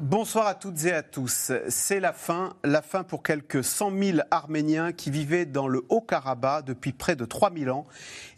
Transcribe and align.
Bonsoir 0.00 0.46
à 0.46 0.54
toutes 0.54 0.86
et 0.86 0.94
à 0.94 1.02
tous. 1.02 1.52
C'est 1.68 2.00
la 2.00 2.14
fin, 2.14 2.54
la 2.64 2.80
fin 2.80 3.04
pour 3.04 3.22
quelques 3.22 3.62
100 3.62 3.92
000 4.02 4.18
Arméniens 4.30 4.92
qui 4.92 5.10
vivaient 5.10 5.44
dans 5.44 5.68
le 5.68 5.84
Haut-Karabakh 5.90 6.64
depuis 6.64 6.94
près 6.94 7.16
de 7.16 7.26
3000 7.26 7.70
ans 7.70 7.86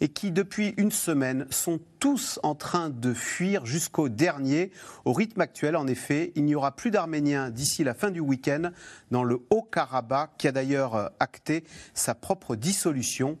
et 0.01 0.09
qui, 0.09 0.31
depuis 0.31 0.73
une 0.75 0.91
semaine, 0.91 1.47
sont 1.51 1.79
tous 2.01 2.37
en 2.43 2.53
train 2.53 2.89
de 2.89 3.13
fuir 3.13 3.65
jusqu'au 3.65 4.09
dernier. 4.09 4.71
Au 5.05 5.13
rythme 5.13 5.39
actuel, 5.39 5.77
en 5.77 5.87
effet, 5.87 6.33
il 6.35 6.43
n'y 6.43 6.53
aura 6.53 6.75
plus 6.75 6.91
d'Arméniens 6.91 7.49
d'ici 7.49 7.85
la 7.85 7.93
fin 7.93 8.11
du 8.11 8.19
week-end 8.19 8.71
dans 9.11 9.23
le 9.23 9.39
Haut-Karabakh, 9.49 10.31
qui 10.37 10.49
a 10.49 10.51
d'ailleurs 10.51 10.95
euh, 10.95 11.07
acté 11.21 11.63
sa 11.93 12.13
propre 12.13 12.57
dissolution. 12.57 13.37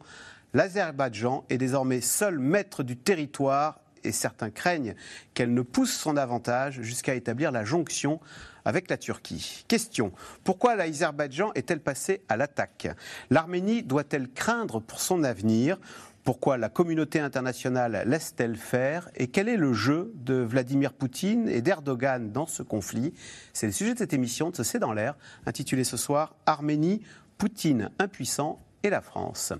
L'Azerbaïdjan 0.53 1.43
est 1.49 1.57
désormais 1.57 1.99
seul 1.99 2.39
maître 2.39 2.83
du 2.83 2.95
territoire 2.95 3.82
et 4.03 4.11
certains 4.11 4.49
craignent 4.49 4.95
qu'elle 5.33 5.53
ne 5.53 5.61
pousse 5.61 5.93
son 5.93 6.17
avantage 6.17 6.81
jusqu'à 6.81 7.15
établir 7.15 7.51
la 7.51 7.63
jonction 7.63 8.19
avec 8.65 8.89
la 8.89 8.97
Turquie. 8.97 9.65
Question. 9.67 10.11
Pourquoi 10.43 10.75
l'Azerbaïdjan 10.75 11.51
est-elle 11.55 11.81
passée 11.81 12.21
à 12.29 12.37
l'attaque? 12.37 12.87
L'Arménie 13.29 13.83
doit-elle 13.83 14.29
craindre 14.29 14.79
pour 14.79 15.01
son 15.01 15.23
avenir? 15.23 15.77
Pourquoi 16.23 16.57
la 16.57 16.69
communauté 16.69 17.19
internationale 17.19 18.03
laisse-t-elle 18.05 18.55
faire? 18.55 19.09
Et 19.15 19.27
quel 19.27 19.49
est 19.49 19.57
le 19.57 19.73
jeu 19.73 20.13
de 20.15 20.35
Vladimir 20.35 20.93
Poutine 20.93 21.49
et 21.49 21.61
d'Erdogan 21.61 22.31
dans 22.31 22.45
ce 22.45 22.63
conflit? 22.63 23.13
C'est 23.51 23.65
le 23.65 23.73
sujet 23.73 23.93
de 23.93 23.99
cette 23.99 24.13
émission 24.13 24.49
de 24.49 24.55
ce 24.55 24.63
C'est 24.63 24.79
dans 24.79 24.93
l'air, 24.93 25.17
intitulée 25.45 25.83
ce 25.83 25.97
soir 25.97 26.35
Arménie, 26.45 27.01
Poutine 27.37 27.89
impuissant 27.99 28.59
et 28.83 28.89
la 28.89 28.99
France. 28.99 29.53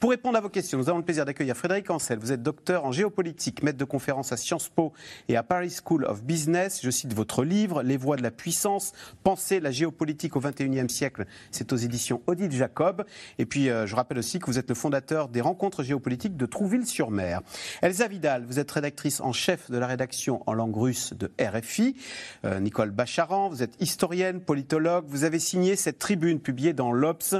Pour 0.00 0.10
répondre 0.10 0.38
à 0.38 0.40
vos 0.40 0.48
questions, 0.48 0.78
nous 0.78 0.88
avons 0.88 0.98
le 0.98 1.04
plaisir 1.04 1.26
d'accueillir 1.26 1.54
Frédéric 1.54 1.90
Ancel. 1.90 2.18
Vous 2.18 2.32
êtes 2.32 2.42
docteur 2.42 2.86
en 2.86 2.92
géopolitique, 2.92 3.62
maître 3.62 3.76
de 3.76 3.84
conférence 3.84 4.32
à 4.32 4.38
Sciences 4.38 4.70
Po 4.70 4.94
et 5.28 5.36
à 5.36 5.42
Paris 5.42 5.70
School 5.84 6.06
of 6.06 6.22
Business. 6.22 6.80
Je 6.82 6.90
cite 6.90 7.12
votre 7.12 7.44
livre, 7.44 7.82
Les 7.82 7.98
voies 7.98 8.16
de 8.16 8.22
la 8.22 8.30
puissance, 8.30 8.92
penser 9.22 9.60
la 9.60 9.70
géopolitique 9.70 10.34
au 10.34 10.40
XXIe 10.40 10.88
siècle. 10.88 11.26
C'est 11.50 11.74
aux 11.74 11.76
éditions 11.76 12.22
Odile 12.26 12.50
Jacob. 12.52 13.04
Et 13.38 13.44
puis, 13.44 13.68
euh, 13.68 13.86
je 13.86 13.94
rappelle 13.94 14.18
aussi 14.18 14.38
que 14.38 14.46
vous 14.46 14.58
êtes 14.58 14.70
le 14.70 14.74
fondateur 14.74 15.28
des 15.28 15.42
rencontres 15.42 15.82
géopolitiques 15.82 16.38
de 16.38 16.46
Trouville-sur-Mer. 16.46 17.42
Elsa 17.82 18.08
Vidal, 18.08 18.46
vous 18.46 18.58
êtes 18.58 18.70
rédactrice 18.70 19.20
en 19.20 19.32
chef 19.32 19.70
de 19.70 19.76
la 19.76 19.86
rédaction 19.86 20.42
en 20.46 20.54
langue 20.54 20.76
russe 20.76 21.12
de 21.12 21.30
RFI. 21.38 21.96
Euh, 22.46 22.60
Nicole 22.60 22.92
Bacharan, 22.92 23.50
vous 23.50 23.62
êtes 23.62 23.74
historienne, 23.80 24.40
politologue. 24.40 25.04
Vous 25.06 25.24
avez 25.24 25.38
signé 25.38 25.76
cette 25.76 25.98
tribune 25.98 26.40
publiée 26.40 26.72
dans 26.72 26.92
l'Obs. 26.92 27.34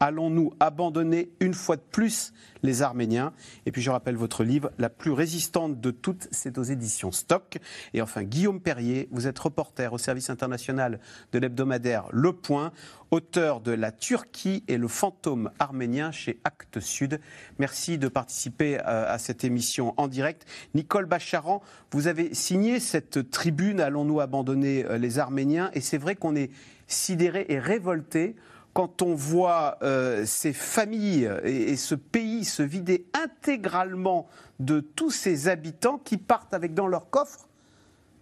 Allons-nous 0.00 0.54
abandonner 0.58 0.85
abandonner 0.86 1.30
une 1.40 1.52
fois 1.52 1.74
de 1.74 1.82
plus 1.90 2.32
les 2.62 2.80
Arméniens. 2.80 3.32
Et 3.66 3.72
puis 3.72 3.82
je 3.82 3.90
rappelle 3.90 4.14
votre 4.14 4.44
livre, 4.44 4.70
la 4.78 4.88
plus 4.88 5.10
résistante 5.10 5.80
de 5.80 5.90
toutes, 5.90 6.28
c'est 6.30 6.58
aux 6.58 6.62
éditions 6.62 7.10
Stock. 7.10 7.58
Et 7.92 8.00
enfin, 8.00 8.22
Guillaume 8.22 8.60
Perrier, 8.60 9.08
vous 9.10 9.26
êtes 9.26 9.38
reporter 9.38 9.92
au 9.92 9.98
service 9.98 10.30
international 10.30 11.00
de 11.32 11.40
l'hebdomadaire 11.40 12.04
Le 12.12 12.32
Point, 12.32 12.70
auteur 13.10 13.60
de 13.60 13.72
La 13.72 13.90
Turquie 13.90 14.62
et 14.68 14.78
le 14.78 14.86
fantôme 14.86 15.50
arménien 15.58 16.12
chez 16.12 16.38
Actes 16.44 16.78
Sud. 16.78 17.20
Merci 17.58 17.98
de 17.98 18.06
participer 18.06 18.78
euh, 18.78 19.12
à 19.12 19.18
cette 19.18 19.42
émission 19.42 19.92
en 19.96 20.06
direct. 20.06 20.46
Nicole 20.74 21.06
Bacharan, 21.06 21.62
vous 21.90 22.06
avez 22.06 22.32
signé 22.32 22.78
cette 22.78 23.28
tribune 23.32 23.80
Allons-nous 23.80 24.20
abandonner 24.20 24.84
euh, 24.84 24.98
les 24.98 25.18
Arméniens? 25.18 25.70
Et 25.74 25.80
c'est 25.80 25.98
vrai 25.98 26.14
qu'on 26.14 26.36
est 26.36 26.50
sidéré 26.86 27.46
et 27.48 27.58
révolté 27.58 28.36
quand 28.76 29.00
on 29.00 29.14
voit 29.14 29.78
euh, 29.80 30.26
ces 30.26 30.52
familles 30.52 31.30
et, 31.44 31.76
ce 31.76 31.94
pays 31.94 32.44
se 32.44 32.62
vider 32.62 33.06
intégralement 33.14 34.28
de 34.60 34.80
tous 34.80 35.10
ces 35.10 35.48
habitants 35.48 35.96
qui 35.96 36.18
partent 36.18 36.52
avec 36.52 36.74
dans 36.74 36.86
leur 36.86 37.08
coffre 37.08 37.48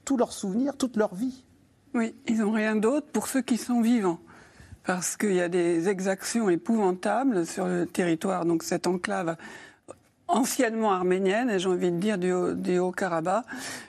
tous 0.05 0.17
leurs 0.17 0.33
souvenirs, 0.33 0.77
toute 0.77 0.97
leur 0.97 1.13
vie. 1.13 1.45
Oui, 1.93 2.15
ils 2.29 2.39
n'ont 2.39 2.53
rien 2.53 2.77
d'autre 2.77 3.09
pour 3.09 3.27
ceux 3.27 3.43
qui 3.43 3.57
sont 3.57 3.81
vivants. 3.81 4.21
Parce 4.85 5.17
qu'il 5.17 5.35
y 5.35 5.41
a 5.41 5.49
des 5.49 5.89
exactions 5.89 6.49
épouvantables 6.49 7.47
sur 7.47 7.67
le 7.67 7.85
territoire, 7.85 8.45
donc 8.45 8.63
cette 8.63 8.87
enclave 8.87 9.37
anciennement 10.35 10.93
arménienne, 10.93 11.49
et 11.49 11.59
j'ai 11.59 11.69
envie 11.69 11.91
de 11.91 11.99
dire 11.99 12.19
du, 12.19 12.79
Haut-Karabakh, 12.79 13.45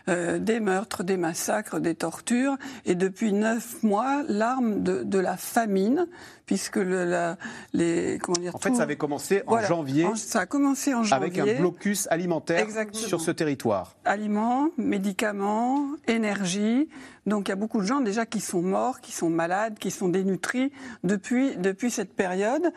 euh, 0.07 0.38
des 0.38 0.59
meurtres, 0.59 1.03
des 1.03 1.17
massacres, 1.17 1.79
des 1.79 1.95
tortures, 1.95 2.56
et 2.85 2.95
depuis 2.95 3.33
neuf 3.33 3.81
mois, 3.83 4.23
l'arme 4.28 4.84
de, 4.84 5.19
la 5.19 5.38
famine, 5.38 6.07
puisque 6.45 6.75
le, 6.75 7.05
la, 7.05 7.38
les 7.73 8.19
comment 8.22 8.39
dire. 8.39 8.55
En 8.55 8.59
fait, 8.59 8.75
ça 8.75 8.84
avait 8.84 8.95
commencé 8.95 9.41
en 9.47 9.59
janvier. 9.61 10.07
ça 10.16 10.41
a 10.41 10.45
commencé 10.45 10.94
en 10.94 11.03
janvier. 11.03 11.41
Avec 11.41 11.57
un 11.57 11.59
blocus 11.59 12.07
alimentaire 12.11 12.67
sur 12.91 13.22
ce 13.22 13.31
territoire. 13.31 13.95
Aliments, 14.05 14.69
médicaments, 14.78 15.88
énergie. 16.07 16.89
Donc 17.25 17.47
il 17.47 17.50
y 17.50 17.53
a 17.53 17.55
beaucoup 17.55 17.81
de 17.81 17.88
gens 17.88 18.01
déjà 18.01 18.28
qui 18.28 18.39
sont 18.39 18.61
morts, 18.61 19.01
qui 19.01 19.11
sont 19.11 19.31
malades, 19.31 19.79
qui 19.79 19.89
sont 19.89 20.09
dénutris 20.09 20.72
depuis, 21.03 21.55
depuis 21.55 21.89
cette 21.89 22.13
période. 22.13 22.72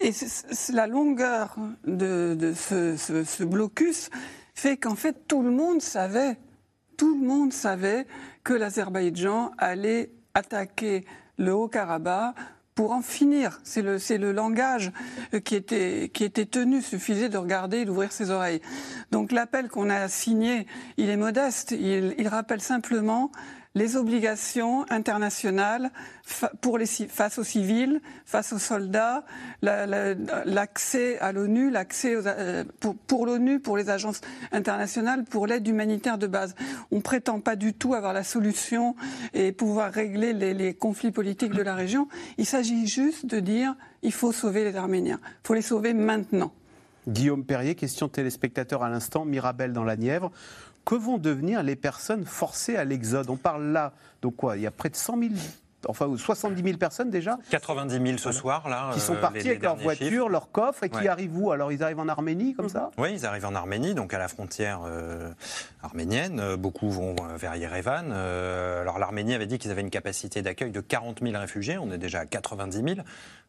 Et 0.00 0.12
la 0.72 0.86
longueur 0.86 1.56
de, 1.86 2.54
ce, 2.54 3.44
blocus 3.44 4.08
fait 4.54 4.78
qu'en 4.78 4.94
fait 4.94 5.26
tout 5.28 5.42
le 5.42 5.50
monde 5.50 5.82
savait, 5.82 6.38
tout 6.96 7.20
le 7.20 7.26
monde 7.26 7.52
savait 7.52 8.06
que 8.42 8.54
l'Azerbaïdjan 8.54 9.52
allait 9.58 10.10
attaquer 10.32 11.04
le 11.36 11.54
Haut-Karabakh 11.54 12.34
pour 12.74 12.92
en 12.92 13.02
finir. 13.02 13.60
C'est 13.62 13.82
le, 13.82 14.32
langage 14.32 14.90
qui 15.44 15.54
était, 15.54 16.10
qui 16.14 16.24
était 16.24 16.46
tenu. 16.46 16.80
Suffisait 16.80 17.28
de 17.28 17.36
regarder 17.36 17.78
et 17.78 17.84
d'ouvrir 17.84 18.10
ses 18.10 18.30
oreilles. 18.30 18.62
Donc 19.10 19.32
l'appel 19.32 19.68
qu'on 19.68 19.90
a 19.90 20.08
signé, 20.08 20.66
il 20.96 21.10
est 21.10 21.18
modeste. 21.18 21.72
Il 21.72 22.28
rappelle 22.28 22.62
simplement 22.62 23.30
les 23.74 23.96
obligations 23.96 24.84
internationales 24.90 25.90
face 26.24 27.38
aux 27.38 27.44
civils, 27.44 28.00
face 28.24 28.52
aux 28.52 28.58
soldats, 28.58 29.24
l'accès 29.62 31.18
à 31.20 31.32
l'ONU, 31.32 31.70
l'accès 31.70 32.14
euh, 32.16 32.64
pour, 33.06 33.26
l'ONU, 33.26 33.60
pour 33.60 33.76
les 33.76 33.88
agences 33.88 34.20
internationales, 34.52 35.24
pour 35.24 35.46
l'aide 35.46 35.66
humanitaire 35.66 36.18
de 36.18 36.26
base. 36.26 36.54
On 36.90 36.96
ne 36.96 37.00
prétend 37.00 37.40
pas 37.40 37.56
du 37.56 37.72
tout 37.72 37.94
avoir 37.94 38.12
la 38.12 38.24
solution 38.24 38.96
et 39.34 39.52
pouvoir 39.52 39.92
régler 39.92 40.32
les, 40.32 40.52
les 40.52 40.74
conflits 40.74 41.12
politiques 41.12 41.52
de 41.52 41.62
la 41.62 41.74
région. 41.74 42.08
Il 42.38 42.46
s'agit 42.46 42.86
juste 42.86 43.26
de 43.26 43.38
dire 43.38 43.76
il 44.02 44.12
faut 44.12 44.32
sauver 44.32 44.64
les 44.64 44.76
Arméniens. 44.76 45.20
Il 45.22 45.46
faut 45.46 45.54
les 45.54 45.62
sauver 45.62 45.94
maintenant. 45.94 46.52
Guillaume 47.08 47.44
Perrier, 47.44 47.74
question 47.74 48.08
téléspectateur 48.08 48.82
à 48.82 48.90
l'instant, 48.90 49.24
Mirabel 49.24 49.72
dans 49.72 49.84
la 49.84 49.96
Nièvre 49.96 50.30
que 50.90 50.96
vont 50.96 51.18
devenir 51.18 51.62
les 51.62 51.76
personnes 51.76 52.24
forcées 52.24 52.74
à 52.74 52.84
l'exode? 52.84 53.30
On 53.30 53.36
parle 53.36 53.66
là 53.66 53.92
de 54.22 54.26
quoi? 54.26 54.56
Il 54.56 54.62
y 54.62 54.66
a 54.66 54.72
près 54.72 54.90
de 54.90 54.96
100 54.96 55.20
000 55.20 55.30
enfin 55.88 56.14
70 56.16 56.62
000 56.62 56.78
personnes 56.78 57.10
déjà 57.10 57.38
90 57.50 58.06
000 58.06 58.18
ce 58.18 58.32
soir 58.32 58.68
là. 58.68 58.90
Qui 58.94 59.00
sont 59.00 59.14
euh, 59.14 59.20
partis 59.20 59.48
avec 59.48 59.62
leur 59.62 59.76
voiture, 59.76 60.28
leur 60.28 60.50
coffre 60.50 60.84
et 60.84 60.90
qui 60.90 61.08
arrivent 61.08 61.36
où? 61.36 61.52
Alors 61.52 61.72
ils 61.72 61.82
arrivent 61.82 62.00
en 62.00 62.08
Arménie 62.08 62.54
comme 62.54 62.68
ça? 62.68 62.90
Oui, 62.98 63.12
ils 63.12 63.26
arrivent 63.26 63.46
en 63.46 63.54
Arménie, 63.54 63.94
donc 63.94 64.14
à 64.14 64.18
la 64.18 64.28
frontière 64.28 64.80
euh, 64.84 65.30
arménienne. 65.82 66.40
Euh, 66.40 66.56
beaucoup 66.56 66.90
vont 66.90 67.14
vers 67.36 67.56
Yerevan. 67.56 68.12
alors 68.12 68.98
l'Arménie 68.98 69.34
avait 69.34 69.46
dit 69.46 69.58
qu'ils 69.58 69.70
avaient 69.70 69.80
une 69.80 69.90
capacité 69.90 70.42
d'accueil 70.42 70.70
de 70.70 70.80
40 70.80 71.20
000 71.22 71.38
réfugiés. 71.38 71.78
On 71.78 71.90
est 71.90 71.98
déjà 71.98 72.20
à 72.20 72.26
90 72.26 72.82
000. 72.82 73.00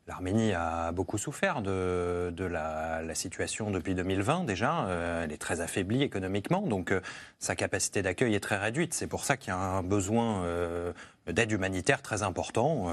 L'Arménie 0.07 0.53
a 0.53 0.91
beaucoup 0.91 1.19
souffert 1.19 1.61
de, 1.61 2.33
la, 2.37 3.13
situation 3.13 3.69
depuis 3.69 3.93
2020 3.93 4.45
déjà. 4.45 4.85
Euh, 4.87 5.23
elle 5.23 5.31
est 5.31 5.37
très 5.37 5.61
affaiblie 5.61 6.01
économiquement, 6.01 6.61
donc 6.61 6.91
euh, 6.91 7.01
sa 7.39 7.55
capacité 7.55 8.01
d'accueil 8.01 8.33
est 8.33 8.39
très 8.39 8.57
réduite. 8.57 8.93
C'est 8.95 9.07
pour 9.07 9.23
ça 9.23 9.37
qu'il 9.37 9.49
y 9.49 9.51
a 9.51 9.57
un 9.57 9.83
besoin 9.83 10.43
euh, 10.43 10.91
d'aide 11.27 11.51
humanitaire 11.51 12.01
très 12.01 12.23
important 12.23 12.87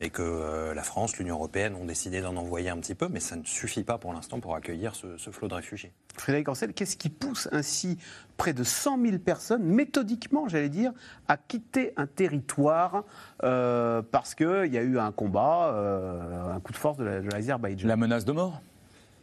et 0.00 0.10
que 0.10 0.72
la 0.74 0.82
France, 0.82 1.16
l'Union 1.18 1.36
européenne 1.36 1.74
ont 1.74 1.84
décidé 1.84 2.20
d'en 2.20 2.36
envoyer 2.36 2.70
un 2.70 2.78
petit 2.78 2.94
peu, 2.94 3.08
mais 3.08 3.20
ça 3.20 3.36
ne 3.36 3.44
suffit 3.44 3.82
pas 3.82 3.98
pour 3.98 4.12
l'instant 4.12 4.40
pour 4.40 4.54
accueillir 4.54 4.94
ce, 4.94 5.16
ce 5.18 5.30
flot 5.30 5.48
de 5.48 5.54
réfugiés. 5.54 5.92
Frédéric 6.16 6.48
Ancel, 6.48 6.72
qu'est-ce 6.74 6.96
qui 6.96 7.08
pousse 7.08 7.48
ainsi 7.52 7.98
près 8.36 8.52
de 8.52 8.64
100 8.64 9.00
000 9.02 9.18
personnes, 9.18 9.62
méthodiquement, 9.62 10.48
j'allais 10.48 10.68
dire, 10.68 10.92
à 11.28 11.36
quitter 11.36 11.92
un 11.96 12.06
territoire 12.06 13.04
euh, 13.44 14.02
parce 14.02 14.34
qu'il 14.34 14.72
y 14.72 14.78
a 14.78 14.82
eu 14.82 14.98
un 14.98 15.12
combat, 15.12 15.72
euh, 15.74 16.54
un 16.54 16.60
coup 16.60 16.72
de 16.72 16.76
force 16.76 16.98
de 16.98 17.04
l'Azerbaïdjan? 17.04 17.88
La 17.88 17.96
menace 17.96 18.24
de 18.24 18.32
mort? 18.32 18.60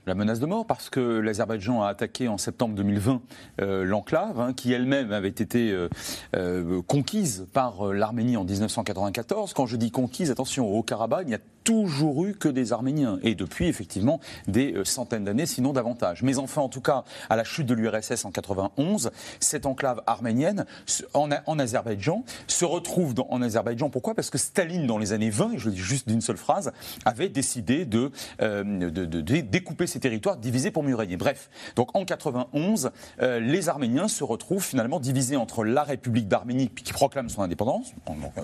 La 0.09 0.15
menace 0.15 0.39
de 0.39 0.45
mort 0.45 0.65
parce 0.65 0.89
que 0.89 0.99
l'Azerbaïdjan 0.99 1.81
a 1.81 1.87
attaqué 1.87 2.27
en 2.27 2.37
septembre 2.37 2.75
2020 2.75 3.21
euh, 3.61 3.83
l'enclave, 3.85 4.39
hein, 4.39 4.53
qui 4.53 4.73
elle-même 4.73 5.13
avait 5.13 5.29
été 5.29 5.73
conquise 6.87 7.47
par 7.53 7.93
l'Arménie 7.93 8.35
en 8.35 8.43
1994. 8.43 9.53
Quand 9.53 9.65
je 9.65 9.77
dis 9.77 9.91
conquise, 9.91 10.31
attention, 10.31 10.67
au 10.67 10.79
Haut-Karabakh, 10.79 11.23
il 11.27 11.31
y 11.31 11.35
a 11.35 11.39
toujours 11.69 12.25
eu 12.25 12.33
que 12.33 12.49
des 12.49 12.73
Arméniens, 12.73 13.19
et 13.21 13.35
depuis 13.35 13.67
effectivement 13.67 14.19
des 14.47 14.73
euh, 14.73 14.83
centaines 14.83 15.23
d'années, 15.23 15.45
sinon 15.45 15.71
davantage. 15.71 16.23
Mais 16.23 16.39
enfin, 16.39 16.63
en 16.63 16.67
tout 16.67 16.81
cas, 16.81 17.03
à 17.29 17.35
la 17.35 17.43
chute 17.43 17.67
de 17.67 17.75
l'URSS 17.75 18.25
en 18.25 18.31
91, 18.31 19.11
cette 19.39 19.67
enclave 19.67 20.01
arménienne 20.07 20.65
en, 21.13 21.29
en 21.45 21.59
Azerbaïdjan 21.59 22.23
se 22.47 22.65
retrouve 22.65 23.13
en 23.29 23.43
Azerbaïdjan. 23.43 23.91
Pourquoi? 23.91 24.15
Parce 24.15 24.31
que 24.31 24.39
Staline, 24.39 24.87
dans 24.87 24.97
les 24.97 25.13
années 25.13 25.29
20, 25.29 25.51
et 25.51 25.57
je 25.59 25.65
le 25.65 25.75
dis 25.75 25.81
juste 25.81 26.07
d'une 26.07 26.21
seule 26.21 26.37
phrase, 26.37 26.71
avait 27.05 27.29
décidé 27.29 27.85
de, 27.85 28.11
euh, 28.41 28.63
de, 28.63 29.05
de, 29.05 29.21
découper 29.21 29.85
ces 29.85 29.99
territoires, 29.99 30.37
divisés 30.37 30.71
pour 30.71 30.81
mieux 30.81 30.95
régner. 30.95 31.17
Bref, 31.17 31.51
donc 31.75 31.95
en 31.95 32.03
91, 32.03 32.89
euh, 33.21 33.39
les 33.39 33.69
Arméniens 33.69 34.07
se 34.07 34.23
retrouvent 34.23 34.65
finalement 34.65 34.99
divisés 34.99 35.35
entre 35.35 35.63
la 35.63 35.83
République 35.83 36.27
d'Arménie, 36.27 36.69
qui 36.69 36.93
proclame 36.93 37.29
son 37.29 37.43
indépendance, 37.43 37.93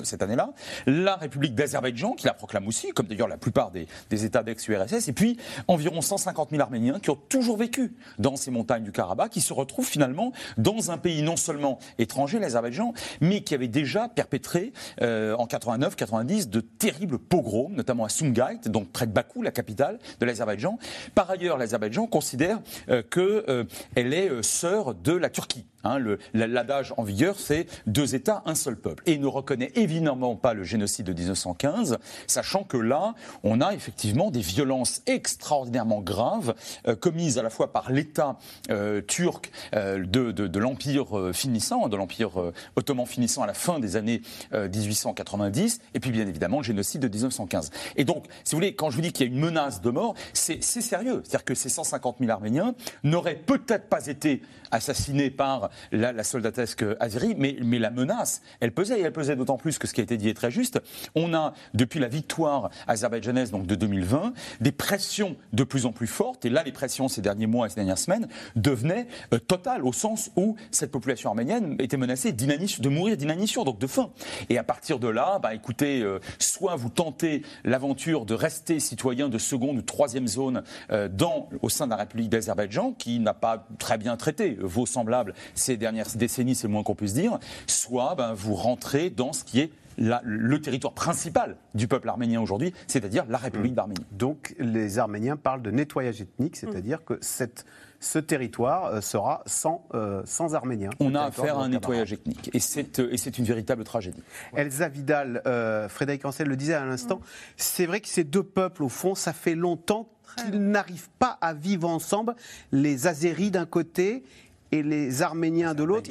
cette 0.03 0.21
année-là, 0.21 0.51
la 0.85 1.15
République 1.15 1.55
d'Azerbaïdjan, 1.55 2.13
qui 2.13 2.27
la 2.27 2.33
proclame 2.35 2.67
aussi, 2.67 2.89
comme 2.89 3.07
d'ailleurs 3.15 3.27
la 3.27 3.37
plupart 3.37 3.71
des, 3.71 3.87
États 4.25 4.43
d'ex-URSS, 4.43 5.07
et 5.07 5.13
puis 5.13 5.37
environ 5.67 6.01
150 6.01 6.49
000 6.51 6.61
Arméniens 6.61 6.99
qui 6.99 7.09
ont 7.09 7.17
toujours 7.29 7.57
vécu 7.57 7.93
dans 8.19 8.35
ces 8.35 8.51
montagnes 8.51 8.83
du 8.83 8.91
Karabakh, 8.91 9.31
qui 9.31 9.41
se 9.41 9.53
retrouvent 9.53 9.87
finalement 9.87 10.31
dans 10.57 10.91
un 10.91 10.97
pays 10.97 11.21
non 11.21 11.35
seulement 11.35 11.79
étranger, 11.97 12.39
l'Azerbaïdjan, 12.39 12.93
mais 13.21 13.41
qui 13.41 13.53
avait 13.53 13.67
déjà 13.67 14.07
perpétré 14.07 14.73
euh, 15.01 15.35
en 15.35 15.45
89-90 15.45 16.49
de 16.49 16.59
terribles 16.61 17.19
pogroms, 17.19 17.69
notamment 17.71 18.05
à 18.05 18.09
Sumgait, 18.09 18.59
donc 18.65 18.89
près 18.89 19.07
de 19.07 19.11
Bakou, 19.11 19.41
la 19.41 19.51
capitale 19.51 19.99
de 20.19 20.25
l'Azerbaïdjan. 20.25 20.77
Par 21.13 21.29
ailleurs, 21.29 21.57
l'Azerbaïdjan 21.57 22.07
considère 22.07 22.59
euh, 22.89 23.01
qu'elle 23.03 23.43
euh, 23.49 23.63
est 23.95 24.43
sœur 24.43 24.93
de 24.95 25.13
la 25.13 25.29
Turquie. 25.29 25.65
Hein, 25.85 25.99
L'adage 26.33 26.93
en 26.97 27.03
vigueur, 27.03 27.35
c'est 27.37 27.67
deux 27.85 28.15
États, 28.15 28.41
un 28.45 28.55
seul 28.55 28.75
peuple. 28.75 29.03
Et 29.05 29.13
il 29.13 29.21
ne 29.21 29.27
reconnaît 29.27 29.71
évidemment 29.75 30.35
pas 30.35 30.53
le 30.53 30.63
génocide 30.63 31.05
de 31.05 31.13
1915, 31.13 31.97
sachant 32.27 32.63
que 32.63 32.77
là, 32.77 33.13
on 33.43 33.61
a 33.61 33.73
effectivement 33.73 34.31
des 34.31 34.41
violences 34.41 35.01
extraordinairement 35.05 36.01
graves 36.01 36.55
euh, 36.87 36.95
commises 36.95 37.37
à 37.37 37.43
la 37.43 37.49
fois 37.49 37.71
par 37.71 37.91
l'État 37.91 38.37
euh, 38.71 39.01
turc 39.01 39.51
euh, 39.75 40.03
de, 40.05 40.31
de, 40.31 40.47
de 40.47 40.59
l'Empire 40.59 41.31
finissant, 41.33 41.87
de 41.87 41.95
l'Empire 41.95 42.51
ottoman 42.75 43.05
finissant 43.05 43.43
à 43.43 43.47
la 43.47 43.53
fin 43.53 43.79
des 43.79 43.95
années 43.95 44.21
1890, 44.51 45.81
et 45.93 45.99
puis 45.99 46.11
bien 46.11 46.27
évidemment 46.27 46.57
le 46.57 46.63
génocide 46.63 47.01
de 47.01 47.07
1915. 47.07 47.69
Et 47.95 48.05
donc, 48.05 48.25
si 48.43 48.51
vous 48.51 48.57
voulez, 48.57 48.73
quand 48.73 48.89
je 48.89 48.95
vous 48.95 49.01
dis 49.01 49.11
qu'il 49.11 49.27
y 49.27 49.29
a 49.29 49.33
une 49.33 49.39
menace 49.39 49.81
de 49.81 49.89
mort, 49.89 50.15
c'est 50.33 50.61
sérieux. 50.61 51.21
C'est-à-dire 51.23 51.45
que 51.45 51.55
ces 51.55 51.69
150 51.69 52.17
000 52.19 52.31
Arméniens 52.31 52.73
n'auraient 53.03 53.35
peut-être 53.35 53.87
pas 53.87 54.07
été 54.07 54.41
assassinés 54.71 55.29
par 55.29 55.69
la, 55.91 56.11
la 56.11 56.23
soldatesque 56.23 56.85
azérie, 56.99 57.35
mais, 57.37 57.57
mais, 57.63 57.79
la 57.79 57.91
menace, 57.91 58.41
elle 58.59 58.71
pesait, 58.71 58.99
et 58.99 59.03
elle 59.03 59.13
pesait 59.13 59.35
d'autant 59.35 59.57
plus 59.57 59.77
que 59.77 59.87
ce 59.87 59.93
qui 59.93 60.01
a 60.01 60.03
été 60.03 60.17
dit 60.17 60.29
est 60.29 60.33
très 60.33 60.51
juste. 60.51 60.81
On 61.13 61.33
a, 61.33 61.53
depuis 61.73 61.99
la 61.99 62.07
victoire 62.07 62.69
azerbaïdjanaise 62.87 63.51
donc 63.51 63.67
de 63.67 63.75
2020, 63.75 64.33
des 64.61 64.71
pressions 64.71 65.35
de 65.53 65.63
plus 65.63 65.85
en 65.85 65.91
plus 65.91 66.07
fortes, 66.07 66.45
et 66.45 66.49
là, 66.49 66.63
les 66.63 66.71
pressions 66.71 67.07
ces 67.07 67.21
derniers 67.21 67.47
mois 67.47 67.67
et 67.67 67.69
ces 67.69 67.75
dernières 67.75 67.97
semaines 67.97 68.27
devenaient 68.55 69.07
euh, 69.33 69.39
totales, 69.39 69.83
au 69.83 69.93
sens 69.93 70.31
où 70.35 70.55
cette 70.71 70.91
population 70.91 71.29
arménienne 71.29 71.75
était 71.79 71.97
menacée 71.97 72.31
de 72.35 72.89
mourir 72.89 73.17
d'inanition, 73.17 73.63
donc 73.63 73.79
de 73.79 73.87
faim. 73.87 74.11
Et 74.49 74.57
à 74.57 74.63
partir 74.63 74.99
de 74.99 75.07
là, 75.07 75.39
bah, 75.39 75.53
écoutez, 75.53 76.01
euh, 76.01 76.19
soit 76.39 76.75
vous 76.75 76.89
tentez 76.89 77.43
l'aventure 77.63 78.25
de 78.25 78.33
rester 78.33 78.79
citoyen 78.79 79.29
de 79.29 79.37
seconde 79.37 79.77
ou 79.77 79.81
troisième 79.81 80.27
zone 80.27 80.63
euh, 80.91 81.07
dans, 81.07 81.49
au 81.61 81.69
sein 81.69 81.85
de 81.85 81.91
la 81.91 81.97
République 81.97 82.29
d'Azerbaïdjan, 82.29 82.93
qui 82.93 83.19
n'a 83.19 83.33
pas 83.33 83.67
très 83.79 83.97
bien 83.97 84.15
traité 84.17 84.57
vos 84.59 84.85
semblables 84.85 85.33
ces 85.65 85.77
dernières 85.77 86.07
décennies, 86.15 86.55
c'est 86.55 86.67
le 86.67 86.73
moins 86.73 86.83
qu'on 86.83 86.95
puisse 86.95 87.13
dire, 87.13 87.39
soit 87.65 88.15
ben, 88.15 88.33
vous 88.33 88.53
rentrez 88.53 89.09
dans 89.09 89.33
ce 89.33 89.43
qui 89.43 89.59
est 89.59 89.71
le 89.97 90.59
territoire 90.59 90.93
principal 90.93 91.55
du 91.73 91.87
peuple 91.87 92.09
arménien 92.09 92.41
aujourd'hui, 92.41 92.73
c'est-à-dire 92.85 93.25
la 93.29 93.37
République 93.37 93.71
mmh. 93.71 93.75
d'Arménie. 93.75 94.05
Donc 94.11 94.53
les 94.59 94.99
Arméniens 94.99 95.37
parlent 95.37 95.61
de 95.61 95.71
nettoyage 95.71 96.21
ethnique, 96.21 96.57
c'est-à-dire 96.57 97.05
que 97.05 97.17
cette, 97.21 97.65
ce 98.01 98.19
territoire 98.19 98.87
euh, 98.87 98.99
sera 99.01 99.41
sans, 99.45 99.87
euh, 99.93 100.21
sans 100.25 100.53
Arméniens. 100.53 100.89
On 100.99 101.15
a 101.15 101.21
affaire 101.21 101.57
à 101.57 101.63
un 101.63 101.69
nettoyage 101.69 102.11
ethnique 102.11 102.49
et 102.53 102.59
c'est, 102.59 102.99
euh, 102.99 103.07
et 103.13 103.17
c'est 103.17 103.37
une 103.37 103.45
véritable 103.45 103.85
tragédie. 103.85 104.21
Elsa 104.53 104.89
Vidal, 104.89 105.41
Frédéric 105.87 106.25
Ancel 106.25 106.49
le 106.49 106.57
disait 106.57 106.73
à 106.73 106.85
l'instant, 106.85 107.19
mmh. 107.19 107.23
c'est 107.55 107.85
vrai 107.85 108.01
que 108.01 108.09
ces 108.09 108.25
deux 108.25 108.43
peuples, 108.43 108.83
au 108.83 108.89
fond, 108.89 109.15
ça 109.15 109.31
fait 109.31 109.55
longtemps 109.55 110.09
qu'ils 110.35 110.59
n'arrivent 110.59 111.09
pas 111.19 111.37
à 111.41 111.53
vivre 111.53 111.87
ensemble, 111.87 112.35
les 112.71 113.07
Azéris 113.07 113.51
d'un 113.51 113.65
côté 113.65 114.23
et 114.71 114.83
les 114.83 115.21
Arméniens 115.21 115.73
de 115.73 115.83
l'autre. 115.83 116.09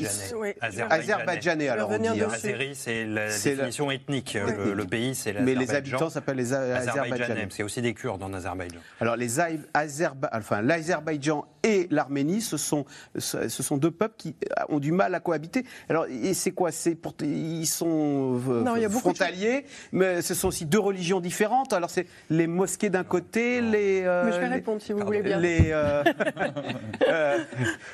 Azerbaïdjanais. 0.61 1.69
alors 1.69 1.91
on 1.91 1.99
dit. 1.99 2.09
Hein. 2.09 2.29
Azéri, 2.33 2.75
c'est 2.75 3.05
la 3.05 3.29
définition 3.29 3.91
ethnique. 3.91 4.35
Le, 4.35 4.85
pays, 4.85 5.15
c'est 5.15 5.33
Mais 5.41 5.55
les 5.55 5.75
habitants 5.75 6.11
s'appellent 6.11 6.37
les 6.37 6.53
Azerbaïdjanais. 6.53 7.49
C'est 7.51 7.63
aussi 7.63 7.83
des 7.83 7.95
Kurdes 7.95 8.23
en 8.23 8.33
Azerbaïdjan. 8.33 8.81
Alors 9.01 9.17
les 9.17 9.41
enfin, 9.41 10.63
l'Azerbaïdjan 10.63 11.47
et 11.65 11.89
l'Arménie, 11.91 12.41
ce 12.41 12.57
sont, 12.57 12.85
ce 13.19 13.49
sont 13.49 13.77
deux 13.77 13.91
peuples 13.91 14.15
qui 14.17 14.37
ont 14.69 14.79
du 14.79 14.93
mal 14.93 15.15
à 15.15 15.21
cohabiter. 15.21 15.65
Alors 15.89 16.07
et 16.07 16.35
c'est 16.35 16.53
quoi? 16.53 16.71
C'est 16.71 16.95
pour 16.95 17.15
ils 17.23 17.67
sont 17.67 18.41
euh, 18.49 18.89
frontaliers, 18.91 19.65
mais 19.91 20.23
ce 20.23 20.35
sont 20.35 20.49
aussi 20.49 20.67
deux 20.67 20.79
religions 20.79 21.21
différentes. 21.21 21.73
Alors 21.73 21.91
c'est 21.91 22.07
les 22.31 22.47
mosquées 22.47 22.91
d'un 22.91 23.05
côté, 23.05 23.61
les. 23.61 24.03
Euh, 24.05 24.27
mais 24.27 24.33
je 24.33 24.41
vais 24.41 24.49
répondre 24.49 24.81
si 24.81 24.93
vous 24.93 25.01
voulez 25.01 25.23
bien. 25.23 25.41
Les, 25.41 25.73
euh, 27.09 27.39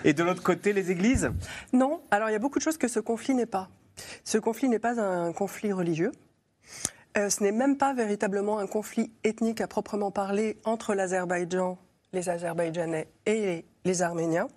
et 0.05 0.13
de 0.13 0.23
l'autre 0.23 0.43
côté 0.43 0.73
les 0.73 0.91
églises? 0.91 1.31
Non. 1.73 2.03
Alors 2.11 2.29
il 2.29 2.33
y 2.33 2.37
a 2.37 2.41
beaucoup 2.41 2.59
de 2.59 2.65
choses 2.65 2.79
que 2.79 2.89
ce 2.89 3.01
conflit 3.01 3.35
n'est 3.35 3.47
pas. 3.47 3.71
Ce 4.25 4.39
conflit 4.39 4.69
n'est 4.69 4.79
pas 4.79 5.01
un 5.01 5.33
conflit 5.33 5.73
religieux. 5.73 6.13
Euh, 7.17 7.29
ce 7.29 7.43
n'est 7.43 7.53
même 7.53 7.77
pas 7.77 7.93
véritablement 7.93 8.59
un 8.59 8.67
conflit 8.67 9.13
ethnique 9.25 9.61
à 9.61 9.67
proprement 9.67 10.11
parler 10.13 10.59
entre 10.65 10.95
l'Azerbaïdjan, 10.95 11.77
les 12.13 12.29
Azerbaïdjanais 12.29 13.09
et 13.27 13.65
les 13.85 14.03
Arméniens. 14.03 14.49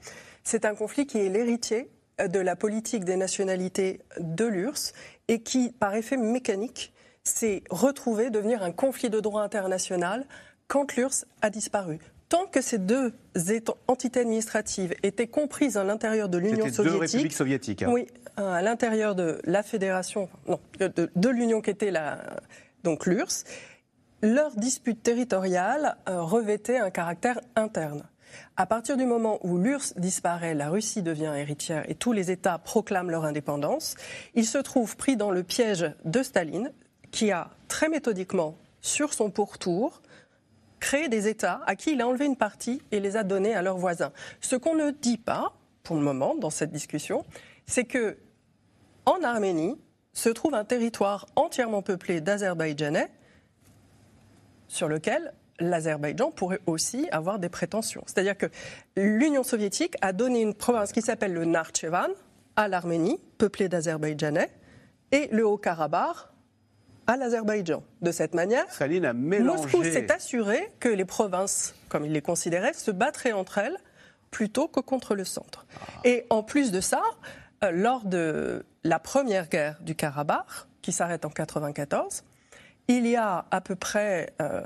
C'est 0.43 0.65
un 0.65 0.75
conflit 0.75 1.05
qui 1.05 1.19
est 1.19 1.29
l'héritier 1.29 1.89
euh, 2.19 2.27
de 2.27 2.39
la 2.39 2.55
politique 2.55 3.05
des 3.05 3.15
nationalités 3.15 4.01
de 4.19 4.45
l'URSS 4.45 4.93
et 5.27 5.41
qui, 5.41 5.71
par 5.71 5.95
effet 5.95 6.17
mécanique, 6.17 6.93
s'est 7.23 7.63
retrouvé 7.69 8.29
devenir 8.29 8.63
un 8.63 8.71
conflit 8.71 9.09
de 9.09 9.19
droit 9.19 9.41
international 9.43 10.25
quand 10.67 10.95
l'URSS 10.95 11.25
a 11.41 11.49
disparu 11.49 11.99
tant 12.33 12.47
que 12.47 12.61
ces 12.61 12.79
deux 12.79 13.13
entités 13.87 14.21
administratives 14.21 14.95
étaient 15.03 15.27
comprises 15.27 15.77
à 15.77 15.83
l'intérieur 15.83 16.29
de 16.29 16.39
l'Union 16.39 16.67
soviétique, 16.67 16.83
deux 16.83 16.97
républiques 16.97 17.33
soviétiques. 17.33 17.83
Hein. 17.83 17.91
Oui, 17.91 18.07
à 18.37 18.63
l'intérieur 18.63 19.13
de 19.13 19.37
la 19.43 19.61
fédération, 19.61 20.27
non, 20.47 20.59
de, 20.79 21.29
l'Union 21.29 21.61
qui 21.61 21.69
était 21.69 21.91
la, 21.91 22.39
donc 22.83 23.05
l'URSS, 23.05 23.43
leur 24.23 24.55
dispute 24.55 25.03
territoriale 25.03 25.97
euh, 26.07 26.21
revêtait 26.21 26.79
un 26.79 26.89
caractère 26.89 27.41
interne. 27.57 28.03
À 28.55 28.65
partir 28.65 28.95
du 28.95 29.05
moment 29.05 29.37
où 29.45 29.57
l'URSS 29.57 29.95
disparaît, 29.97 30.55
la 30.55 30.69
Russie 30.69 31.03
devient 31.03 31.33
héritière 31.35 31.87
et 31.89 31.93
tous 31.93 32.13
les 32.13 32.31
États 32.31 32.57
proclament 32.57 33.11
leur 33.11 33.25
indépendance, 33.25 33.95
ils 34.33 34.45
se 34.45 34.57
trouvent 34.57 34.95
pris 34.95 35.17
dans 35.17 35.29
le 35.29 35.43
piège 35.43 35.91
de 36.05 36.23
Staline, 36.23 36.71
qui 37.11 37.31
a 37.31 37.49
très 37.67 37.89
méthodiquement, 37.89 38.55
sur 38.81 39.13
son 39.13 39.29
pourtour, 39.29 40.01
créé 40.79 41.09
des 41.09 41.27
États 41.27 41.61
à 41.67 41.75
qui 41.75 41.91
il 41.91 42.01
a 42.01 42.07
enlevé 42.07 42.25
une 42.25 42.37
partie 42.37 42.81
et 42.91 43.01
les 43.01 43.17
a 43.17 43.23
donnés 43.23 43.53
à 43.53 43.61
leurs 43.61 43.77
voisins. 43.77 44.13
Ce 44.39 44.55
qu'on 44.55 44.75
ne 44.75 44.91
dit 44.91 45.17
pas, 45.17 45.53
pour 45.83 45.97
le 45.97 46.01
moment, 46.01 46.33
dans 46.35 46.49
cette 46.49 46.71
discussion, 46.71 47.25
c'est 47.65 47.85
que 47.85 48.17
en 49.05 49.21
Arménie 49.21 49.77
se 50.13 50.29
trouve 50.29 50.53
un 50.53 50.63
territoire 50.63 51.25
entièrement 51.35 51.81
peuplé 51.81 52.21
d'Azerbaïdjanais 52.21 53.11
sur 54.73 54.87
lequel 54.87 55.33
l'Azerbaïdjan 55.59 56.31
pourrait 56.31 56.59
aussi 56.65 57.07
avoir 57.11 57.39
des 57.39 57.49
prétentions. 57.49 58.03
C'est-à-dire 58.07 58.37
que 58.37 58.47
l'Union 58.95 59.43
soviétique 59.43 59.95
a 60.01 60.13
donné 60.13 60.41
une 60.41 60.53
province 60.53 60.91
qui 60.91 61.01
s'appelle 61.01 61.33
le 61.33 61.45
Narchevan 61.45 62.09
à 62.55 62.67
l'Arménie, 62.67 63.19
peuplée 63.37 63.69
d'Azerbaïdjanais, 63.69 64.49
et 65.11 65.29
le 65.31 65.45
Haut-Karabakh 65.45 66.15
à 67.05 67.17
l'Azerbaïdjan. 67.17 67.83
De 68.01 68.11
cette 68.11 68.33
manière, 68.33 68.65
Moscou 69.13 69.83
s'est 69.83 70.11
assuré 70.11 70.71
que 70.79 70.89
les 70.89 71.05
provinces, 71.05 71.75
comme 71.89 72.05
il 72.05 72.11
les 72.11 72.21
considérait, 72.21 72.73
se 72.73 72.91
battraient 72.91 73.33
entre 73.33 73.57
elles 73.57 73.77
plutôt 74.31 74.67
que 74.67 74.79
contre 74.79 75.13
le 75.13 75.25
centre. 75.25 75.65
Ah. 75.75 75.85
Et 76.05 76.25
en 76.29 76.41
plus 76.41 76.71
de 76.71 76.81
ça, 76.81 77.01
euh, 77.63 77.71
lors 77.71 78.05
de 78.05 78.65
la 78.83 78.99
première 78.99 79.49
guerre 79.49 79.77
du 79.81 79.95
Karabakh, 79.95 80.47
qui 80.81 80.91
s'arrête 80.91 81.25
en 81.25 81.29
1994, 81.29 82.23
il 82.87 83.07
y 83.07 83.15
a 83.15 83.45
à 83.51 83.61
peu 83.61 83.75
près 83.75 84.33
euh, 84.41 84.63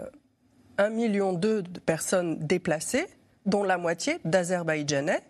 1,2 0.78 0.90
million 0.92 1.34
de 1.34 1.64
personnes 1.86 2.40
déplacées, 2.40 3.08
dont 3.46 3.64
la 3.64 3.78
moitié 3.78 4.20
d'Azerbaïdjanais, 4.26 5.22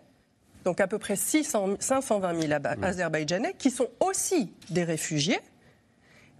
donc 0.64 0.80
à 0.80 0.86
peu 0.86 0.98
près 0.98 1.16
600, 1.16 1.76
520 1.78 2.40
000 2.42 2.60
Azerbaïdjanais, 2.82 3.54
qui 3.54 3.70
sont 3.70 3.88
aussi 4.00 4.52
des 4.70 4.84
réfugiés. 4.84 5.40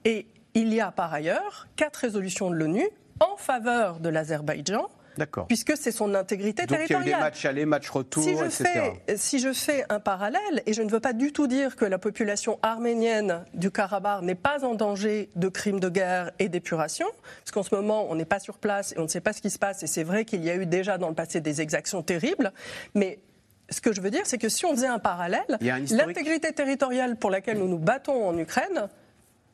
Et 0.05 0.26
il 0.55 0.73
y 0.75 0.81
a 0.81 0.90
par 0.90 1.12
ailleurs 1.12 1.69
quatre 1.76 1.97
résolutions 1.97 2.50
de 2.50 2.57
l'ONU 2.57 2.87
en 3.21 3.37
faveur 3.37 4.00
de 4.00 4.09
l'Azerbaïdjan. 4.09 4.88
Puisque 5.48 5.76
c'est 5.76 5.92
son 5.92 6.14
intégrité 6.14 6.66
Donc 6.66 6.70
il 6.70 6.72
y 6.72 6.76
a 6.76 6.78
eu 6.78 6.82
des 6.82 6.88
territoriale. 6.94 7.20
matchs 7.20 7.44
aller, 7.44 7.64
matchs 7.66 7.90
retour, 7.90 8.22
Si 8.22 8.37
je, 8.37 8.44
etc. 8.44 8.64
fais, 9.06 9.16
si 9.16 9.38
je 9.38 9.52
fais 9.52 9.84
un 9.88 10.00
parallèle, 10.00 10.62
et 10.66 10.72
je 10.72 10.82
ne 10.82 10.90
veux 10.90 11.00
pas 11.00 11.12
du 11.12 11.32
tout 11.32 11.46
dire 11.46 11.76
que 11.76 11.84
la 11.84 11.98
population 11.98 12.58
arménienne 12.62 13.44
du 13.54 13.70
Karabakh 13.70 14.22
n'est 14.22 14.34
pas 14.34 14.64
en 14.64 14.75
danger 14.75 15.30
de 15.37 15.48
crimes 15.48 15.80
de 15.80 15.88
guerre 15.88 16.30
et 16.38 16.48
d'épuration, 16.48 17.06
parce 17.44 17.50
qu'en 17.52 17.62
ce 17.62 17.75
moment, 17.75 18.06
on 18.10 18.14
n'est 18.14 18.25
pas 18.25 18.40
sur 18.40 18.58
place 18.58 18.92
et 18.92 18.98
on 18.98 19.02
ne 19.02 19.08
sait 19.08 19.20
pas 19.20 19.32
ce 19.32 19.40
qui 19.40 19.50
se 19.50 19.58
passe, 19.58 19.82
et 19.82 19.87
c'est 19.87 20.04
vrai 20.04 20.25
qu'il 20.25 20.44
y 20.44 20.50
a 20.50 20.54
eu 20.56 20.66
déjà 20.66 20.98
dans 20.98 21.08
le 21.08 21.14
passé 21.14 21.40
des 21.40 21.60
exactions 21.60 22.02
terribles, 22.02 22.52
mais 22.94 23.18
ce 23.70 23.82
que 23.82 23.92
je 23.92 24.00
veux 24.00 24.10
dire, 24.10 24.22
c'est 24.25 24.38
que 24.38 24.48
si 24.48 24.64
on 24.64 24.70
faisait 24.70 24.87
un 24.87 24.98
parallèle, 24.98 25.58
l'intégrité 25.90 26.52
territoriale 26.52 27.16
pour 27.16 27.30
laquelle 27.30 27.58
nous 27.58 27.68
nous 27.68 27.78
battons 27.78 28.26
en 28.26 28.37
Ukraine, 28.38 28.88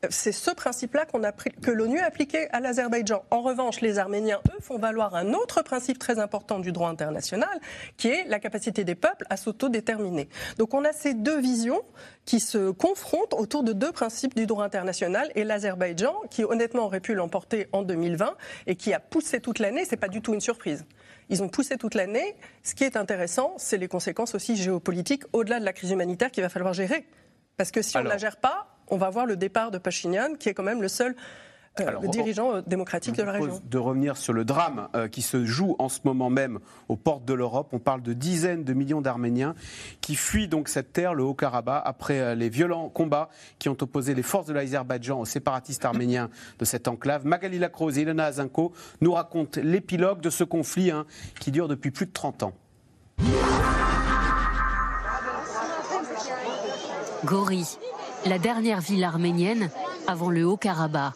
c'est 0.09 0.31
ce 0.31 0.51
principe-là 0.51 1.05
qu'on 1.05 1.23
a 1.23 1.31
pris- 1.31 1.51
que 1.61 1.71
l'ONU 1.71 1.99
a 1.99 2.05
appliqué 2.05 2.49
à 2.51 2.59
l'Azerbaïdjan. 2.59 3.23
En 3.31 3.41
revanche, 3.41 3.81
les 3.81 3.99
Arméniens, 3.99 4.39
eux, 4.49 4.59
font 4.61 4.77
valoir 4.77 5.15
un 5.15 5.33
autre 5.33 5.61
principe 5.61 5.99
très 5.99 6.19
important 6.19 6.59
du 6.59 6.71
droit 6.71 6.89
international, 6.89 7.59
qui 7.97 8.07
est 8.09 8.25
la 8.27 8.39
capacité 8.39 8.83
des 8.83 8.95
peuples 8.95 9.25
à 9.29 9.37
s'autodéterminer. 9.37 10.29
Donc 10.57 10.73
on 10.73 10.83
a 10.85 10.93
ces 10.93 11.13
deux 11.13 11.39
visions 11.39 11.81
qui 12.25 12.39
se 12.39 12.71
confrontent 12.71 13.33
autour 13.33 13.63
de 13.63 13.73
deux 13.73 13.91
principes 13.91 14.35
du 14.35 14.45
droit 14.45 14.63
international 14.63 15.31
et 15.35 15.43
l'Azerbaïdjan, 15.43 16.15
qui 16.29 16.43
honnêtement 16.43 16.85
aurait 16.85 16.99
pu 16.99 17.13
l'emporter 17.15 17.67
en 17.71 17.83
2020 17.83 18.35
et 18.67 18.75
qui 18.75 18.93
a 18.93 18.99
poussé 18.99 19.39
toute 19.39 19.59
l'année, 19.59 19.85
c'est 19.85 19.97
pas 19.97 20.07
du 20.07 20.21
tout 20.21 20.33
une 20.33 20.41
surprise. 20.41 20.85
Ils 21.29 21.41
ont 21.41 21.49
poussé 21.49 21.77
toute 21.77 21.95
l'année. 21.95 22.35
Ce 22.63 22.75
qui 22.75 22.83
est 22.83 22.97
intéressant, 22.97 23.53
c'est 23.57 23.77
les 23.77 23.87
conséquences 23.87 24.35
aussi 24.35 24.55
géopolitiques 24.55 25.23
au-delà 25.33 25.59
de 25.59 25.65
la 25.65 25.73
crise 25.73 25.89
humanitaire 25.91 26.29
qu'il 26.31 26.43
va 26.43 26.49
falloir 26.49 26.73
gérer. 26.73 27.07
Parce 27.57 27.71
que 27.71 27.81
si 27.81 27.97
on 27.97 28.03
ne 28.03 28.09
la 28.09 28.17
gère 28.17 28.37
pas, 28.37 28.74
on 28.87 28.97
va 28.97 29.09
voir 29.09 29.25
le 29.25 29.35
départ 29.35 29.71
de 29.71 29.77
Pachinian, 29.77 30.35
qui 30.39 30.49
est 30.49 30.53
quand 30.53 30.63
même 30.63 30.81
le 30.81 30.87
seul 30.87 31.15
euh, 31.81 31.87
Alors, 31.87 32.01
le 32.03 32.07
on- 32.07 32.11
dirigeant 32.11 32.55
euh, 32.55 32.61
démocratique 32.65 33.15
de 33.17 33.23
la 33.23 33.33
région. 33.33 33.59
de 33.63 33.77
revenir 33.77 34.15
sur 34.15 34.31
le 34.31 34.45
drame 34.45 34.87
euh, 34.95 35.09
qui 35.09 35.21
se 35.21 35.43
joue 35.45 35.75
en 35.77 35.89
ce 35.89 35.99
moment 36.05 36.29
même 36.29 36.59
aux 36.87 36.95
portes 36.95 37.25
de 37.25 37.33
l'Europe. 37.33 37.67
On 37.73 37.79
parle 37.79 38.01
de 38.01 38.13
dizaines 38.13 38.63
de 38.63 38.73
millions 38.73 39.01
d'Arméniens 39.01 39.55
qui 39.99 40.15
fuient 40.15 40.47
donc 40.47 40.69
cette 40.69 40.93
terre, 40.93 41.13
le 41.13 41.23
Haut-Karabakh, 41.23 41.81
après 41.85 42.19
euh, 42.21 42.33
les 42.35 42.47
violents 42.47 42.87
combats 42.87 43.27
qui 43.59 43.67
ont 43.67 43.75
opposé 43.81 44.13
les 44.15 44.23
forces 44.23 44.45
de 44.47 44.53
l'Azerbaïdjan 44.53 45.19
aux 45.19 45.25
séparatistes 45.25 45.83
arméniens 45.83 46.29
de 46.59 46.63
cette 46.65 46.87
enclave. 46.87 47.25
Magali 47.25 47.59
Lacrose 47.59 47.97
et 47.97 48.03
Elena 48.03 48.25
Azinko 48.27 48.71
nous 49.01 49.11
racontent 49.11 49.59
l'épilogue 49.61 50.21
de 50.21 50.29
ce 50.29 50.45
conflit 50.45 50.91
hein, 50.91 51.05
qui 51.41 51.51
dure 51.51 51.67
depuis 51.67 51.91
plus 51.91 52.05
de 52.05 52.13
30 52.13 52.43
ans. 52.43 52.53
Gori, 57.25 57.65
la 58.25 58.39
dernière 58.39 58.81
ville 58.81 59.03
arménienne 59.03 59.69
avant 60.07 60.29
le 60.29 60.45
Haut-Karabakh. 60.45 61.13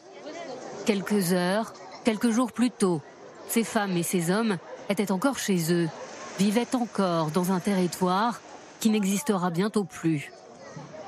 Quelques 0.86 1.34
heures, 1.34 1.74
quelques 2.04 2.30
jours 2.30 2.52
plus 2.52 2.72
tôt, 2.72 3.02
ces 3.48 3.64
femmes 3.64 3.98
et 3.98 4.04
ces 4.04 4.32
hommes 4.32 4.58
étaient 4.90 5.12
encore 5.12 5.38
chez 5.38 5.74
eux, 5.74 5.90
vivaient 6.38 6.76
encore 6.76 7.32
dans 7.32 7.52
un 7.52 7.60
territoire 7.60 8.40
qui 8.80 8.90
n'existera 8.90 9.50
bientôt 9.50 9.84
plus. 9.84 10.32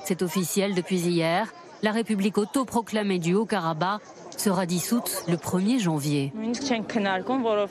C'est 0.04 0.22
officiel 0.22 0.76
depuis 0.76 1.00
hier, 1.00 1.54
la 1.84 1.92
République 1.92 2.38
autoproclamée 2.38 3.20
du 3.20 3.34
Haut-Karabakh 3.34 4.02
sera 4.38 4.66
dissoute 4.66 5.24
le 5.28 5.36
1er 5.36 5.80
janvier. 5.80 6.34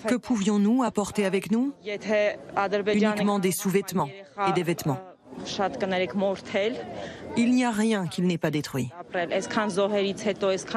Que 0.06 0.16
pouvions-nous 0.16 0.82
apporter 0.82 1.24
avec 1.24 1.50
nous? 1.50 1.72
Uniquement 2.94 3.38
des 3.38 3.52
sous-vêtements 3.52 4.08
et 4.48 4.52
des 4.52 4.62
vêtements. 4.62 4.98
Il 7.36 7.50
n'y 7.52 7.64
a 7.64 7.70
rien 7.70 8.06
qu'il 8.06 8.26
n'ait 8.26 8.38
pas 8.38 8.50
détruit. 8.50 8.90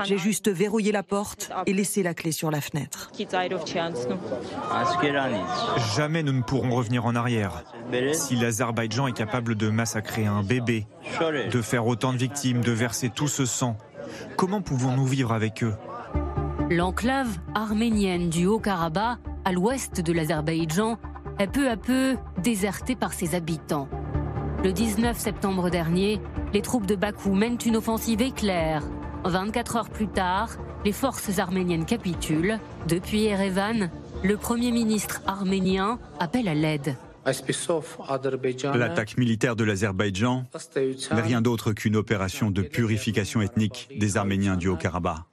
J'ai 0.05 0.17
juste 0.17 0.49
verrouillé 0.49 0.91
la 0.91 1.03
porte 1.03 1.51
et 1.65 1.73
laissé 1.73 2.03
la 2.03 2.13
clé 2.13 2.31
sur 2.31 2.51
la 2.51 2.61
fenêtre. 2.61 3.11
Jamais 5.95 6.23
nous 6.23 6.31
ne 6.31 6.41
pourrons 6.41 6.71
revenir 6.71 7.05
en 7.05 7.15
arrière. 7.15 7.63
Si 8.13 8.35
l'Azerbaïdjan 8.35 9.07
est 9.07 9.17
capable 9.17 9.55
de 9.55 9.69
massacrer 9.69 10.25
un 10.25 10.43
bébé, 10.43 10.87
de 11.51 11.61
faire 11.61 11.87
autant 11.87 12.13
de 12.13 12.17
victimes, 12.17 12.61
de 12.61 12.71
verser 12.71 13.09
tout 13.09 13.27
ce 13.27 13.45
sang, 13.45 13.77
comment 14.35 14.61
pouvons-nous 14.61 15.05
vivre 15.05 15.33
avec 15.33 15.63
eux 15.63 15.75
L'enclave 16.69 17.37
arménienne 17.55 18.29
du 18.29 18.45
Haut-Karabakh, 18.45 19.19
à 19.45 19.51
l'ouest 19.51 20.01
de 20.01 20.13
l'Azerbaïdjan, 20.13 20.97
est 21.39 21.47
peu 21.47 21.69
à 21.69 21.77
peu 21.77 22.15
désertée 22.41 22.95
par 22.95 23.13
ses 23.13 23.35
habitants. 23.35 23.89
Le 24.63 24.71
19 24.71 25.19
septembre 25.19 25.69
dernier, 25.69 26.21
les 26.53 26.61
troupes 26.61 26.85
de 26.85 26.95
Bakou 26.95 27.33
mènent 27.33 27.57
une 27.65 27.75
offensive 27.75 28.21
éclair. 28.21 28.81
24 29.25 29.75
heures 29.75 29.89
plus 29.89 30.07
tard, 30.07 30.51
les 30.85 30.93
forces 30.93 31.37
arméniennes 31.37 31.85
capitulent. 31.85 32.59
Depuis 32.87 33.25
Erevan, 33.25 33.89
le 34.23 34.37
Premier 34.37 34.71
ministre 34.71 35.21
arménien 35.27 35.99
appelle 36.17 36.47
à 36.47 36.53
l'aide. 36.53 36.95
L'attaque 38.73 39.17
militaire 39.17 39.57
de 39.57 39.65
l'Azerbaïdjan 39.65 40.45
n'est 41.11 41.21
rien 41.21 41.41
d'autre 41.41 41.73
qu'une 41.73 41.97
opération 41.97 42.49
de 42.49 42.61
purification 42.61 43.41
ethnique 43.41 43.89
des 43.97 44.15
Arméniens 44.15 44.55
du 44.55 44.69
Haut-Karabakh. 44.69 45.23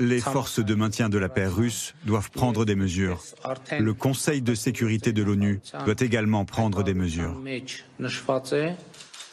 Les 0.00 0.20
forces 0.20 0.60
de 0.60 0.74
maintien 0.74 1.08
de 1.08 1.18
la 1.18 1.28
paix 1.28 1.46
russes 1.46 1.94
doivent 2.04 2.30
prendre 2.30 2.64
des 2.64 2.74
mesures. 2.74 3.22
Le 3.78 3.94
Conseil 3.94 4.42
de 4.42 4.54
sécurité 4.54 5.12
de 5.12 5.22
l'ONU 5.22 5.60
doit 5.84 5.94
également 6.00 6.44
prendre 6.44 6.82
des 6.82 6.94
mesures. 6.94 7.36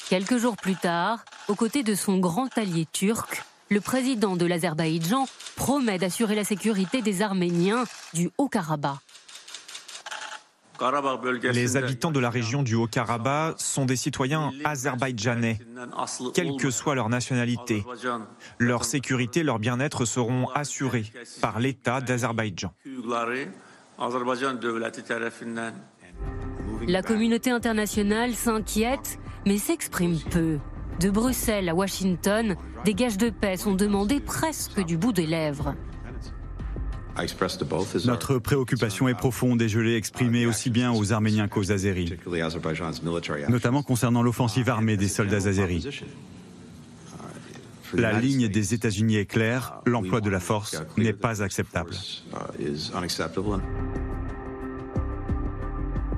Quelques 0.10 0.38
jours 0.38 0.56
plus 0.56 0.76
tard, 0.76 1.26
aux 1.48 1.56
côtés 1.56 1.84
de 1.84 1.96
son 1.96 2.18
grand 2.18 2.56
allié 2.58 2.88
turc, 2.92 3.44
le 3.70 3.82
président 3.82 4.38
de 4.38 4.46
l'Azerbaïdjan 4.46 5.28
promet 5.56 5.98
d'assurer 5.98 6.36
la 6.36 6.46
sécurité 6.46 7.02
des 7.02 7.22
Arméniens 7.22 7.84
du 8.14 8.30
Haut-Karabakh. 8.38 9.00
Les 11.54 11.78
habitants 11.78 12.12
de 12.12 12.20
la 12.20 12.30
région 12.30 12.64
du 12.64 12.76
Haut-Karabakh 12.76 13.56
sont 13.60 13.86
des 13.86 13.96
citoyens 13.96 14.52
azerbaïdjanais, 14.64 15.60
quelle 16.34 16.56
que 16.58 16.70
soit 16.70 16.96
leur 16.96 17.10
nationalité. 17.10 17.84
Leur 18.60 18.86
sécurité, 18.86 19.44
leur 19.44 19.60
bien-être 19.60 20.06
seront 20.06 20.50
assurés 20.50 21.12
par 21.42 21.60
l'État 21.60 22.02
d'Azerbaïdjan. 22.02 22.74
La 26.88 27.02
communauté 27.02 27.52
internationale 27.52 28.34
s'inquiète, 28.34 29.20
mais 29.46 29.58
s'exprime 29.58 30.20
peu. 30.30 30.60
De 31.00 31.10
Bruxelles 31.10 31.70
à 31.70 31.76
Washington, 31.76 32.56
des 32.86 32.94
gages 32.94 33.18
de 33.18 33.30
paix 33.30 33.58
sont 33.58 33.76
demandés 33.76 34.20
presque 34.20 34.84
du 34.84 34.98
bout 34.98 35.14
des 35.14 35.28
lèvres. 35.28 35.76
Notre 38.06 38.38
préoccupation 38.38 39.08
est 39.08 39.14
profonde 39.14 39.62
et 39.62 39.70
je 39.70 39.80
l'ai 39.80 39.96
exprimée 39.96 40.46
aussi 40.46 40.70
bien 40.70 40.92
aux 40.92 41.14
Arméniens 41.14 41.48
qu'aux 41.48 41.72
Azéris, 41.72 42.14
notamment 43.50 43.84
concernant 43.84 44.22
l'offensive 44.22 44.70
armée 44.70 44.98
des 44.98 45.08
soldats 45.08 45.48
azéris. 45.48 46.04
La 47.94 48.20
ligne 48.20 48.48
des 48.50 48.74
États-Unis 48.74 49.16
est 49.16 49.26
claire, 49.26 49.80
l'emploi 49.86 50.22
de 50.22 50.30
la 50.30 50.40
force 50.40 50.82
n'est 50.98 51.14
pas 51.14 51.42
acceptable. 51.42 51.92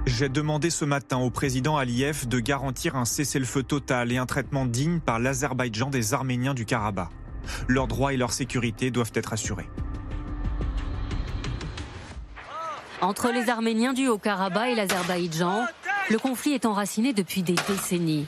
J'ai 0.05 0.29
demandé 0.29 0.69
ce 0.71 0.85
matin 0.85 1.17
au 1.17 1.29
président 1.29 1.77
Aliyev 1.77 2.27
de 2.27 2.39
garantir 2.39 2.95
un 2.95 3.05
cessez-le-feu 3.05 3.61
total 3.61 4.11
et 4.11 4.17
un 4.17 4.25
traitement 4.25 4.65
digne 4.65 4.99
par 4.99 5.19
l'Azerbaïdjan 5.19 5.91
des 5.91 6.13
Arméniens 6.15 6.55
du 6.55 6.65
Karabakh. 6.65 7.09
Leurs 7.67 7.87
droits 7.87 8.13
et 8.13 8.17
leur 8.17 8.33
sécurité 8.33 8.89
doivent 8.89 9.11
être 9.13 9.33
assurés. 9.33 9.69
Entre 13.01 13.31
les 13.31 13.49
Arméniens 13.49 13.93
du 13.93 14.09
Haut-Karabakh 14.09 14.71
et 14.71 14.75
l'Azerbaïdjan, 14.75 15.65
le 16.09 16.17
conflit 16.17 16.51
est 16.51 16.65
enraciné 16.65 17.13
depuis 17.13 17.43
des 17.43 17.55
décennies. 17.67 18.25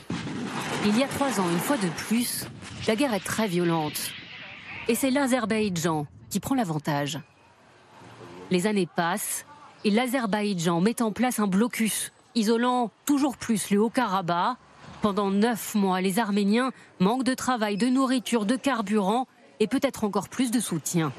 Il 0.86 0.98
y 0.98 1.04
a 1.04 1.08
trois 1.08 1.42
ans, 1.42 1.50
une 1.52 1.60
fois 1.60 1.76
de 1.76 1.90
plus, 1.90 2.46
la 2.88 2.96
guerre 2.96 3.14
est 3.14 3.20
très 3.24 3.48
violente. 3.48 4.12
Et 4.88 4.96
c'est 4.96 5.12
l'Azerbaïdjan 5.12 6.08
qui 6.30 6.40
prend 6.40 6.56
l'avantage. 6.56 7.20
Les 8.50 8.66
années 8.66 8.88
passent 8.96 9.46
et 9.84 9.92
l'Azerbaïdjan 9.92 10.80
met 10.80 11.02
en 11.02 11.12
place 11.12 11.40
un 11.40 11.48
blocus, 11.48 12.14
isolant 12.36 12.92
toujours 13.06 13.36
plus 13.36 13.72
le 13.72 13.82
Haut-Karabakh. 13.82 14.56
Pendant 15.02 15.32
neuf 15.32 15.76
mois, 15.76 16.00
les 16.00 16.18
Arméniens 16.18 16.72
manquent 17.00 17.26
de 17.26 17.34
travail, 17.34 17.76
de 17.76 17.88
nourriture, 17.88 18.46
de 18.46 18.56
carburant 18.56 19.28
et 19.60 19.68
peut-être 19.68 20.06
encore 20.06 20.30
plus 20.30 20.50
de 20.50 20.62
soutien. 20.62 21.12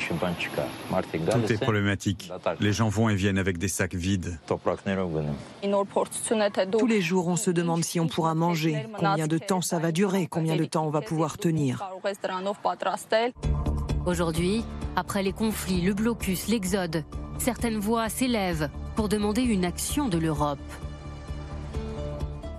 Tout 0.00 1.52
est 1.52 1.60
problématique. 1.60 2.32
Les 2.60 2.72
gens 2.72 2.88
vont 2.88 3.08
et 3.08 3.14
viennent 3.14 3.38
avec 3.38 3.58
des 3.58 3.68
sacs 3.68 3.94
vides. 3.94 4.38
Tous 6.78 6.86
les 6.86 7.00
jours, 7.00 7.28
on 7.28 7.36
se 7.36 7.50
demande 7.50 7.84
si 7.84 8.00
on 8.00 8.08
pourra 8.08 8.34
manger, 8.34 8.86
combien 8.98 9.26
de 9.26 9.38
temps 9.38 9.60
ça 9.60 9.78
va 9.78 9.92
durer, 9.92 10.26
combien 10.26 10.56
de 10.56 10.64
temps 10.64 10.86
on 10.86 10.90
va 10.90 11.00
pouvoir 11.00 11.38
tenir? 11.38 11.88
Aujourd'hui, 14.06 14.64
après 14.96 15.22
les 15.22 15.32
conflits, 15.32 15.82
le 15.82 15.94
blocus, 15.94 16.48
l'exode, 16.48 17.04
certaines 17.38 17.78
voix 17.78 18.08
s'élèvent 18.08 18.70
pour 18.96 19.08
demander 19.08 19.42
une 19.42 19.64
action 19.64 20.08
de 20.08 20.18
l'Europe. 20.18 20.58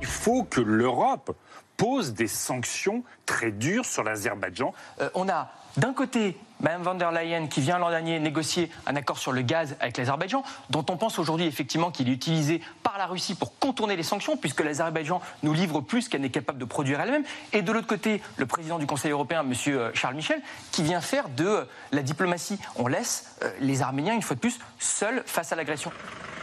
Il 0.01 0.07
faut 0.07 0.43
que 0.43 0.61
l'Europe 0.61 1.35
pose 1.77 2.13
des 2.13 2.27
sanctions 2.27 3.03
très 3.25 3.51
dures 3.51 3.85
sur 3.85 4.03
l'Azerbaïdjan. 4.03 4.73
Euh, 5.01 5.09
on 5.15 5.27
a 5.29 5.49
d'un 5.77 5.93
côté, 5.93 6.37
Mme 6.61 6.83
von 6.83 6.93
der 6.93 7.11
Leyen, 7.11 7.47
qui 7.47 7.59
vient 7.59 7.79
l'an 7.79 7.89
dernier 7.89 8.19
négocier 8.19 8.69
un 8.85 8.95
accord 8.95 9.17
sur 9.17 9.31
le 9.31 9.41
gaz 9.41 9.75
avec 9.79 9.97
l'Azerbaïdjan, 9.97 10.43
dont 10.69 10.85
on 10.89 10.97
pense 10.97 11.17
aujourd'hui 11.17 11.45
effectivement 11.45 11.89
qu'il 11.89 12.07
est 12.07 12.13
utilisé 12.13 12.61
par 12.83 12.99
la 12.99 13.07
Russie 13.07 13.33
pour 13.33 13.57
contourner 13.57 13.95
les 13.95 14.03
sanctions, 14.03 14.37
puisque 14.37 14.61
l'Azerbaïdjan 14.61 15.21
nous 15.41 15.53
livre 15.53 15.81
plus 15.81 16.07
qu'elle 16.07 16.21
n'est 16.21 16.29
capable 16.29 16.59
de 16.59 16.65
produire 16.65 17.01
elle-même. 17.01 17.23
Et 17.51 17.63
de 17.63 17.71
l'autre 17.71 17.87
côté, 17.87 18.21
le 18.37 18.45
président 18.45 18.77
du 18.77 18.85
Conseil 18.85 19.11
européen, 19.11 19.41
M. 19.41 19.53
Charles 19.95 20.15
Michel, 20.15 20.39
qui 20.71 20.83
vient 20.83 21.01
faire 21.01 21.29
de 21.29 21.67
la 21.91 22.03
diplomatie. 22.03 22.59
On 22.75 22.87
laisse 22.87 23.35
euh, 23.43 23.49
les 23.59 23.81
Arméniens, 23.81 24.13
une 24.13 24.21
fois 24.21 24.35
de 24.35 24.41
plus, 24.41 24.59
seuls 24.77 25.23
face 25.25 25.51
à 25.51 25.55
l'agression. 25.55 25.91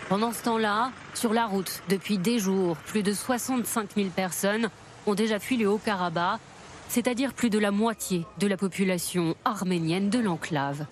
Pendant 0.08 0.32
ce 0.32 0.42
temps-là, 0.42 0.90
sur 1.14 1.32
la 1.32 1.46
route, 1.46 1.82
depuis 1.88 2.18
des 2.18 2.40
jours, 2.40 2.76
plus 2.76 3.04
de 3.04 3.12
65 3.12 3.90
000 3.94 4.08
personnes 4.08 4.68
ont 5.06 5.14
déjà 5.14 5.38
fui 5.38 5.56
le 5.56 5.68
Haut-Karabakh 5.68 6.40
c'est-à-dire 6.88 7.32
plus 7.34 7.50
de 7.50 7.58
la 7.58 7.70
moitié 7.70 8.26
de 8.38 8.46
la 8.46 8.56
population 8.56 9.34
arménienne 9.44 10.10
de 10.10 10.18
l'enclave. 10.18 10.86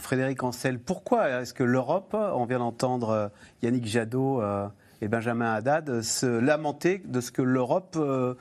Frédéric 0.00 0.42
Ancel, 0.42 0.78
pourquoi 0.78 1.28
est-ce 1.28 1.52
que 1.52 1.64
l'Europe, 1.64 2.14
on 2.14 2.46
vient 2.46 2.60
d'entendre 2.60 3.10
euh, 3.10 3.28
Yannick 3.62 3.86
Jadot 3.86 4.40
euh, 4.40 4.66
et 5.02 5.08
Benjamin 5.08 5.52
Haddad 5.52 6.00
se 6.00 6.26
lamenter 6.26 7.02
de 7.04 7.20
ce 7.20 7.30
que 7.30 7.42
l'Europe 7.42 7.96
euh, 7.96 8.34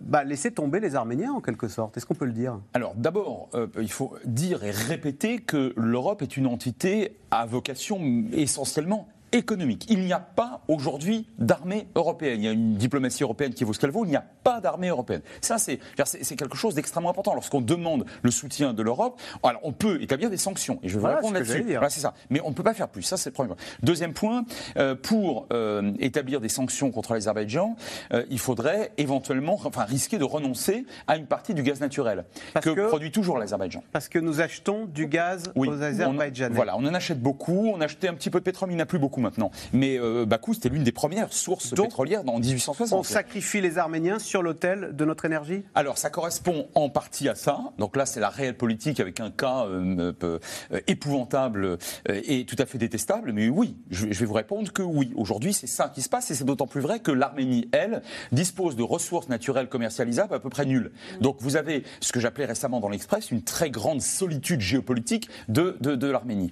bah, 0.00 0.22
laissait 0.22 0.52
tomber 0.52 0.78
les 0.78 0.94
Arméniens 0.94 1.32
en 1.32 1.40
quelque 1.40 1.66
sorte? 1.66 1.96
Est-ce 1.96 2.06
qu'on 2.06 2.14
peut 2.14 2.26
le 2.26 2.32
dire? 2.32 2.60
Alors 2.74 2.94
d'abord, 2.94 3.48
il 3.80 3.90
faut 3.90 4.14
dire 4.24 4.62
et 4.62 4.70
répéter 4.70 5.38
que 5.40 5.72
l'Europe 5.76 6.22
est 6.22 6.36
une 6.36 6.46
entité 6.46 7.16
à 7.32 7.44
vocation 7.44 8.00
essentiellement 8.32 9.08
économique. 9.32 9.86
Il 9.88 10.00
n'y 10.00 10.12
a 10.12 10.20
pas 10.20 10.62
aujourd'hui 10.68 11.26
d'armée 11.38 11.86
européenne. 11.94 12.40
Il 12.40 12.44
y 12.44 12.48
a 12.48 12.52
une 12.52 12.74
diplomatie 12.74 13.22
européenne 13.22 13.54
qui 13.54 13.64
vaut 13.64 13.72
ce 13.72 13.78
qu'elle 13.78 13.90
vaut. 13.90 14.04
Il 14.04 14.10
n'y 14.10 14.16
a 14.16 14.24
pas 14.42 14.60
d'armée 14.60 14.88
européenne. 14.88 15.22
Ça, 15.40 15.58
c'est 15.58 15.78
quelque 16.36 16.56
chose 16.56 16.74
d'extrêmement 16.74 17.10
important. 17.10 17.34
Lorsqu'on 17.34 17.60
demande 17.60 18.04
le 18.22 18.30
soutien 18.30 18.72
de 18.72 18.82
l'Europe, 18.82 19.20
alors 19.42 19.60
on 19.64 19.72
peut 19.72 20.02
établir 20.02 20.30
des 20.30 20.36
sanctions. 20.36 20.78
Et 20.82 20.88
je 20.88 20.98
vais 20.98 21.14
répondre 21.14 21.34
là-dessus. 21.34 21.62
Voilà, 21.62 21.90
c'est 21.90 22.00
ça. 22.00 22.14
Mais 22.30 22.40
on 22.44 22.50
ne 22.50 22.54
peut 22.54 22.62
pas 22.62 22.74
faire 22.74 22.88
plus. 22.88 23.02
Ça, 23.02 23.16
c'est 23.16 23.30
le 23.30 23.34
premier 23.34 23.48
point. 23.48 23.56
Deuxième 23.82 24.12
point, 24.12 24.44
euh, 24.76 24.94
pour 24.94 25.46
euh, 25.52 25.92
établir 26.00 26.40
des 26.40 26.48
sanctions 26.48 26.90
contre 26.90 27.14
l'Azerbaïdjan, 27.14 27.76
euh, 28.12 28.24
il 28.30 28.38
faudrait 28.38 28.92
éventuellement, 28.98 29.58
enfin, 29.64 29.84
risquer 29.84 30.18
de 30.18 30.24
renoncer 30.24 30.84
à 31.06 31.16
une 31.16 31.26
partie 31.26 31.54
du 31.54 31.62
gaz 31.62 31.80
naturel 31.80 32.24
que, 32.62 32.88
produit 32.88 33.10
toujours 33.10 33.38
l'Azerbaïdjan. 33.38 33.82
Parce 33.92 34.08
que 34.08 34.18
nous 34.18 34.40
achetons 34.40 34.86
du 34.86 35.06
gaz 35.06 35.52
aux 35.54 35.70
Azerbaïdjanais. 35.82 36.54
voilà, 36.54 36.76
on 36.76 36.84
en 36.86 36.94
achète 36.94 37.20
beaucoup. 37.20 37.70
On 37.74 37.80
achetait 37.80 38.08
un 38.08 38.14
petit 38.14 38.30
peu 38.30 38.40
de 38.40 38.44
pétrole, 38.44 38.68
mais 38.68 38.74
il 38.74 38.76
n'y 38.76 38.82
en 38.82 38.84
a 38.84 38.86
plus 38.86 38.98
beaucoup 38.98 39.19
maintenant. 39.20 39.50
Mais 39.72 39.98
euh, 39.98 40.26
Bakou, 40.26 40.54
c'était 40.54 40.68
l'une 40.68 40.84
des 40.84 40.92
premières 40.92 41.32
sources 41.32 41.74
pétrolières 41.74 42.22
en 42.26 42.38
1860. 42.38 42.98
On 42.98 43.02
sacrifie 43.02 43.60
les 43.60 43.78
Arméniens 43.78 44.18
sur 44.18 44.42
l'autel 44.42 44.90
de 44.94 45.04
notre 45.04 45.24
énergie? 45.24 45.62
Alors, 45.74 45.98
ça 45.98 46.10
correspond 46.10 46.68
en 46.74 46.88
partie 46.88 47.28
à 47.28 47.34
ça. 47.34 47.60
Donc 47.78 47.96
là, 47.96 48.06
c'est 48.06 48.20
la 48.20 48.28
réelle 48.28 48.56
politique 48.56 49.00
avec 49.00 49.20
un 49.20 49.30
cas 49.30 49.66
euh, 49.66 50.12
euh, 50.22 50.38
épouvantable 50.86 51.78
et 52.08 52.44
tout 52.44 52.56
à 52.58 52.66
fait 52.66 52.78
détestable. 52.78 53.32
Mais 53.32 53.48
oui, 53.48 53.76
je, 53.90 54.06
vais 54.06 54.26
vous 54.26 54.34
répondre 54.34 54.72
que 54.72 54.82
oui. 54.82 55.12
Aujourd'hui, 55.16 55.52
c'est 55.52 55.66
ça 55.66 55.88
qui 55.88 56.02
se 56.02 56.08
passe 56.08 56.30
et 56.30 56.34
c'est 56.34 56.44
d'autant 56.44 56.66
plus 56.66 56.80
vrai 56.80 57.00
que 57.00 57.10
l'Arménie, 57.10 57.68
elle, 57.72 58.02
dispose 58.32 58.76
de 58.76 58.82
ressources 58.82 59.28
naturelles 59.28 59.68
commercialisables 59.68 60.34
à 60.34 60.40
peu 60.40 60.48
près 60.48 60.66
nulles. 60.66 60.92
Donc 61.20 61.36
vous 61.40 61.56
avez 61.56 61.84
ce 62.00 62.12
que 62.12 62.20
j'appelais 62.20 62.46
récemment 62.46 62.80
dans 62.80 62.88
l'Express 62.88 63.30
une 63.30 63.42
très 63.42 63.70
grande 63.70 64.00
solitude 64.00 64.60
géopolitique 64.60 65.28
de, 65.48 65.76
de, 65.80 66.06
l'Arménie. 66.06 66.50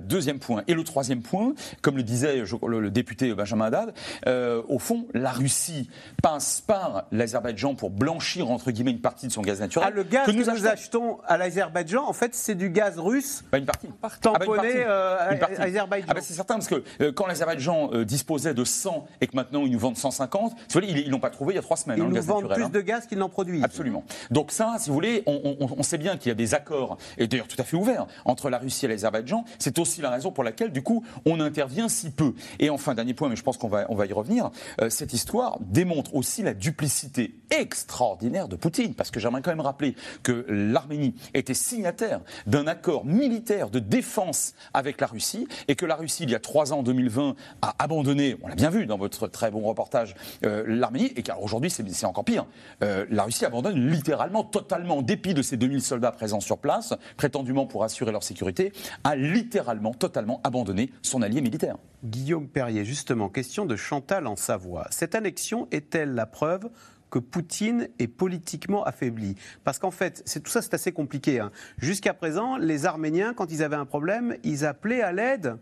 deuxième 0.00 0.38
point. 0.38 0.62
Et 0.68 0.74
le 0.74 0.84
troisième 0.84 1.22
point, 1.22 1.54
comme 1.82 1.96
le 1.96 2.02
disait 2.10 2.42
le, 2.66 2.90
député 2.90 3.32
Benjamin 3.34 3.66
Haddad, 3.66 3.94
euh, 4.26 4.62
au 4.68 4.78
fond, 4.78 5.06
la 5.14 5.30
Russie 5.30 5.88
passe 6.22 6.60
par 6.60 7.06
l'Azerbaïdjan 7.12 7.74
pour 7.74 7.90
blanchir, 7.90 8.50
entre 8.50 8.70
guillemets, 8.70 8.90
une 8.90 9.00
partie 9.00 9.26
de 9.26 9.32
son 9.32 9.42
gaz 9.42 9.60
naturel. 9.60 9.88
Ah, 9.90 9.94
le 9.94 10.02
gaz 10.02 10.26
que 10.26 10.32
nous, 10.32 10.48
achetons. 10.66 11.18
à 11.26 11.36
l'Azerbaïdjan, 11.36 12.06
en 12.06 12.12
fait, 12.12 12.34
c'est 12.34 12.54
du 12.54 12.70
gaz 12.70 12.98
russe 12.98 13.44
bah, 13.50 13.58
une 13.58 13.66
partie. 13.66 13.88
tamponné 14.20 14.84
ah, 14.84 15.34
bah, 15.34 15.48
euh, 15.50 15.56
Azerbaïdjan. 15.58 16.08
Ah, 16.10 16.14
bah, 16.14 16.20
c'est 16.22 16.34
certain, 16.34 16.54
parce 16.54 16.68
que 16.68 16.82
euh, 17.00 17.12
quand 17.12 17.26
l'Azerbaïdjan 17.26 18.02
disposait 18.04 18.54
de 18.54 18.64
100 18.64 19.06
et 19.20 19.26
que 19.26 19.36
maintenant 19.36 19.62
ils 19.64 19.72
nous 19.72 19.78
vendent 19.78 19.96
150, 19.96 20.56
ils 20.82 21.06
ne 21.06 21.10
l'ont 21.10 21.20
pas 21.20 21.30
trouvé 21.30 21.54
il 21.54 21.56
y 21.56 21.58
a 21.58 21.62
trois 21.62 21.76
semaines. 21.76 21.98
Ils 21.98 22.02
hein, 22.02 22.08
nous 22.08 22.14
gaz 22.14 22.26
vendent 22.26 22.52
plus 22.52 22.64
hein. 22.64 22.70
de 22.70 22.80
gaz 22.80 23.06
qu'ils 23.06 23.18
n'en 23.18 23.28
produisent. 23.28 23.64
Absolument. 23.64 24.04
Donc 24.30 24.50
ça, 24.50 24.76
si 24.78 24.88
vous 24.88 24.94
voulez, 24.94 25.22
on, 25.26 25.56
on 25.60 25.82
sait 25.82 25.98
bien 25.98 26.16
qu'il 26.16 26.28
y 26.28 26.32
a 26.32 26.34
des 26.34 26.54
accords, 26.54 26.98
et 27.18 27.26
d'ailleurs 27.26 27.48
tout 27.48 27.60
à 27.60 27.64
fait 27.64 27.76
ouverts, 27.76 28.06
entre 28.24 28.50
la 28.50 28.58
Russie 28.58 28.84
et 28.84 28.88
l'Azerbaïdjan. 28.88 29.44
C'est 29.58 29.78
aussi 29.78 30.00
la 30.00 30.10
raison 30.10 30.32
pour 30.32 30.44
laquelle, 30.44 30.72
du 30.72 30.82
coup, 30.82 31.04
on 31.24 31.40
intervient 31.40 31.88
Et 32.58 32.70
enfin, 32.70 32.94
dernier 32.94 33.14
point, 33.14 33.28
mais 33.28 33.36
je 33.36 33.42
pense 33.42 33.56
qu'on 33.56 33.68
va, 33.68 33.86
on 33.88 33.94
va 33.94 34.06
y 34.06 34.12
revenir, 34.12 34.50
euh, 34.80 34.90
cette 34.90 35.12
histoire 35.12 35.58
démontre 35.60 36.14
aussi 36.14 36.42
la 36.42 36.54
duplicité 36.54 37.34
extraordinaire 37.50 38.48
de 38.48 38.56
Poutine, 38.56 38.94
parce 38.94 39.10
que 39.10 39.20
j'aimerais 39.20 39.42
quand 39.42 39.50
même 39.50 39.60
rappeler 39.60 39.94
que 40.22 40.44
l'Arménie 40.48 41.14
était 41.34 41.54
signataire 41.54 42.20
d'un 42.46 42.66
accord 42.66 43.04
militaire 43.04 43.70
de 43.70 43.78
défense 43.78 44.54
avec 44.74 45.00
la 45.00 45.06
Russie, 45.06 45.46
et 45.68 45.74
que 45.74 45.86
la 45.86 45.96
Russie, 45.96 46.24
il 46.24 46.30
y 46.30 46.34
a 46.34 46.40
trois 46.40 46.72
ans, 46.72 46.80
en 46.80 46.82
2020, 46.82 47.34
a 47.62 47.74
abandonné, 47.78 48.36
on 48.42 48.48
l'a 48.48 48.54
bien 48.54 48.70
vu 48.70 48.86
dans 48.86 48.98
votre 48.98 49.26
très 49.26 49.50
bon 49.50 49.60
reportage, 49.60 50.14
euh, 50.44 50.64
l'Arménie, 50.66 51.12
et 51.16 51.22
qu'aujourd'hui, 51.22 51.70
c'est 51.70 52.06
encore 52.06 52.24
pire. 52.24 52.46
Euh, 52.82 53.06
la 53.10 53.24
Russie 53.24 53.44
abandonne 53.44 53.90
littéralement, 53.90 54.44
totalement, 54.44 54.98
en 54.98 55.02
dépit 55.02 55.34
de 55.34 55.42
ces 55.42 55.56
2000 55.56 55.82
soldats 55.82 56.12
présents 56.12 56.40
sur 56.40 56.58
place, 56.58 56.94
prétendument 57.16 57.66
pour 57.66 57.84
assurer 57.84 58.12
leur 58.12 58.22
sécurité, 58.22 58.72
a 59.04 59.16
littéralement, 59.16 59.94
totalement 59.94 60.40
abandonné 60.44 60.90
son 61.02 61.22
allié 61.22 61.40
militaire. 61.40 61.76
Guillaume 62.04 62.48
Perrier, 62.48 62.84
justement, 62.84 63.28
question 63.28 63.66
de 63.66 63.76
Chantal 63.76 64.26
en 64.26 64.36
Savoie. 64.36 64.86
Cette 64.90 65.14
annexion 65.14 65.68
est-elle 65.70 66.14
la 66.14 66.26
preuve 66.26 66.70
que 67.10 67.18
Poutine 67.18 67.88
est 67.98 68.08
politiquement 68.08 68.84
affaibli? 68.84 69.34
Parce 69.64 69.78
qu'en 69.78 69.90
fait, 69.90 70.24
tout 70.42 70.50
ça 70.50 70.62
c'est 70.62 70.74
assez 70.74 70.92
compliqué. 70.92 71.40
Hein. 71.40 71.50
Jusqu'à 71.78 72.14
présent, 72.14 72.56
les 72.56 72.86
Arméniens, 72.86 73.34
quand 73.34 73.52
ils 73.52 73.62
avaient 73.62 73.76
un 73.76 73.84
problème, 73.84 74.36
ils 74.44 74.64
appelaient 74.64 75.02
à 75.02 75.12
l'aide 75.12 75.56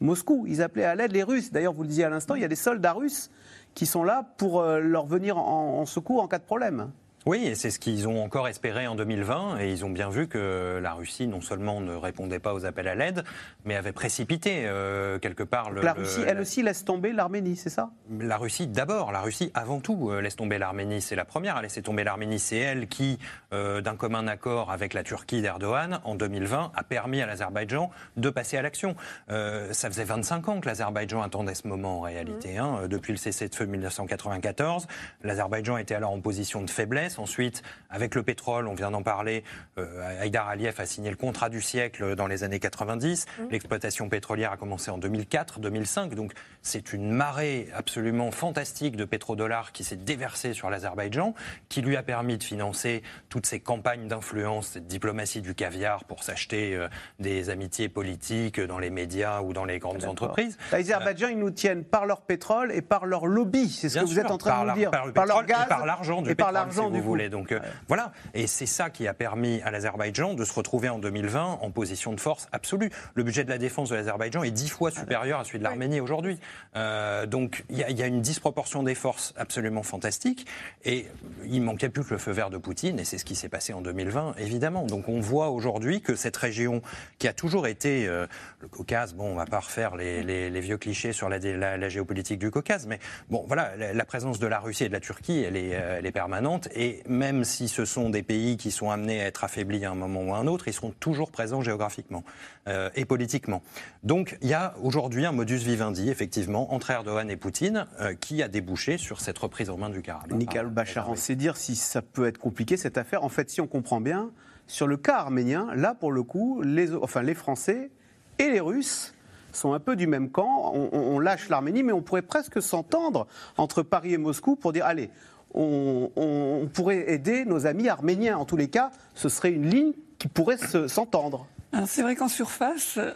Moscou, 0.00 0.44
ils 0.46 0.62
appelaient 0.62 0.84
à 0.84 0.94
l'aide 0.94 1.12
les 1.12 1.22
Russes. 1.22 1.52
D'ailleurs, 1.52 1.72
vous 1.72 1.82
le 1.82 1.88
disiez 1.88 2.04
à 2.04 2.10
l'instant, 2.10 2.34
il 2.34 2.42
y 2.42 2.44
a 2.44 2.48
des 2.48 2.54
soldats 2.54 2.92
russes 2.92 3.30
qui 3.74 3.86
sont 3.86 4.04
là 4.04 4.30
pour 4.36 4.60
euh, 4.60 4.78
leur 4.78 5.06
venir 5.06 5.38
en 5.38 5.86
secours 5.86 6.22
en 6.22 6.28
cas 6.28 6.38
de 6.38 6.44
problème. 6.44 6.90
Oui, 7.26 7.44
et 7.44 7.56
c'est 7.56 7.70
ce 7.70 7.80
qu'ils 7.80 8.06
ont 8.06 8.22
encore 8.22 8.46
espéré 8.46 8.86
en 8.86 8.94
2020, 8.94 9.58
et 9.58 9.72
ils 9.72 9.84
ont 9.84 9.90
bien 9.90 10.10
vu 10.10 10.28
que 10.28 10.78
la 10.80 10.92
Russie 10.92 11.26
non 11.26 11.40
seulement 11.40 11.80
ne 11.80 11.92
répondait 11.92 12.38
pas 12.38 12.54
aux 12.54 12.64
appels 12.66 12.86
à 12.86 12.94
l'aide, 12.94 13.24
mais 13.64 13.74
avait 13.74 13.90
précipité 13.90 14.62
euh, 14.66 15.18
quelque 15.18 15.42
part. 15.42 15.72
Le, 15.72 15.82
la 15.82 15.94
Russie, 15.94 16.20
elle 16.24 16.38
aussi, 16.38 16.62
laisse 16.62 16.84
tomber 16.84 17.12
l'Arménie, 17.12 17.56
c'est 17.56 17.68
ça? 17.68 17.90
La 18.20 18.36
Russie, 18.36 18.68
d'abord, 18.68 19.10
la 19.10 19.22
Russie 19.22 19.50
avant 19.54 19.80
tout 19.80 20.12
euh, 20.12 20.20
laisse 20.20 20.36
tomber 20.36 20.58
l'Arménie. 20.58 21.00
C'est 21.00 21.16
la 21.16 21.24
première 21.24 21.56
à 21.56 21.62
laisser 21.62 21.82
tomber 21.82 22.04
l'Arménie. 22.04 22.38
C'est 22.38 22.58
elle 22.58 22.86
qui, 22.86 23.18
euh, 23.52 23.80
d'un 23.80 23.96
commun 23.96 24.28
accord 24.28 24.70
avec 24.70 24.94
la 24.94 25.02
Turquie 25.02 25.42
d'Erdogan, 25.42 25.98
en 26.04 26.14
2020, 26.14 26.70
a 26.76 26.84
permis 26.84 27.22
à 27.22 27.26
l'Azerbaïdjan 27.26 27.90
de 28.16 28.30
passer 28.30 28.56
à 28.56 28.62
l'action. 28.62 28.94
ça 29.28 29.90
faisait 29.90 30.04
25 30.04 30.48
ans 30.48 30.60
que 30.60 30.66
l'Azerbaïdjan 30.68 31.22
attendait 31.22 31.56
ce 31.56 31.66
moment 31.66 31.98
en 31.98 32.00
réalité. 32.02 32.54
Mmh. 32.54 32.60
Hein, 32.60 32.80
depuis 32.88 33.12
le 33.12 33.18
cessez-le-feu 33.18 33.66
1994, 33.66 34.86
l'Azerbaïdjan 35.24 35.76
était 35.78 35.96
alors 35.96 36.12
en 36.12 36.20
position 36.20 36.62
de 36.62 36.70
faiblesse 36.70 37.15
Ensuite, 37.18 37.62
avec 37.90 38.14
le 38.14 38.22
pétrole, 38.22 38.68
on 38.68 38.74
vient 38.74 38.90
d'en 38.90 39.02
parler, 39.02 39.44
euh, 39.78 40.20
Haïdar 40.20 40.48
Aliyev 40.48 40.80
a 40.80 40.86
signé 40.86 41.10
le 41.10 41.16
contrat 41.16 41.48
du 41.48 41.60
siècle 41.60 42.14
dans 42.16 42.26
les 42.26 42.44
années 42.44 42.60
90. 42.60 43.26
Mmh. 43.26 43.42
L'exploitation 43.50 44.08
pétrolière 44.08 44.52
a 44.52 44.56
commencé 44.56 44.90
en 44.90 44.98
2004-2005. 44.98 46.14
Donc 46.14 46.32
c'est 46.62 46.92
une 46.92 47.10
marée 47.10 47.68
absolument 47.74 48.30
fantastique 48.30 48.96
de 48.96 49.04
pétrodollars 49.04 49.72
qui 49.72 49.84
s'est 49.84 49.96
déversée 49.96 50.52
sur 50.52 50.70
l'Azerbaïdjan, 50.70 51.34
qui 51.68 51.82
lui 51.82 51.96
a 51.96 52.02
permis 52.02 52.38
de 52.38 52.44
financer 52.44 53.02
toutes 53.28 53.46
ces 53.46 53.60
campagnes 53.60 54.08
d'influence, 54.08 54.68
cette 54.68 54.86
diplomatie 54.86 55.40
du 55.40 55.54
caviar 55.54 56.04
pour 56.04 56.22
s'acheter 56.22 56.74
euh, 56.74 56.88
des 57.18 57.50
amitiés 57.50 57.88
politiques 57.88 58.60
dans 58.60 58.78
les 58.78 58.90
médias 58.90 59.42
ou 59.42 59.52
dans 59.52 59.64
les 59.64 59.78
grandes 59.78 60.04
entreprises. 60.04 60.58
L'Azerbaïdjan, 60.72 61.28
ils 61.28 61.38
nous 61.38 61.50
tiennent 61.50 61.84
par 61.84 62.06
leur 62.06 62.22
pétrole 62.22 62.72
et 62.72 62.82
par 62.82 63.06
leur 63.06 63.26
lobby. 63.26 63.68
C'est 63.68 63.88
ce 63.88 64.00
que 64.00 64.04
vous 64.04 64.18
êtes 64.18 64.30
en 64.30 64.38
train 64.38 64.64
de 64.64 64.70
nous 64.70 64.76
dire. 64.76 64.90
Par, 64.90 65.26
leur 65.26 65.44
gaz 65.44 65.64
et 65.64 65.68
par 65.68 65.86
l'argent 65.86 66.22
du 66.22 66.34
par 66.34 66.52
du 66.90 67.00
voulez. 67.06 67.28
Donc 67.28 67.52
euh, 67.52 67.60
voilà. 67.88 68.12
Et 68.34 68.46
c'est 68.46 68.66
ça 68.66 68.90
qui 68.90 69.06
a 69.06 69.14
permis 69.14 69.60
à 69.62 69.70
l'Azerbaïdjan 69.70 70.34
de 70.34 70.44
se 70.44 70.52
retrouver 70.52 70.88
en 70.88 70.98
2020 70.98 71.58
en 71.62 71.70
position 71.70 72.12
de 72.12 72.20
force 72.20 72.48
absolue. 72.52 72.90
Le 73.14 73.22
budget 73.22 73.44
de 73.44 73.50
la 73.50 73.58
défense 73.58 73.90
de 73.90 73.94
l'Azerbaïdjan 73.94 74.42
est 74.42 74.50
dix 74.50 74.68
fois 74.68 74.90
supérieur 74.90 75.40
à 75.40 75.44
celui 75.44 75.58
de 75.58 75.64
l'Arménie 75.64 76.00
aujourd'hui. 76.00 76.38
Euh, 76.76 77.26
donc 77.26 77.64
il 77.70 77.78
y, 77.78 78.02
a 78.02 78.06
une 78.06 78.20
disproportion 78.20 78.82
des 78.82 78.94
forces 78.94 79.34
absolument 79.36 79.82
fantastique. 79.82 80.46
Et 80.84 81.06
il 81.44 81.62
manquait 81.62 81.88
plus 81.88 82.04
que 82.04 82.10
le 82.10 82.18
feu 82.18 82.32
vert 82.32 82.50
de 82.50 82.58
Poutine. 82.58 82.98
Et 82.98 83.04
c'est 83.04 83.18
ce 83.18 83.24
qui 83.24 83.34
s'est 83.34 83.48
passé 83.48 83.72
en 83.72 83.80
2020, 83.80 84.34
évidemment. 84.38 84.84
Donc 84.84 85.08
on 85.08 85.20
voit 85.20 85.50
aujourd'hui 85.50 86.00
que 86.00 86.14
cette 86.14 86.36
région 86.36 86.82
qui 87.18 87.28
a 87.28 87.32
toujours 87.32 87.66
été 87.66 88.06
euh, 88.06 88.26
le 88.60 88.68
Caucase, 88.68 89.14
bon, 89.14 89.32
on 89.32 89.34
va 89.34 89.46
pas 89.46 89.60
refaire 89.60 89.96
les, 89.96 90.60
vieux 90.60 90.78
clichés 90.78 91.12
sur 91.12 91.28
la, 91.28 91.38
la, 91.38 91.88
géopolitique 91.88 92.38
du 92.38 92.50
Caucase, 92.50 92.86
mais 92.86 92.98
bon, 93.28 93.44
voilà, 93.46 93.72
la, 93.76 94.04
présence 94.04 94.38
de 94.38 94.46
la 94.46 94.58
Russie 94.58 94.84
et 94.84 94.88
de 94.88 94.92
la 94.92 95.00
Turquie, 95.00 95.44
elle 95.46 95.56
est, 95.56 95.68
elle 95.68 96.06
est 96.06 96.12
permanente. 96.12 96.68
Et 96.74 96.95
et 96.96 97.08
même 97.08 97.44
si 97.44 97.68
ce 97.68 97.84
sont 97.84 98.10
des 98.10 98.22
pays 98.22 98.56
qui 98.56 98.70
sont 98.70 98.90
amenés 98.90 99.20
à 99.20 99.26
être 99.26 99.44
affaiblis 99.44 99.84
à 99.84 99.90
un 99.90 99.94
moment 99.94 100.22
ou 100.22 100.34
à 100.34 100.38
un 100.38 100.46
autre, 100.46 100.68
ils 100.68 100.72
seront 100.72 100.92
toujours 100.98 101.30
présents 101.30 101.60
géographiquement 101.60 102.24
euh, 102.68 102.90
et 102.94 103.04
politiquement. 103.04 103.62
Donc 104.02 104.36
il 104.42 104.48
y 104.48 104.54
a 104.54 104.74
aujourd'hui 104.82 105.24
un 105.24 105.32
modus 105.32 105.58
vivendi, 105.58 106.10
effectivement, 106.10 106.72
entre 106.74 106.90
Erdogan 106.90 107.30
et 107.30 107.36
Poutine, 107.36 107.86
euh, 108.00 108.14
qui 108.14 108.42
a 108.42 108.48
débouché 108.48 108.98
sur 108.98 109.20
cette 109.20 109.38
reprise 109.38 109.70
en 109.70 109.76
main 109.76 109.90
du 109.90 110.02
Karabakh. 110.02 110.36
Nicole 110.38 110.70
Bachar, 110.70 111.10
on 111.10 111.16
sait 111.16 111.36
dire 111.36 111.56
si 111.56 111.76
ça 111.76 112.02
peut 112.02 112.26
être 112.26 112.38
compliqué 112.38 112.76
cette 112.76 112.98
affaire. 112.98 113.24
En 113.24 113.28
fait, 113.28 113.50
si 113.50 113.60
on 113.60 113.66
comprend 113.66 114.00
bien, 114.00 114.30
sur 114.66 114.86
le 114.86 114.96
cas 114.96 115.16
arménien, 115.16 115.68
là 115.74 115.94
pour 115.94 116.12
le 116.12 116.22
coup, 116.22 116.62
les, 116.62 116.94
enfin, 116.94 117.22
les 117.22 117.34
Français 117.34 117.90
et 118.38 118.50
les 118.50 118.60
Russes 118.60 119.14
sont 119.52 119.72
un 119.72 119.80
peu 119.80 119.96
du 119.96 120.06
même 120.06 120.30
camp. 120.30 120.72
On, 120.74 121.18
lâche 121.18 121.48
l'Arménie, 121.48 121.82
mais 121.82 121.92
on 121.92 122.02
pourrait 122.02 122.22
presque 122.22 122.60
s'entendre 122.62 123.26
entre 123.56 123.82
Paris 123.82 124.12
et 124.12 124.18
Moscou 124.18 124.54
pour 124.54 124.72
dire 124.72 124.84
allez, 124.84 125.10
on, 125.56 126.68
pourrait 126.72 127.10
aider 127.10 127.44
nos 127.44 127.66
amis 127.66 127.88
arméniens. 127.88 128.36
En 128.36 128.44
tous 128.44 128.56
les 128.56 128.68
cas, 128.68 128.90
ce 129.14 129.28
serait 129.28 129.52
une 129.52 129.68
ligne 129.68 129.92
qui 130.18 130.28
pourrait 130.28 130.58
s'entendre. 130.88 131.46
C'est 131.86 132.02
vrai 132.02 132.14
qu'en 132.14 132.28
surface, 132.28 132.96
euh, 132.96 133.12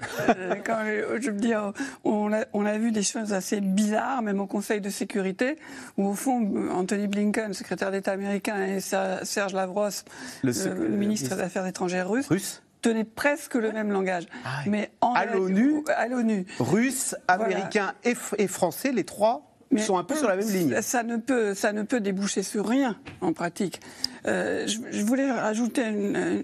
quand, 0.67 0.85
je 1.21 1.31
veux 1.31 1.39
dire, 1.39 1.73
on 2.05 2.33
a, 2.33 2.45
on 2.53 2.67
a, 2.67 2.77
vu 2.77 2.93
des 2.93 3.03
choses 3.03 3.33
assez 3.33 3.61
bizarres, 3.61 4.21
même 4.21 4.41
au 4.41 4.47
Conseil 4.47 4.83
de 4.83 4.91
sécurité, 4.91 5.57
où 5.97 6.09
au 6.09 6.15
fond, 6.15 6.69
Anthony 6.71 7.07
Blinken, 7.07 7.55
secrétaire 7.55 7.91
d'État 7.91 8.13
américain, 8.13 8.63
et 8.67 8.81
Serge 8.81 9.55
Lavros, 9.55 9.89
le, 10.43 10.89
ministre 10.89 11.35
des 11.35 11.41
Affaires 11.41 11.67
étrangères 11.67 12.11
russe, 12.11 12.29
russe 12.29 12.63
tenaient 12.83 13.05
presque 13.05 13.55
le 13.55 13.73
même 13.73 13.91
langage. 13.91 14.25
Ah 14.45 14.63
Mais 14.67 14.91
à 15.01 15.27
l'ONU, 15.27 15.83
à 15.97 16.09
l'ONU, 16.09 16.47
Russes, 16.59 17.15
Américains 17.29 17.95
et, 18.05 18.15
et 18.39 18.47
Français, 18.47 18.93
les 18.93 19.05
trois 19.05 19.50
sont 19.79 19.99
un 19.99 20.05
peu 20.05 20.17
sur 20.17 20.29
la 20.29 20.37
même 20.37 20.49
ligne. 20.49 20.83
Ça 20.83 21.03
ne 21.03 21.17
peut, 21.17 21.55
ça 21.55 21.73
ne 21.73 21.83
peut 21.83 22.01
déboucher 22.01 22.43
sur 22.43 22.67
rien 22.67 22.97
en 23.21 23.33
pratique. 23.33 23.81
Euh, 24.27 24.67
je, 24.67 25.03
voulais 25.03 25.31
rajouter 25.31 25.85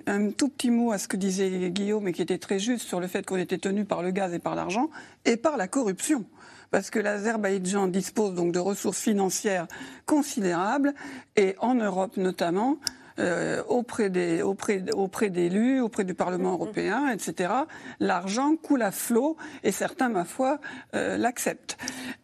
un, 0.07 0.31
tout 0.31 0.49
petit 0.49 0.71
mot 0.71 0.93
à 0.93 0.99
ce 0.99 1.09
que 1.09 1.17
disait 1.17 1.71
Guillaume, 1.71 2.09
et 2.09 2.13
qui 2.13 2.23
était 2.23 2.39
très 2.39 2.59
juste 2.59 2.87
sur 2.87 3.01
le 3.01 3.07
fait 3.07 3.27
qu'on 3.27 3.37
était 3.37 3.59
tenu 3.59 3.85
par 3.85 4.03
le 4.03 4.11
gaz 4.13 4.33
et 4.33 4.39
par 4.39 4.55
l'argent 4.55 4.91
et 5.25 5.37
par 5.37 5.57
la 5.57 5.69
corruption 5.69 6.25
parce 6.73 6.91
que 6.91 6.99
l'Azerbaïdjan 6.99 7.87
dispose 7.87 8.35
donc 8.35 8.53
de 8.53 8.59
ressources 8.59 9.01
financières 9.01 9.69
considérables 10.05 10.95
et 11.37 11.55
en 11.61 11.75
Europe 11.75 12.17
notamment. 12.17 12.79
Euh, 13.19 13.63
auprès 13.69 14.11
des 14.11 14.43
auprès 14.43 14.85
auprès 14.93 15.31
d'élus, 15.31 15.81
auprès 15.81 16.05
du 16.05 16.13
Parlement 16.13 16.53
européen, 16.53 17.09
etc. 17.09 17.51
L'argent 17.99 18.57
coule 18.57 18.83
à 18.83 18.91
flot 18.91 19.39
et 19.65 19.73
certains, 19.73 20.11
ma 20.11 20.27
foi, 20.27 20.61
euh, 20.95 21.17
l'acceptent. 21.17 21.79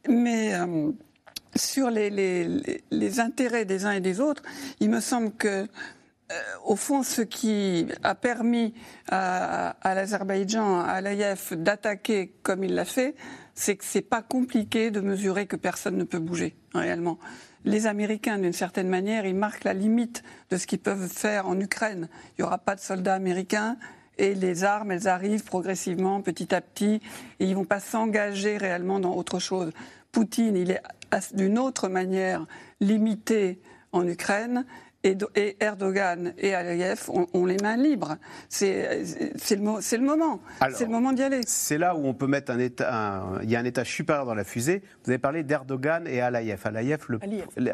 Mais 0.07 0.55
euh, 0.55 0.93
sur 1.57 1.89
les, 1.89 2.11
les, 2.11 2.83
les, 2.91 3.21
intérêts 3.21 3.65
des 3.65 3.87
uns 3.87 3.93
et 3.93 4.01
des 4.01 4.21
autres, 4.21 4.43
il 4.81 4.91
me 4.91 5.01
semble 5.01 5.33
que 5.33 5.67
au 6.65 6.77
fond, 6.77 7.03
ce 7.03 7.21
qui 7.21 7.87
a 8.03 8.15
permis 8.15 8.73
à, 9.11 9.77
à 9.83 9.95
l'Azerbaïdjan, 9.95 10.81
à 10.81 11.03
l'AIF, 11.03 11.53
d'attaquer 11.53 12.33
comme 12.43 12.65
il 12.65 12.75
l'a 12.75 12.87
fait, 12.87 13.15
c'est 13.55 13.77
que 13.77 13.85
c'est 13.85 14.01
pas 14.01 14.23
compliqué 14.23 14.91
de 14.91 15.01
mesurer 15.01 15.47
que 15.47 15.57
personne 15.57 15.97
ne 15.99 16.05
peut 16.05 16.19
bouger 16.19 16.57
réellement 16.75 17.19
les 17.65 17.87
Américains, 17.87 18.39
d'une 18.39 18.53
certaine 18.53 18.89
manière, 18.89 19.25
ils 19.25 19.35
marquent 19.35 19.65
la 19.65 19.75
limite 19.75 20.23
de 20.51 20.57
ce 20.57 20.67
qu'ils 20.67 20.81
peuvent 20.81 21.09
faire 21.09 21.47
en 21.47 21.59
Ukraine. 21.61 22.09
Il 22.31 22.43
n'y 22.43 22.45
aura 22.45 22.59
pas 22.59 22.75
de 22.75 22.81
soldats 22.81 23.15
américains 23.15 23.77
et 24.19 24.35
les 24.35 24.65
armes, 24.65 24.91
elles 24.91 25.09
arrivent 25.09 25.45
progressivement, 25.45 26.21
petit 26.21 26.55
à 26.55 26.61
petit, 26.61 27.01
et 27.41 27.45
ils 27.45 27.51
ne 27.51 27.55
vont 27.55 27.65
pas 27.65 27.81
s'engager 27.81 28.57
réellement 28.57 29.01
dans 29.01 29.15
autre 29.15 29.39
chose. 29.39 29.73
Poutine, 30.11 30.57
il 30.57 30.71
est 30.71 30.83
d'une 31.35 31.59
autre 31.59 31.89
manière 31.89 32.47
limité 32.81 33.61
en 33.93 34.07
Ukraine 34.07 34.65
et, 35.05 35.57
Erdogan 35.61 36.33
et 36.39 36.55
Aliyev 36.55 37.11
ont, 37.11 37.47
les 37.47 37.57
mains 37.57 37.77
libres. 37.77 38.17
C'est 38.49 39.03
le, 39.51 39.57
le, 39.57 40.05
moment. 40.05 40.41
C'est 40.73 40.85
le 40.85 40.91
moment 40.91 41.13
d'y 41.13 41.23
aller. 41.23 41.41
C'est 41.47 41.79
là 41.79 41.97
où 41.97 42.07
on 42.07 42.15
peut 42.15 42.27
mettre 42.27 42.53
un 42.53 42.59
état. 42.59 43.25
il 43.43 43.51
y 43.51 43.57
a 43.57 43.59
un 43.59 43.65
état 43.65 43.85
supérieur 43.85 44.27
dans 44.27 44.35
la 44.35 44.45
fusée. 44.45 44.83
Vous 45.05 45.11
avez 45.11 45.19
parlé 45.19 45.43
d'Erdogan 45.43 46.07
et 46.07 46.21
Aliyev. 46.21 46.61
Aliyev, 46.65 47.05
le, 47.09 47.19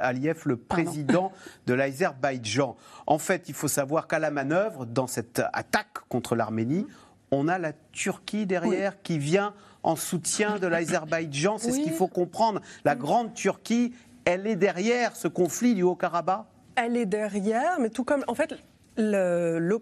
Aliyev. 0.00 0.42
le 0.44 0.56
président 0.56 1.32
de 1.66 1.74
l'Azerbaïdjan. 1.74 2.76
En 3.06 3.18
fait, 3.18 3.48
il 3.48 3.54
faut 3.54 3.68
savoir 3.68 4.06
qu'à 4.06 4.18
la 4.18 4.30
manœuvre, 4.30 4.86
dans 4.86 5.06
cette 5.06 5.42
attaque 5.52 5.98
contre 6.08 6.34
l'Arménie, 6.34 6.86
on 7.30 7.46
a 7.48 7.58
la 7.58 7.72
Turquie 7.92 8.46
derrière 8.46 9.02
qui 9.02 9.18
vient 9.18 9.52
en 9.82 9.96
soutien 9.96 10.58
de 10.58 10.66
l'Azerbaïdjan. 10.66 11.58
C'est 11.58 11.72
ce 11.72 11.80
qu'il 11.80 11.92
faut 11.92 12.08
comprendre. 12.08 12.62
La 12.84 12.94
grande 12.94 13.34
Turquie, 13.34 13.92
elle 14.24 14.46
est 14.46 14.56
derrière 14.56 15.14
ce 15.14 15.28
conflit 15.28 15.74
du 15.74 15.82
Haut-Karabakh 15.82 16.46
elle 16.84 16.96
est 16.96 17.06
derrière, 17.06 17.78
mais 17.80 17.90
tout 17.90 18.04
comme. 18.04 18.24
En 18.28 18.34
fait, 18.34 18.54
le, 18.96 19.78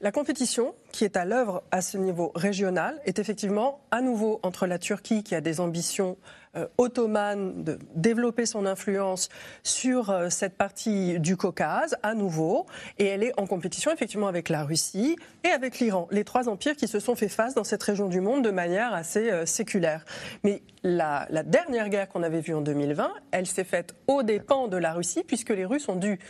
la 0.00 0.12
compétition 0.12 0.76
qui 0.92 1.04
est 1.04 1.16
à 1.16 1.24
l'œuvre 1.24 1.64
à 1.72 1.80
ce 1.80 1.98
niveau 1.98 2.30
régional 2.36 3.00
est 3.04 3.18
effectivement 3.18 3.80
à 3.90 4.00
nouveau 4.00 4.38
entre 4.44 4.66
la 4.66 4.78
Turquie 4.78 5.24
qui 5.24 5.34
a 5.34 5.40
des 5.40 5.58
ambitions 5.58 6.16
euh, 6.56 6.68
ottomanes 6.78 7.64
de 7.64 7.80
développer 7.96 8.46
son 8.46 8.64
influence 8.64 9.28
sur 9.64 10.10
euh, 10.10 10.30
cette 10.30 10.56
partie 10.56 11.18
du 11.18 11.36
Caucase, 11.36 11.96
à 12.04 12.14
nouveau, 12.14 12.66
et 12.98 13.06
elle 13.06 13.24
est 13.24 13.32
en 13.40 13.46
compétition 13.46 13.92
effectivement 13.92 14.28
avec 14.28 14.48
la 14.48 14.62
Russie 14.62 15.16
et 15.42 15.48
avec 15.48 15.80
l'Iran, 15.80 16.06
les 16.12 16.22
trois 16.22 16.48
empires 16.48 16.76
qui 16.76 16.86
se 16.86 17.00
sont 17.00 17.16
fait 17.16 17.28
face 17.28 17.54
dans 17.54 17.64
cette 17.64 17.82
région 17.82 18.08
du 18.08 18.20
monde 18.20 18.44
de 18.44 18.50
manière 18.50 18.94
assez 18.94 19.32
euh, 19.32 19.46
séculaire. 19.46 20.04
Mais 20.44 20.62
la, 20.84 21.26
la 21.30 21.42
dernière 21.42 21.88
guerre 21.88 22.08
qu'on 22.08 22.22
avait 22.22 22.40
vue 22.40 22.54
en 22.54 22.60
2020, 22.60 23.10
elle 23.32 23.46
s'est 23.48 23.64
faite 23.64 23.96
aux 24.06 24.22
dépens 24.22 24.68
de 24.68 24.76
la 24.76 24.92
Russie 24.92 25.24
puisque 25.26 25.50
les 25.50 25.64
Russes 25.64 25.88
ont 25.88 25.96
dû 25.96 26.20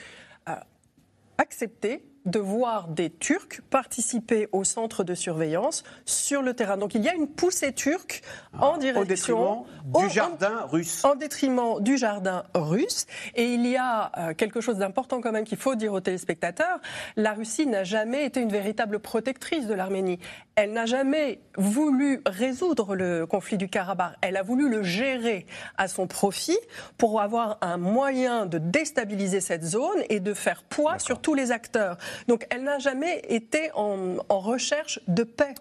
accepter 1.37 2.08
de 2.25 2.39
voir 2.39 2.89
des 2.89 3.11
Turcs 3.11 3.61
participer 3.71 4.49
au 4.53 4.65
centre 4.65 5.05
de 5.05 5.15
surveillance 5.15 5.85
sur 6.05 6.43
le 6.43 6.55
terrain. 6.55 6.77
Donc 6.77 6.95
il 6.95 7.03
y 7.03 7.09
a 7.09 7.15
une 7.15 7.29
poussée 7.29 7.73
turque 7.73 8.23
en 8.59 8.75
ah, 8.75 8.79
direction 8.79 9.65
du 9.85 10.11
jardin 10.11 10.67
russe. 10.71 11.05
En 11.05 11.15
détriment 11.15 11.81
du 11.81 11.97
jardin 11.97 12.45
russe. 12.55 13.07
Et 13.35 13.55
il 13.55 13.67
y 13.67 13.77
a 13.77 14.13
euh, 14.19 14.35
quelque 14.35 14.61
chose 14.61 14.79
d'important 14.79 15.21
quand 15.21 15.33
même 15.33 15.45
qu'il 15.45 15.59
faut 15.59 15.75
dire 15.75 15.93
aux 15.93 16.01
téléspectateurs. 16.01 16.81
La 17.17 17.33
Russie 17.33 17.67
n'a 17.67 17.85
jamais 17.85 18.25
été 18.25 18.41
une 18.41 18.51
véritable 18.51 18.99
protectrice 18.99 19.67
de 19.67 19.75
l'Arménie. 19.75 20.19
Elle 20.55 20.73
n'a 20.73 20.87
jamais 20.87 21.41
voulu 21.57 22.21
résoudre 22.27 22.95
le 22.95 23.27
conflit 23.27 23.57
du 23.57 23.69
Karabakh. 23.69 24.17
Elle 24.21 24.37
a 24.37 24.43
voulu 24.43 24.69
le 24.69 24.83
gérer 24.83 25.47
à 25.77 25.89
son 25.89 26.07
profit 26.07 26.59
pour 26.97 27.21
avoir 27.21 27.59
un 27.61 27.77
moyen 27.77 28.47
de 28.47 28.59
déstabiliser 28.59 29.41
cette 29.41 29.65
zone 29.65 30.03
et 30.09 30.21
de 30.21 30.35
faire 30.35 30.63
poids 30.65 30.99
sur 30.99 31.21
tous 31.21 31.35
les 31.35 31.53
acteurs. 31.53 31.97
Donc 32.27 32.47
elle 32.51 32.65
n'a 32.65 32.79
jamais 32.79 33.23
été 33.29 33.71
en, 33.75 34.17
recherche 34.29 35.01
de 35.09 35.23
paix. 35.25 35.55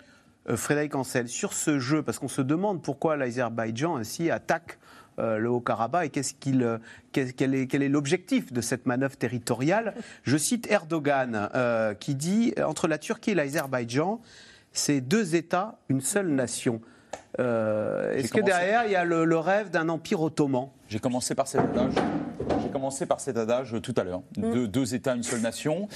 Euh, 0.50 0.58
Frédéric 0.58 0.96
Ancel, 0.96 1.28
sur 1.28 1.54
ce 1.54 1.80
jeu, 1.80 2.04
parce 2.04 2.20
qu'on 2.20 2.28
se 2.28 2.42
demande 2.42 2.82
pourquoi 2.82 3.18
l'Azerbaïdjan 3.18 3.98
ainsi 3.98 4.32
attaque 4.32 4.78
euh, 5.20 5.38
le 5.40 5.50
Haut-Karabakh 5.50 6.06
et 6.06 6.10
qu'est-ce 6.10 6.34
qu'il, 6.34 6.64
euh, 6.64 6.78
quel, 7.12 7.56
est, 7.56 7.68
quel 7.68 7.82
est 7.82 7.90
l'objectif 7.90 8.54
de 8.54 8.62
cette 8.62 8.86
manœuvre 8.86 9.18
territoriale? 9.18 9.94
Je 10.24 10.38
cite 10.38 10.70
Erdogan 10.70 11.50
qui 12.00 12.16
dit 12.16 12.54
entre 12.64 12.88
la 12.88 12.98
Turquie 12.98 13.32
et 13.32 13.36
l'Azerbaïdjan, 13.36 14.22
c'est 14.74 15.02
deux 15.02 15.36
États, 15.36 15.80
une 15.90 16.02
seule 16.02 16.30
nation. 16.30 16.82
est-ce 17.40 18.32
que 18.32 18.42
derrière 18.42 18.86
il 18.86 18.92
y 18.92 18.96
a 18.96 19.06
le 19.06 19.38
rêve 19.38 19.70
d'un 19.72 19.90
empire 19.90 20.22
ottoman? 20.22 20.70
J'ai 20.89 21.00
commencé 21.00 21.36
par 21.36 21.47
cet 21.47 21.62
adage 21.62 21.95
commencé 22.78 23.06
par 23.06 23.19
cet 23.19 23.38
adage 23.38 23.76
tout 23.82 23.93
à 23.97 24.04
l'heure. 24.04 24.21
Mm. 24.38 24.67
Deux, 24.67 24.93
États, 24.93 25.15
une 25.15 25.23
seule 25.23 25.41
nation. 25.41 25.88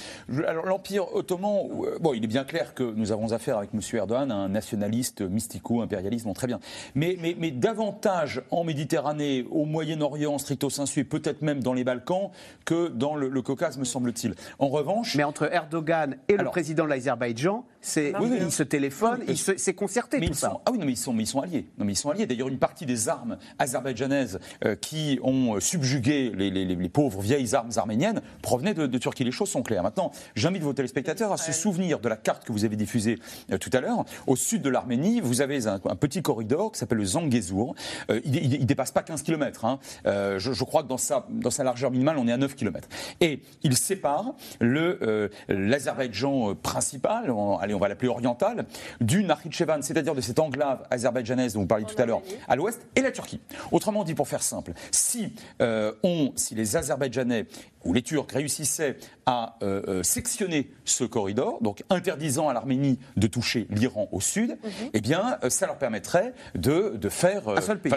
Alors 0.46 0.66
l'Empire 0.66 1.14
ottoman, 1.14 1.68
euh, 1.84 1.98
bon, 2.00 2.12
il 2.12 2.24
est 2.24 2.28
bien 2.28 2.44
clair 2.44 2.74
que 2.74 2.82
nous 2.82 3.12
avons 3.12 3.32
affaire 3.32 3.56
avec 3.58 3.70
M. 3.72 3.80
Erdogan, 3.92 4.32
un 4.32 4.48
nationaliste 4.48 5.22
mystico-impérialiste, 5.22 6.24
bon, 6.24 6.32
très 6.32 6.48
bien. 6.48 6.58
Mais, 6.94 7.16
mais, 7.20 7.36
mais, 7.38 7.52
davantage 7.52 8.42
en 8.50 8.64
Méditerranée, 8.64 9.46
au 9.50 9.64
Moyen-Orient, 9.64 10.38
stricto 10.38 10.70
sensu, 10.70 11.00
et 11.00 11.04
peut-être 11.04 11.42
même 11.42 11.62
dans 11.62 11.72
les 11.72 11.84
Balkans, 11.84 12.30
que 12.64 12.88
dans 12.88 13.14
le, 13.14 13.42
Caucase, 13.42 13.78
me 13.78 13.84
semble-t-il. 13.84 14.34
En 14.58 14.68
revanche... 14.68 15.16
Mais 15.16 15.24
entre 15.24 15.52
Erdogan 15.52 16.16
et 16.28 16.36
le 16.36 16.44
président 16.44 16.84
de 16.84 16.90
l'Azerbaïdjan, 16.90 17.64
c'est, 17.80 18.12
oui, 18.20 18.38
ils 18.40 18.52
se 18.52 18.62
téléphonent, 18.62 19.24
c'est 19.34 19.74
concerté 19.74 20.20
mais 20.20 20.28
tout 20.28 20.34
ça. 20.34 20.60
ah 20.64 20.70
oui, 20.70 20.78
non, 20.78 20.86
mais 20.86 20.92
ils 20.92 20.96
sont, 20.96 21.12
mais 21.12 21.24
ils 21.24 21.26
sont 21.26 21.40
alliés. 21.40 21.66
Non, 21.78 21.84
mais 21.84 21.92
ils 21.92 21.96
sont 21.96 22.10
alliés. 22.10 22.26
D'ailleurs, 22.26 22.48
une 22.48 22.58
partie 22.58 22.86
des 22.86 23.08
armes 23.08 23.38
azerbaïdjanaises 23.58 24.38
euh, 24.64 24.76
qui 24.82 25.18
ont 25.22 25.58
subjugué 25.60 26.32
les, 26.34 26.50
les, 26.50 26.66
les, 26.66 26.88
pauvres 26.88 27.22
vieilles 27.22 27.54
armes 27.54 27.70
arméniennes 27.76 28.20
provenaient 28.42 28.74
de, 28.74 28.98
Turquie. 28.98 29.24
Les 29.24 29.32
choses 29.32 29.48
sont 29.48 29.62
claires. 29.62 29.82
Maintenant, 29.82 30.10
j'invite 30.34 30.62
vos 30.62 30.74
téléspectateurs 30.74 31.32
à 31.32 31.36
se 31.38 31.52
souvenir 31.52 32.00
de 32.00 32.08
la 32.08 32.16
carte 32.16 32.44
que 32.44 32.52
vous 32.52 32.64
avez 32.64 32.76
diffusée 32.76 33.18
euh, 33.50 33.58
tout 33.58 33.70
à 33.72 33.80
l'heure. 33.80 34.04
Au 34.26 34.36
sud 34.36 34.60
de 34.62 34.68
l'Arménie, 34.68 35.20
vous 35.20 35.40
avez 35.40 35.66
un, 35.66 35.78
petit 35.78 36.20
corridor 36.22 36.72
qui 36.72 36.78
s'appelle 36.78 36.98
le 36.98 37.04
Zangezur. 37.04 37.74
Euh, 38.10 38.20
il 38.24 38.60
ne 38.60 38.64
dépasse 38.64 38.90
pas 38.90 39.02
15 39.02 39.22
km. 39.22 39.64
Hein. 39.64 39.78
Euh, 40.06 40.38
je, 40.38 40.64
crois 40.64 40.82
que 40.82 40.88
dans 40.88 40.98
sa, 40.98 41.26
dans 41.30 41.50
sa 41.50 41.64
largeur 41.64 41.90
minimale, 41.90 42.18
on 42.18 42.26
est 42.26 42.32
à 42.32 42.36
9 42.36 42.54
km. 42.54 42.88
Et 43.20 43.40
il 43.62 43.76
sépare 43.76 44.34
l'Azerbaïdjan 44.60 46.54
principal, 46.56 47.32
allez, 47.60 47.74
on 47.74 47.78
va 47.78 47.88
l'appeler 47.88 48.08
oriental, 48.08 48.66
du 49.00 49.22
Nakhichevan, 49.24 49.80
c'est-à-dire 49.82 50.14
de 50.14 50.20
cette 50.20 50.38
enclave 50.38 50.84
azerbaïdjanaise 50.90 51.54
dont 51.54 51.60
vous 51.60 51.66
parliez 51.66 51.86
tout 51.86 52.00
à 52.00 52.06
l'heure, 52.06 52.22
à 52.48 52.56
l'ouest, 52.56 52.84
et 52.96 53.00
la 53.00 53.12
Turquie. 53.12 53.40
Autrement 53.70 54.04
dit, 54.04 54.14
pour 54.14 54.28
faire 54.28 54.42
simple, 54.42 54.71
simple. 54.72 54.80
Si, 54.90 55.32
euh, 55.60 55.92
on, 56.02 56.32
si 56.36 56.54
les 56.54 56.76
Azerbaïdjanais 56.76 57.46
où 57.84 57.92
les 57.92 58.02
Turcs 58.02 58.30
réussissaient 58.32 58.96
à 59.26 59.56
euh, 59.62 59.82
euh, 59.88 60.02
sectionner 60.04 60.70
ce 60.84 61.02
corridor, 61.02 61.58
donc 61.62 61.82
interdisant 61.90 62.48
à 62.48 62.52
l'Arménie 62.52 63.00
de 63.16 63.26
toucher 63.26 63.66
l'Iran 63.70 64.08
au 64.12 64.20
sud, 64.20 64.50
mhm. 64.50 64.90
eh 64.92 65.00
bien, 65.00 65.36
ça 65.48 65.66
leur 65.66 65.78
permettrait 65.78 66.32
de, 66.54 66.96
de 66.96 67.08
faire 67.08 67.48
un 67.48 67.60
seul 67.60 67.80
pays, 67.80 67.92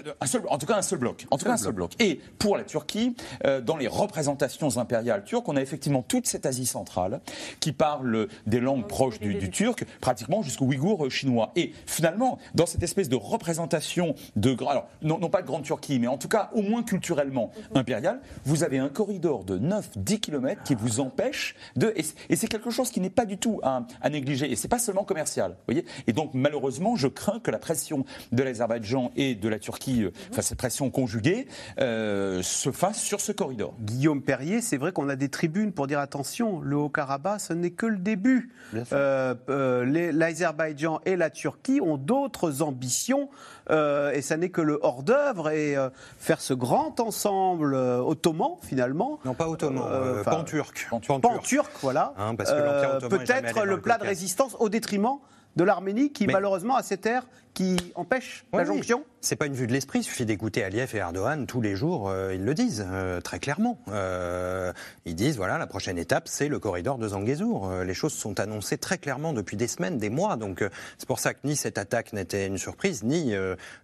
en 0.49 0.57
tout 0.57 0.65
cas 0.65 0.77
un 0.77 0.81
seul 0.81 0.97
bloc, 0.97 1.27
en 1.29 1.37
tout 1.37 1.45
cas 1.45 1.51
un 1.51 1.57
seul 1.57 1.73
bloc. 1.73 1.91
Et 1.99 2.19
pour 2.39 2.57
la 2.57 2.63
Turquie, 2.63 3.15
dans 3.63 3.77
les 3.77 3.87
représentations 3.87 4.77
impériales 4.77 5.23
turques, 5.23 5.47
on 5.47 5.55
a 5.55 5.61
effectivement 5.61 6.01
toute 6.01 6.25
cette 6.25 6.47
Asie 6.47 6.65
centrale 6.65 7.21
qui 7.59 7.71
parle 7.71 8.27
des 8.47 8.59
langues 8.59 8.87
proches 8.87 9.19
du, 9.19 9.51
turc, 9.51 9.85
pratiquement 10.01 10.41
jusqu'au 10.41 10.65
ouïghour 10.65 11.11
chinois. 11.11 11.51
Et 11.55 11.73
finalement, 11.85 12.39
dans 12.55 12.65
cette 12.65 12.81
espèce 12.81 13.09
de 13.09 13.15
représentation 13.15 14.15
de, 14.35 14.55
alors 14.67 14.87
non, 15.03 15.19
non 15.19 15.29
pas 15.29 15.43
de 15.43 15.47
grande 15.47 15.63
Turquie, 15.63 15.99
mais 15.99 16.07
en 16.07 16.17
tout 16.17 16.27
cas 16.27 16.49
au 16.53 16.61
moins 16.69 16.83
culturellement 16.83 17.51
mhm. 17.55 17.77
impériale, 17.77 18.21
vous 18.43 18.63
avez 18.63 18.77
un 18.77 18.89
corridor 18.89 19.43
de 19.43 19.57
9-10 19.57 20.19
km 20.19 20.63
qui 20.63 20.75
vous 20.75 20.99
empêche 20.99 21.55
de. 21.75 21.93
Et 22.29 22.35
c'est 22.35 22.47
quelque 22.47 22.69
chose 22.69 22.91
qui 22.91 22.99
n'est 22.99 23.09
pas 23.09 23.25
du 23.25 23.37
tout 23.37 23.59
à, 23.63 23.85
négliger. 24.09 24.51
Et 24.51 24.55
c'est 24.55 24.67
pas 24.67 24.79
seulement 24.79 25.03
commercial. 25.03 25.55
Voyez 25.67 25.85
et 26.07 26.13
donc, 26.13 26.31
malheureusement, 26.33 26.95
je 26.95 27.07
crains 27.07 27.39
que 27.39 27.51
la 27.51 27.59
pression 27.59 28.05
de 28.31 28.43
l'Azerbaïdjan 28.43 29.11
et 29.15 29.35
de 29.35 29.49
la 29.49 29.59
Turquie, 29.59 30.03
euh, 30.03 30.11
enfin, 30.31 30.41
cette 30.41 30.57
pression 30.57 30.89
conjuguée, 30.89 31.47
euh, 31.79 32.41
se 32.43 32.71
fasse 32.71 33.01
sur 33.01 33.21
ce 33.21 33.31
corridor. 33.31 33.75
Guillaume 33.81 34.21
Perrier, 34.21 34.61
c'est 34.61 34.77
vrai 34.77 34.91
qu'on 34.91 35.09
a 35.09 35.15
des 35.15 35.29
tribunes 35.29 35.71
pour 35.71 35.87
dire 35.87 35.99
attention, 35.99 36.59
le 36.61 36.77
Haut-Karabakh, 36.77 37.41
ce 37.41 37.53
n'est 37.53 37.71
que 37.71 37.85
le 37.85 37.97
début. 37.97 38.51
Euh, 38.93 40.11
L'Azerbaïdjan 40.11 41.01
et 41.05 41.15
la 41.15 41.29
Turquie 41.29 41.81
ont 41.81 41.97
d'autres 41.97 42.61
ambitions 42.61 43.29
euh, 43.69 44.11
et 44.11 44.21
ça 44.21 44.37
n'est 44.37 44.49
que 44.49 44.61
le 44.61 44.79
hors-d'œuvre 44.81 45.49
et 45.49 45.75
euh, 45.75 45.89
faire 46.17 46.41
ce 46.41 46.53
grand 46.53 46.99
ensemble 46.99 47.73
euh, 47.73 47.99
ottoman 47.99 48.57
finalement. 48.61 49.19
Non, 49.25 49.33
pas 49.33 49.47
ottoman, 49.47 50.23
pan-turc. 50.23 50.87
Pan-turc, 51.21 51.71
voilà. 51.81 52.13
Hein, 52.17 52.35
peut-être 52.35 53.65
le 53.65 53.81
plat 53.81 53.97
de 53.97 54.03
résistance 54.03 54.55
au 54.59 54.69
détriment 54.69 55.17
de 55.55 55.63
l'Arménie 55.63 56.11
qui 56.11 56.27
malheureusement 56.27 56.75
a 56.75 56.83
ces 56.83 56.97
terres 56.97 57.25
qui 57.55 57.77
empêche 57.95 58.45
la 58.53 58.65
jonction 58.65 59.03
C'est 59.21 59.37
pas 59.37 59.45
une 59.47 59.53
vue 59.53 59.65
de 59.65 59.71
l'esprit, 59.71 59.99
il 59.99 60.03
suffit 60.03 60.25
d'écouter 60.25 60.63
Aliyev 60.63 60.93
et 60.93 60.97
Erdogan 60.97 61.47
tous 61.47 61.61
les 61.61 61.75
jours, 61.75 62.09
euh, 62.09 62.35
ils 62.35 62.43
le 62.43 62.53
disent 62.53 62.85
euh, 62.85 63.21
très 63.21 63.39
clairement. 63.39 63.79
Euh, 63.87 64.73
ils 65.05 65.15
disent 65.15 65.37
voilà, 65.37 65.57
la 65.57 65.65
prochaine 65.65 65.97
étape, 65.97 66.27
c'est 66.27 66.49
le 66.49 66.59
corridor 66.59 66.97
de 66.97 67.07
Zangezur. 67.07 67.71
les 67.83 67.93
choses 67.93 68.13
sont 68.13 68.39
annoncées 68.41 68.77
très 68.77 68.97
clairement 68.97 69.31
depuis 69.31 69.55
des 69.55 69.67
semaines, 69.67 69.97
des 69.97 70.09
mois, 70.09 70.35
donc 70.35 70.63
c'est 70.97 71.07
pour 71.07 71.19
ça 71.19 71.33
que 71.33 71.39
ni 71.45 71.55
cette 71.55 71.77
attaque 71.77 72.11
n'était 72.11 72.45
une 72.45 72.57
surprise, 72.57 73.03
ni 73.03 73.33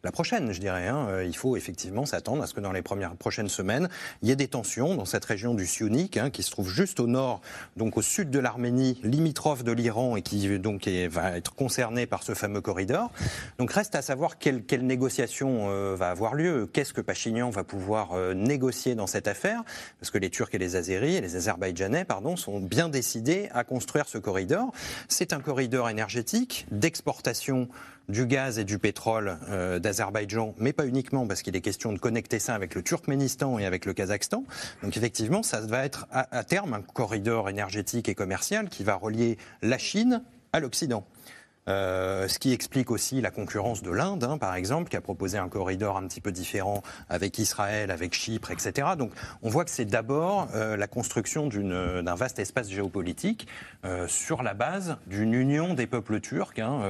la 0.04 0.12
prochaine, 0.12 0.52
je 0.52 0.60
dirais. 0.60 0.88
Hein. 0.88 1.24
il 1.24 1.36
faut 1.36 1.56
effectivement 1.56 2.06
s'attendre 2.06 2.44
à 2.44 2.48
ce 2.48 2.54
que 2.54 2.60
dans 2.60 2.74
les 2.74 2.82
premières 2.82 3.16
prochaines 3.16 3.48
semaines, 3.48 3.88
il 4.22 4.28
y 4.28 4.32
ait 4.32 4.36
des 4.36 4.50
tensions 4.50 4.96
dans 4.96 5.06
cette 5.06 5.24
région 5.24 5.54
du 5.54 5.66
Siounik, 5.66 6.18
hein, 6.18 6.30
qui 6.30 6.44
se 6.44 6.52
trouve 6.52 6.70
juste 6.70 7.00
au 7.00 7.08
nord, 7.08 7.42
donc 7.78 7.98
au 7.98 8.02
sud 8.02 8.32
de 8.32 8.40
l'Arménie, 8.40 9.00
limitrophe 9.04 9.64
de 9.64 9.72
l'Iran 9.72 10.18
et 10.18 10.22
qui 10.22 10.60
donc 10.60 10.88
va 10.88 11.38
être 11.38 11.56
concernée 11.56 12.06
par 12.06 12.24
ce 12.24 12.34
fameux 12.34 12.62
corridor. 12.62 13.12
Donc 13.62 13.74
reste 13.74 13.94
à 13.94 14.02
savoir 14.02 14.40
quelle, 14.40 14.64
négociation 14.82 15.70
euh, 15.70 15.96
va 15.96 16.10
avoir 16.10 16.34
lieu. 16.34 16.68
Qu'est-ce 16.74 16.94
que 16.94 17.02
Pachinian 17.02 17.52
va 17.52 17.64
pouvoir 17.64 18.14
euh, 18.14 18.34
négocier 18.34 18.96
dans 18.96 19.06
cette 19.06 19.28
affaire? 19.28 19.62
Parce 20.00 20.10
que 20.10 20.18
les 20.18 20.32
Turcs 20.32 20.50
et 20.54 20.58
les 20.58 20.76
Azéris, 20.76 21.18
et 21.18 21.22
les 21.22 21.36
Azerbaïdjanais, 21.36 22.04
pardon, 22.04 22.36
sont 22.36 22.60
bien 22.60 22.90
décidés 22.90 23.50
à 23.54 23.64
construire 23.64 24.08
ce 24.08 24.18
corridor. 24.18 24.72
C'est 25.10 25.32
un 25.32 25.40
corridor 25.42 25.92
énergétique 25.92 26.66
d'exportation 26.72 27.70
du 28.10 28.26
gaz 28.26 28.58
et 28.58 28.64
du 28.64 28.80
pétrole 28.80 29.38
euh, 29.50 29.78
d'Azerbaïdjan, 29.78 30.56
mais 30.58 30.74
pas 30.74 30.88
uniquement 30.88 31.28
parce 31.28 31.44
qu'il 31.44 31.56
est 31.56 31.62
question 31.62 31.94
de 31.94 32.00
connecter 32.00 32.40
ça 32.40 32.56
avec 32.56 32.74
le 32.74 32.82
Turkménistan 32.82 33.60
et 33.60 33.68
avec 33.68 33.86
le 33.86 33.94
Kazakhstan. 33.94 34.44
Donc 34.82 34.98
effectivement, 34.98 35.44
ça 35.44 35.62
va 35.62 35.86
être 35.86 36.08
à 36.10 36.44
terme 36.44 36.74
un 36.74 36.82
corridor 36.82 37.48
énergétique 37.48 38.10
et 38.10 38.16
commercial 38.16 38.70
qui 38.70 38.84
va 38.84 38.96
relier 38.96 39.38
la 39.62 39.78
Chine 39.78 40.24
à 40.52 40.60
l'Occident. 40.60 41.06
Euh, 41.68 42.28
ce 42.28 42.40
qui 42.40 42.54
explique 42.54 42.90
aussi 42.90 43.22
la 43.22 43.30
concurrence 43.30 43.84
de 43.84 43.92
l'Inde, 43.92 44.24
hein, 44.24 44.38
par 44.38 44.56
exemple, 44.56 44.90
qui 44.90 44.98
a 44.98 45.02
proposé 45.02 45.38
un 45.38 45.48
corridor 45.48 45.96
un 45.98 46.08
petit 46.08 46.22
peu 46.22 46.32
différent 46.32 46.82
avec 47.08 47.38
Israël, 47.38 47.92
avec 47.92 48.14
Chypre, 48.14 48.52
etc. 48.52 48.90
Donc 48.98 49.12
on 49.44 49.50
voit 49.50 49.64
que 49.64 49.70
c'est 49.70 49.86
d'abord 49.86 50.48
euh, 50.56 50.76
la 50.76 50.88
construction 50.88 51.48
d'un 51.48 52.16
vaste 52.16 52.40
espace 52.40 52.70
géopolitique 52.70 53.48
euh, 53.86 54.08
sur 54.08 54.42
la 54.42 54.54
base 54.54 54.98
d'une 55.06 55.34
union 55.34 55.74
des 55.76 55.86
peuples 55.86 56.20
turcs, 56.20 56.60
hein, 56.60 56.82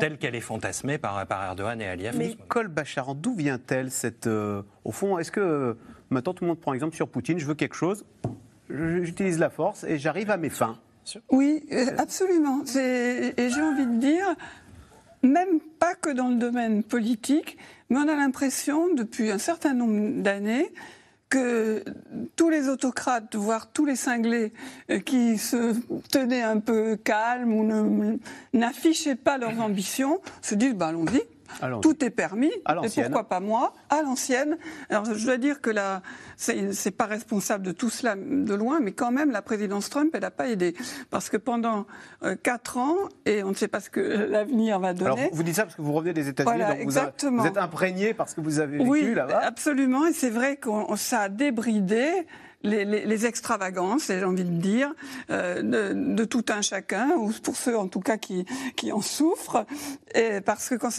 telle 0.00 0.18
qu'elle 0.18 0.34
est 0.34 0.40
fantasmée 0.40 0.98
par, 0.98 1.24
par, 1.26 1.44
Erdogan 1.44 1.80
et 1.80 1.86
Aliyev. 1.86 2.16
Mais 2.16 2.36
Col 2.48 2.68
Bachar, 2.68 3.14
d'où 3.14 3.34
vient-elle 3.34 3.90
cette... 3.90 4.26
au 4.26 4.92
fond, 4.92 5.18
est-ce 5.18 5.30
que 5.30 5.76
maintenant 6.10 6.34
tout 6.34 6.44
le 6.44 6.48
monde 6.48 6.60
prend 6.60 6.74
exemple 6.74 6.96
sur 6.96 7.08
Poutine, 7.08 7.38
je 7.38 7.46
veux 7.46 7.54
quelque 7.54 7.76
chose, 7.76 8.04
j'utilise 8.68 9.38
la 9.38 9.50
force 9.50 9.84
et 9.84 9.98
j'arrive 9.98 10.30
à 10.30 10.36
mes 10.36 10.50
fins 10.50 10.78
oui, 11.30 11.64
euh, 11.72 11.86
absolument. 11.98 12.62
Et 12.64 13.32
j'ai 13.36 13.62
envie 13.62 13.86
de 13.86 13.98
dire, 13.98 14.34
même 15.22 15.60
pas 15.78 15.94
que 15.94 16.10
dans 16.10 16.28
le 16.28 16.36
domaine 16.36 16.82
politique, 16.82 17.58
mais 17.90 17.98
on 17.98 18.08
a 18.08 18.16
l'impression, 18.16 18.92
depuis 18.94 19.30
un 19.30 19.38
certain 19.38 19.74
nombre 19.74 20.22
d'années, 20.22 20.72
que 21.28 21.84
tous 22.36 22.48
les 22.48 22.68
autocrates, 22.68 23.34
voire 23.34 23.72
tous 23.72 23.84
les 23.84 23.96
cinglés 23.96 24.52
euh, 24.90 25.00
qui 25.00 25.38
se 25.38 25.74
tenaient 26.10 26.42
un 26.42 26.60
peu 26.60 26.96
calmes 26.96 27.52
ou 27.52 28.18
n'affichaient 28.52 29.16
pas 29.16 29.36
leurs 29.36 29.60
ambitions, 29.60 30.20
se 30.40 30.54
disent 30.54 30.74
bah, 30.74 30.88
allons-y, 30.88 31.22
tout 31.82 32.04
est 32.04 32.10
permis, 32.10 32.52
et 32.52 33.02
pourquoi 33.02 33.24
pas 33.24 33.40
moi, 33.40 33.74
à 33.90 34.02
l'ancienne. 34.02 34.58
Alors 34.90 35.04
je 35.04 35.24
dois 35.24 35.36
dire 35.36 35.60
que 35.60 35.70
là, 35.70 36.02
c'est 36.36 36.96
pas 36.96 37.06
responsable 37.06 37.64
de 37.64 37.72
tout 37.72 37.90
cela 37.90 38.16
de 38.16 38.54
loin, 38.54 38.80
mais 38.80 38.92
quand 38.92 39.10
même, 39.10 39.30
la 39.30 39.42
présidence 39.42 39.90
Trump, 39.90 40.10
elle 40.14 40.20
n'a 40.20 40.30
pas 40.30 40.48
aidé. 40.48 40.74
Parce 41.10 41.28
que 41.28 41.36
pendant 41.36 41.86
euh, 42.22 42.36
quatre 42.36 42.78
ans, 42.78 42.96
et 43.24 43.42
on 43.42 43.50
ne 43.50 43.54
sait 43.54 43.68
pas 43.68 43.80
ce 43.80 43.90
que 43.90 44.00
l'avenir 44.30 44.78
va 44.78 44.94
donner. 44.94 45.22
Alors 45.22 45.34
vous 45.34 45.42
dites 45.42 45.56
ça 45.56 45.64
parce 45.64 45.76
que 45.76 45.82
vous 45.82 45.92
revenez 45.92 46.12
des 46.12 46.28
États-Unis, 46.28 46.58
donc 46.58 46.90
vous, 46.90 47.38
vous, 47.38 47.46
êtes 47.46 47.58
imprégné 47.58 48.14
parce 48.14 48.34
que 48.34 48.40
vous 48.40 48.60
avez 48.60 48.78
vécu 48.78 48.88
oui, 48.88 49.14
là-bas. 49.14 49.40
Absolument, 49.42 50.06
et 50.06 50.12
c'est 50.12 50.30
vrai 50.30 50.56
que 50.56 50.70
ça 50.96 51.20
a 51.20 51.28
débridé 51.28 52.26
les, 52.66 53.26
extravagances, 53.26 54.06
j'ai 54.08 54.24
envie 54.24 54.44
de 54.44 54.60
dire, 54.60 54.92
euh, 55.30 55.62
de, 55.92 56.24
tout 56.24 56.44
un 56.48 56.62
chacun, 56.62 57.10
ou 57.16 57.32
pour 57.42 57.56
ceux 57.56 57.76
en 57.76 57.88
tout 57.88 58.00
cas 58.00 58.16
qui, 58.16 58.44
qui 58.76 58.92
en 58.92 59.00
souffrent, 59.00 59.64
et 60.14 60.40
parce 60.40 60.68
que 60.68 60.74
quand 60.74 60.90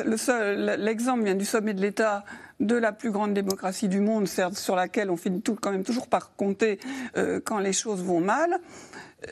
l'exemple 0.78 1.24
vient 1.24 1.36
du 1.36 1.46
sommet 1.46 1.74
de 1.74 1.82
l'État 1.82 2.24
de 2.60 2.76
la 2.76 2.92
plus 2.92 3.12
grande 3.12 3.34
démocratie 3.34 3.88
du 3.88 4.00
monde, 4.00 4.28
sur 4.28 4.76
laquelle 4.76 5.12
on 5.12 5.18
finit 5.18 5.42
tout, 5.42 5.56
quand 5.56 5.72
même 5.72 5.84
toujours 5.84 6.08
par 6.08 6.36
compter 6.36 6.80
euh, 7.18 7.40
quand 7.44 7.60
les 7.60 7.74
choses 7.74 8.04
vont 8.04 8.22
mal, 8.22 8.60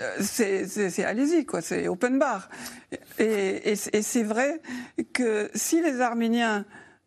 euh, 0.01 0.17
c'est 0.19 1.03
allez-y, 1.03 1.45
quoi, 1.45 1.61
c'est 1.61 1.87
open 1.87 2.19
bar. 2.19 2.49
et 3.17 3.75
c'est 3.75 4.23
vrai 4.23 4.61
que 5.13 5.49
si 5.55 5.81
les 5.81 6.01
Arméniens 6.01 6.65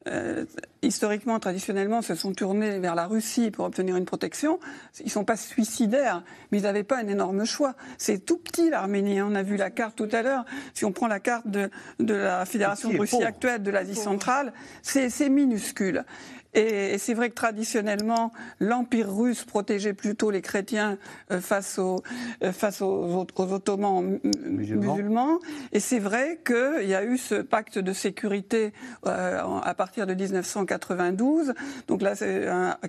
euh, 0.09 0.45
historiquement, 0.83 1.39
traditionnellement, 1.39 2.03
se 2.03 2.15
sont 2.15 2.33
tournés 2.33 2.79
vers 2.79 2.95
la 2.95 3.07
Russie 3.07 3.51
pour 3.51 3.65
obtenir 3.65 3.97
une 3.97 4.05
protection. 4.05 4.59
Ils 5.01 5.07
ne 5.07 5.11
sont 5.11 5.25
pas 5.25 5.37
suicidaires, 5.37 6.23
mais 6.51 6.59
ils 6.59 6.63
n'avaient 6.63 6.85
pas 6.85 6.99
un 6.99 7.09
énorme 7.09 7.45
choix. 7.45 7.75
C'est 7.99 8.25
tout 8.25 8.39
petit 8.39 8.71
l'Arménie. 8.71 9.21
On 9.23 9.35
a 9.35 9.43
vu 9.43 9.57
la 9.57 9.71
carte 9.71 9.97
tout 9.97 10.09
à 10.13 10.23
l'heure. 10.23 10.45
Si 10.75 10.85
on 10.85 10.93
prend 10.93 11.07
la 11.07 11.21
carte 11.21 11.49
de, 11.49 11.71
de 11.99 12.15
la 12.15 12.45
Fédération 12.45 12.91
de 12.91 12.99
Russie 12.99 13.23
actuelle, 13.23 13.63
de 13.63 13.71
l'Asie 13.71 13.95
centrale, 13.95 14.53
c'est 14.83 15.29
minuscule. 15.29 16.05
Et, 16.55 16.99
c'est 16.99 17.15
vrai 17.15 17.31
que 17.31 17.35
traditionnellement, 17.35 18.33
l'Empire 18.61 19.15
russe 19.15 19.45
protégeait 19.45 19.93
plutôt 19.93 20.31
les 20.31 20.43
chrétiens 20.43 20.99
euh, 21.31 21.41
face 21.41 21.79
aux, 21.79 22.03
euh, 22.43 22.53
face 22.53 22.81
aux, 22.81 23.27
Ottomans 23.37 24.19
musulmans. 24.45 25.39
Et 25.73 25.81
c'est 25.81 25.99
vrai 25.99 26.41
qu'il 26.45 26.89
y 26.89 26.95
a 26.95 27.05
eu 27.05 27.19
ce 27.19 27.37
pacte 27.37 27.79
de 27.79 27.93
sécurité 27.93 28.73
euh, 29.07 29.61
à 29.63 29.75
partir 29.75 30.07
de 30.07 30.15
1992, 30.15 31.55
donc 31.87 32.03
là, 32.03 32.15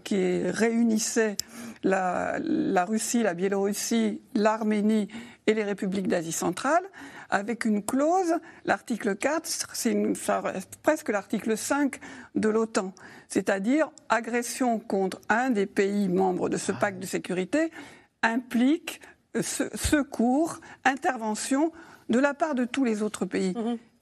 qui 0.03 0.41
réunissait 0.43 1.37
la, 1.83 2.37
la 2.39 2.85
Russie, 2.85 3.23
la 3.23 3.33
Biélorussie, 3.33 4.21
l'Arménie 4.35 5.07
et 5.47 5.53
les 5.53 5.63
républiques 5.63 6.07
d'Asie 6.07 6.31
centrale 6.31 6.83
avec 7.29 7.65
une 7.65 7.83
clause, 7.83 8.33
l'article 8.65 9.15
4, 9.15 9.69
c'est 9.73 9.95
presque 10.83 11.09
l'article 11.09 11.57
5 11.57 11.99
de 12.35 12.49
l'OTAN, 12.49 12.93
c'est-à-dire 13.29 13.89
agression 14.09 14.79
contre 14.79 15.21
un 15.29 15.51
des 15.51 15.65
pays 15.65 16.09
membres 16.09 16.49
de 16.49 16.57
ce 16.57 16.71
pacte 16.71 16.99
de 16.99 17.05
sécurité 17.05 17.71
implique 18.23 18.99
secours, 19.41 20.59
intervention 20.83 21.71
de 22.09 22.19
la 22.19 22.33
part 22.33 22.55
de 22.55 22.65
tous 22.65 22.83
les 22.83 23.01
autres 23.03 23.25
pays. 23.25 23.53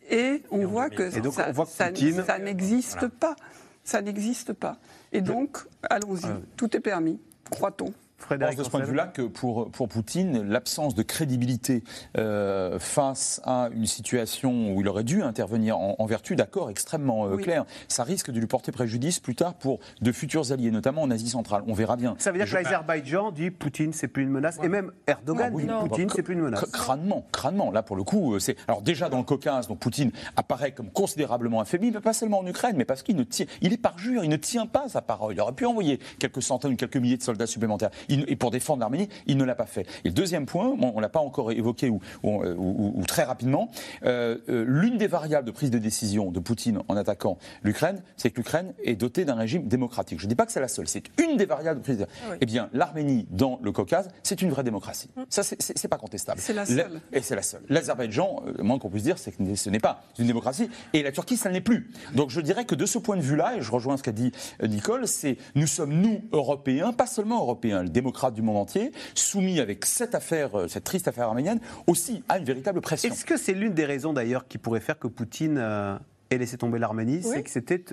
Et 0.10 0.42
on 0.50 0.66
voit 0.66 0.90
que 0.90 1.10
ça, 1.12 2.40
n'existe 2.40 3.08
pas. 3.08 3.36
Ça 3.84 4.02
n'existe 4.02 4.54
pas. 4.54 4.78
Et 5.12 5.22
donc, 5.22 5.58
allons-y, 5.90 6.28
tout 6.56 6.76
est 6.76 6.80
permis, 6.80 7.20
croit-on. 7.50 7.94
Frédéric 8.18 8.58
de 8.58 8.64
ce 8.64 8.70
point 8.70 8.80
de 8.80 8.86
vue-là 8.86 9.06
que 9.06 9.22
pour, 9.22 9.70
pour 9.70 9.88
Poutine, 9.88 10.42
l'absence 10.42 10.96
de 10.96 11.04
crédibilité 11.04 11.84
euh, 12.18 12.80
face 12.80 13.40
à 13.46 13.70
une 13.72 13.86
situation 13.86 14.74
où 14.74 14.82
il 14.82 14.88
aurait 14.88 15.04
dû 15.04 15.22
intervenir 15.22 15.78
en, 15.78 16.06
vertu 16.08 16.36
d'accords 16.36 16.70
extrêmement 16.70 17.28
euh, 17.28 17.38
clairs, 17.38 17.66
ça 17.88 18.04
risque 18.04 18.32
de 18.32 18.40
lui 18.40 18.48
porter 18.48 18.72
préjudice 18.72 19.20
plus 19.20 19.36
tard 19.36 19.54
pour 19.54 19.80
de 20.02 20.12
futurs 20.12 20.52
alliés, 20.52 20.72
notamment 20.72 21.04
en 21.04 21.12
Asie 21.12 21.30
centrale. 21.30 21.64
On 21.68 21.74
verra 21.74 21.96
bien. 21.96 22.16
Ça 22.18 22.32
veut 22.32 22.40
dire 22.40 22.50
que 22.50 22.56
l'Azerbaïdjan 22.56 23.32
dit 23.32 23.52
Poutine, 23.52 23.94
c'est 23.94 24.08
plus 24.08 24.24
une 24.24 24.30
menace, 24.30 24.58
et 24.64 24.68
même 24.68 24.92
Erdogan 25.06 25.56
dit 25.56 25.68
Poutine, 25.68 26.10
c'est 26.10 26.24
plus 26.24 26.34
une 26.34 26.42
menace. 26.42 26.66
Crânement, 26.72 27.26
crânement. 27.32 27.72
Là, 27.72 27.84
pour 27.84 27.96
le 27.96 28.04
coup, 28.04 28.34
euh, 28.34 28.40
c'est. 28.40 28.56
Alors, 28.68 28.82
déjà 28.82 29.10
dans 29.10 29.20
le 29.20 29.24
Caucase, 29.24 29.68
donc 29.68 29.80
Poutine 29.80 30.12
apparaît 30.36 30.72
comme 30.72 30.90
considérablement 30.90 31.60
affaibli, 31.60 31.92
mais 31.92 32.02
pas 32.02 32.14
seulement 32.14 32.40
en 32.40 32.48
Ukraine, 32.48 32.76
mais 32.78 32.86
parce 32.86 33.04
qu'il 33.04 33.16
ne 33.16 33.24
tient. 33.24 33.46
Il 33.62 33.74
est 33.74 33.78
parjure, 33.78 34.24
il 34.24 34.30
ne 34.30 34.38
tient 34.38 34.66
pas 34.66 34.90
sa 34.90 35.02
parole. 35.02 35.36
Il 35.36 35.42
aurait 35.42 35.54
pu 35.54 35.66
envoyer 35.66 36.00
quelques 36.20 36.42
centaines 36.42 36.74
ou 36.74 36.76
quelques 36.76 36.98
milliers 36.98 37.18
de 37.18 37.24
soldats 37.24 37.48
supplémentaires. 37.48 37.92
Et 38.10 38.36
pour 38.36 38.52
défendre 38.52 38.80
l'Arménie, 38.80 39.10
il 39.26 39.38
ne 39.38 39.44
l'a 39.44 39.56
pas 39.56 39.66
fait. 39.66 39.82
Et 40.04 40.10
le 40.10 40.14
deuxième 40.14 40.46
point, 40.46 40.76
on 40.80 40.96
ne 40.96 41.02
l'a 41.02 41.10
pas 41.10 41.20
encore 41.20 41.52
évoqué 41.52 41.90
ou, 41.90 42.00
ou, 42.24 43.04
très 43.08 43.24
rapidement, 43.24 43.70
euh, 44.06 44.38
euh, 44.50 44.66
l'une 44.68 44.98
des 44.98 45.08
variables 45.08 45.48
de 45.48 45.52
prise 45.52 45.72
de 45.72 45.78
décision 45.78 46.32
de 46.32 46.40
Poutine 46.40 46.80
en 46.88 46.98
attaquant 46.98 47.38
l'Ukraine, 47.64 48.02
c'est 48.16 48.32
que 48.32 48.38
l'Ukraine 48.38 48.74
est 48.84 48.96
dotée 48.96 49.26
d'un 49.26 49.36
régime 49.36 49.68
démocratique. 49.68 50.20
Je 50.20 50.26
ne 50.26 50.30
dis 50.30 50.36
pas 50.36 50.46
que 50.46 50.52
c'est 50.52 50.60
la 50.60 50.68
seule, 50.68 50.88
c'est 50.88 51.04
une 51.22 51.38
des 51.38 51.46
variables 51.46 51.80
de 51.80 51.84
prise 51.84 51.98
de 51.98 52.06
décision. 52.06 52.32
Ah 52.32 52.36
eh 52.40 52.46
bien, 52.46 52.70
l'Arménie 52.74 53.28
dans 53.32 53.60
le 53.62 53.72
Caucase, 53.72 54.10
c'est 54.24 54.42
une 54.42 54.50
vraie 54.50 54.64
démocratie. 54.64 55.10
Mmh. 55.16 55.22
Ça, 55.30 55.44
c'est 55.44 55.88
pas 55.88 55.98
contestable. 55.98 56.40
C'est 56.40 56.54
la 56.54 56.66
seule. 56.66 57.02
Et 57.14 57.22
c'est 57.22 57.36
la 57.36 57.42
seule. 57.42 57.62
L'Azerbaïdjan, 57.70 58.44
euh, 58.48 58.54
le 58.58 58.64
moins 58.64 58.80
qu'on 58.80 58.90
puisse 58.90 59.04
dire, 59.04 59.18
c'est 59.18 59.32
que 59.32 59.56
ce 59.56 59.70
n'est 59.70 59.80
pas 59.80 60.04
une 60.20 60.28
démocratie. 60.28 60.70
Et 60.94 61.04
la 61.04 61.12
Turquie, 61.12 61.38
ça 61.38 61.50
ne 61.50 61.54
l'est 61.56 61.62
plus. 61.62 61.90
Donc 62.14 62.30
je 62.30 62.42
dirais 62.42 62.66
que 62.66 62.76
de 62.76 62.86
ce 62.86 62.98
point 62.98 63.18
de 63.18 63.22
vue-là, 63.22 63.58
et 63.58 63.62
je 63.62 63.72
rejoins 63.72 63.98
ce 63.98 64.04
qu'a 64.04 64.12
dit 64.12 64.32
Nicole, 64.62 65.08
c'est 65.08 65.38
nous 65.56 65.68
sommes, 65.68 65.94
nous, 65.94 66.22
Européens, 66.32 66.94
pas 66.94 67.08
seulement 67.08 67.40
Européens, 67.40 67.84
le 67.84 67.90
démocrate 67.98 68.36
du 68.36 68.44
monde 68.44 68.58
entier, 68.58 68.92
soumis 69.16 69.60
avec 69.60 69.84
cette 69.86 70.14
affaire, 70.14 70.56
euh, 70.56 70.68
cette 70.68 70.84
triste 70.84 71.08
affaire 71.08 71.28
arménienne, 71.28 71.60
aussi 71.88 72.24
à 72.30 72.38
une 72.38 72.46
véritable 72.46 72.80
pression. 72.80 73.12
Est-ce 73.12 73.26
que 73.26 73.38
c'est 73.38 73.54
l'une 73.54 73.74
des 73.74 73.86
raisons 73.86 74.14
d'ailleurs 74.14 74.48
qui 74.48 74.60
pourrait 74.60 74.82
faire 74.82 75.00
que 75.00 75.08
Poutine 75.08 75.58
euh, 75.58 75.98
ait 76.30 76.38
laissé 76.38 76.58
tomber 76.58 76.78
l'Arménie, 76.78 77.24
c'est 77.24 77.42
que 77.42 77.50
c'était 77.50 77.84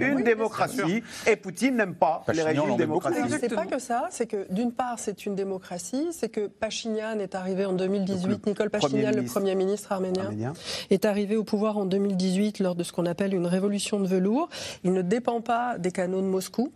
une 0.00 0.22
démocratie 0.24 1.02
et 1.28 1.36
Poutine 1.36 1.76
n'aime 1.76 1.94
pas 1.94 2.24
les 2.32 2.42
régimes 2.42 2.76
démocratiques. 2.76 3.22
C'est 3.40 3.54
pas 3.54 3.66
que 3.66 3.78
ça, 3.78 4.08
c'est 4.10 4.26
que 4.26 4.52
d'une 4.52 4.72
part 4.72 4.98
c'est 4.98 5.26
une 5.26 5.36
démocratie, 5.36 6.08
c'est 6.10 6.28
que 6.28 6.48
Pachinian 6.48 7.18
est 7.20 7.34
arrivé 7.34 7.64
en 7.64 7.72
2018, 7.72 8.46
Nicole 8.46 8.70
Pachinian, 8.70 9.12
le 9.14 9.24
Premier 9.24 9.54
ministre 9.54 9.92
arménien, 9.92 10.24
arménien, 10.24 10.52
est 10.90 11.04
arrivé 11.04 11.36
au 11.36 11.44
pouvoir 11.44 11.78
en 11.78 11.84
2018 11.84 12.58
lors 12.58 12.74
de 12.74 12.82
ce 12.82 12.92
qu'on 12.92 13.06
appelle 13.06 13.34
une 13.34 13.46
révolution 13.46 14.00
de 14.00 14.08
velours. 14.08 14.48
Il 14.82 14.92
ne 14.92 15.02
dépend 15.02 15.40
pas 15.40 15.78
des 15.78 15.92
canaux 15.92 16.20
de 16.20 16.26
Moscou. 16.26 16.72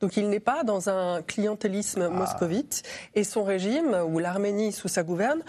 Donc 0.00 0.16
il 0.16 0.28
n'est 0.28 0.40
pas 0.40 0.64
dans 0.64 0.88
un 0.88 1.22
clientélisme 1.22 2.02
ah. 2.02 2.08
moscovite 2.08 2.82
et 3.14 3.24
son 3.24 3.44
régime, 3.44 3.96
ou 4.08 4.18
l'Arménie 4.18 4.72
sous 4.72 4.88
sa 4.88 5.02
gouverne, 5.02 5.42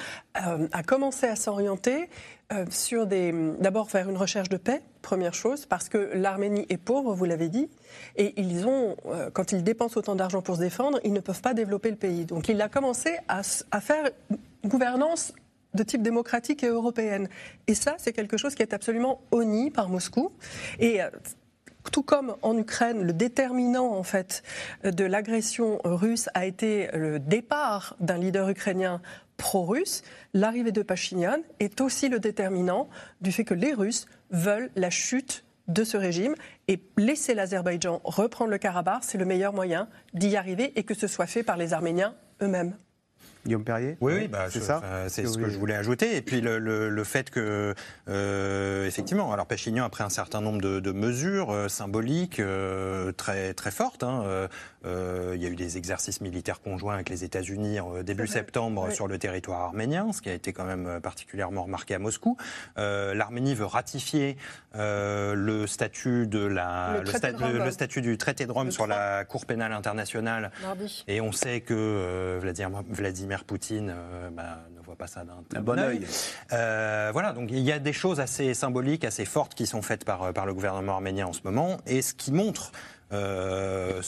euh, 0.46 0.68
a 0.72 0.84
commencé 0.84 1.28
à 1.28 1.36
s'orienter 1.36 2.10
euh, 2.52 2.66
sur 2.72 3.06
des, 3.06 3.32
d'abord 3.60 3.88
vers 3.88 4.10
une 4.10 4.18
recherche 4.18 4.50
de 4.50 4.58
paix, 4.58 4.82
première 5.02 5.36
chose, 5.36 5.66
parce 5.68 5.88
que 5.88 6.12
l'Arménie 6.16 6.66
est 6.70 6.78
pauvre, 6.78 7.14
vous 7.14 7.26
l'avez 7.26 7.48
dit, 7.48 7.70
et 8.16 8.34
ils 8.42 8.66
ont, 8.66 8.96
euh, 9.06 9.30
quand 9.32 9.52
ils 9.52 9.64
dépensent 9.64 9.98
autant 10.00 10.16
d'argent 10.16 10.42
pour 10.42 10.56
se 10.56 10.62
défendre, 10.62 11.00
ils 11.04 11.14
ne 11.14 11.20
peuvent 11.20 11.42
pas 11.42 11.54
développer 11.54 11.92
le 11.92 11.96
pays. 11.96 12.26
Donc 12.26 12.50
il 12.50 12.60
a 12.62 12.68
commencé 12.68 13.18
à, 13.28 13.42
à 13.72 13.82
faire 13.82 14.10
une 14.64 14.70
gouvernance 14.70 15.34
de 15.76 15.84
type 15.84 16.02
démocratique 16.02 16.64
et 16.64 16.68
européenne. 16.68 17.30
Et 17.68 17.76
ça, 17.76 17.96
c'est 17.98 18.14
quelque 18.14 18.38
chose 18.38 18.56
qui 18.56 18.64
est 18.64 18.74
absolument 18.74 19.22
honni 19.32 19.70
par 19.70 19.88
Moscou. 19.88 20.32
Et 20.80 21.00
tout 21.92 22.04
comme 22.04 22.36
en 22.42 22.58
Ukraine, 22.58 23.04
le 23.04 23.14
déterminant 23.14 23.94
en 23.94 24.04
fait 24.04 24.44
de 24.84 25.06
l'agression 25.06 25.80
russe 25.84 26.30
a 26.34 26.46
été 26.46 26.90
le 26.94 27.20
départ 27.20 27.96
d'un 28.00 28.18
leader 28.18 28.50
ukrainien 28.50 29.02
pro-russe, 29.38 30.04
l'arrivée 30.34 30.72
de 30.72 30.84
Pachinian 30.84 31.40
est 31.60 31.82
aussi 31.82 32.10
le 32.10 32.20
déterminant 32.20 32.90
du 33.22 33.32
fait 33.32 33.46
que 33.46 33.54
les 33.56 33.74
Russes 33.74 34.06
veulent 34.30 34.70
la 34.76 34.90
chute 34.90 35.46
de 35.68 35.84
ce 35.84 35.98
régime 35.98 36.36
et 36.68 36.84
laisser 36.98 37.34
l'Azerbaïdjan 37.34 38.02
reprendre 38.04 38.52
le 38.52 38.58
Karabakh, 38.58 39.04
c'est 39.04 39.18
le 39.18 39.26
meilleur 39.26 39.54
moyen 39.54 39.88
d'y 40.14 40.36
arriver 40.36 40.74
et 40.76 40.84
que 40.84 40.94
ce 40.94 41.08
soit 41.08 41.28
fait 41.28 41.44
par 41.44 41.58
les 41.58 41.74
Arméniens 41.74 42.16
eux-mêmes. 42.42 42.76
Guillaume 43.46 43.64
Perrier 43.64 43.98
Oui, 44.02 44.28
bah, 44.28 44.48
c'est 44.50 44.62
ça. 44.62 44.82
c'est 45.08 45.26
ce 45.26 45.38
que 45.38 45.50
je 45.50 45.58
voulais 45.58 45.76
ajouter. 45.76 46.16
Et 46.16 46.22
puis 46.22 46.42
le, 46.42 47.04
fait 47.04 47.30
que, 47.30 47.74
euh, 48.08 48.86
effectivement, 48.86 49.32
alors 49.34 49.46
Pachignan 49.46 49.86
a 49.86 49.90
pris 49.90 50.04
un 50.04 50.10
certain 50.10 50.42
nombre 50.42 50.62
de, 50.62 50.92
mesures 50.92 51.52
euh, 51.52 51.68
symboliques 51.68 52.40
euh, 52.40 53.12
très, 53.12 53.54
très 53.54 53.72
fortes. 53.72 54.04
Hein, 54.04 54.48
il 54.86 55.42
y 55.42 55.46
a 55.46 55.50
eu 55.50 55.56
des 55.56 55.78
exercices 55.78 56.22
militaires 56.22 56.62
conjoints 56.62 56.96
avec 56.96 57.10
les 57.10 57.24
États-Unis 57.24 57.80
début 58.04 58.28
septembre 58.28 58.92
sur 58.92 59.08
le 59.08 59.18
territoire 59.18 59.62
arménien, 59.62 60.12
ce 60.14 60.22
qui 60.22 60.30
a 60.30 60.34
été 60.34 60.54
quand 60.54 60.66
même 60.66 61.00
particulièrement 61.02 61.64
remarqué 61.64 61.96
à 61.96 62.00
Moscou. 62.00 62.38
L'Arménie 62.78 63.56
veut 63.56 63.66
ratifier 63.66 64.38
le 64.74 65.66
statut 65.68 66.28
de 66.28 66.46
la 66.46 67.02
le, 67.02 67.72
statut 67.72 68.02
du 68.02 68.18
traité 68.18 68.46
de 68.46 68.52
Rome 68.52 68.72
sur 68.72 68.88
la 68.88 69.26
Cour 69.26 69.46
pénale 69.46 69.74
internationale. 69.74 70.52
Et 71.08 71.22
on 71.22 71.32
sait 71.32 71.62
que 71.62 72.38
Vladimir, 72.40 72.84
Vladimir 72.90 73.44
Poutine 73.44 73.94
euh, 73.96 74.30
bah, 74.32 74.60
ne 74.76 74.82
voit 74.84 74.96
pas 74.96 75.08
ça 75.08 75.24
d'un 75.24 75.62
bon 75.62 75.80
œil. 75.80 76.06
Euh, 76.52 77.10
voilà, 77.14 77.34
donc 77.34 77.50
il 77.52 77.60
y 77.60 77.72
a 77.72 77.80
des 77.80 77.94
choses 77.94 78.20
assez 78.20 78.54
symboliques, 78.54 79.06
assez 79.06 79.26
fortes 79.26 79.54
qui 79.56 79.66
sont 79.66 79.82
faites 79.82 80.06
par, 80.06 80.34
par 80.34 80.46
le 80.46 80.54
gouvernement 80.54 80.94
arménien 80.94 81.28
en 81.28 81.34
ce 81.34 81.42
moment, 81.44 81.78
et 81.86 82.02
ce 82.02 82.14
qui 82.14 82.32
montre 82.32 82.72
euh, 83.12 84.02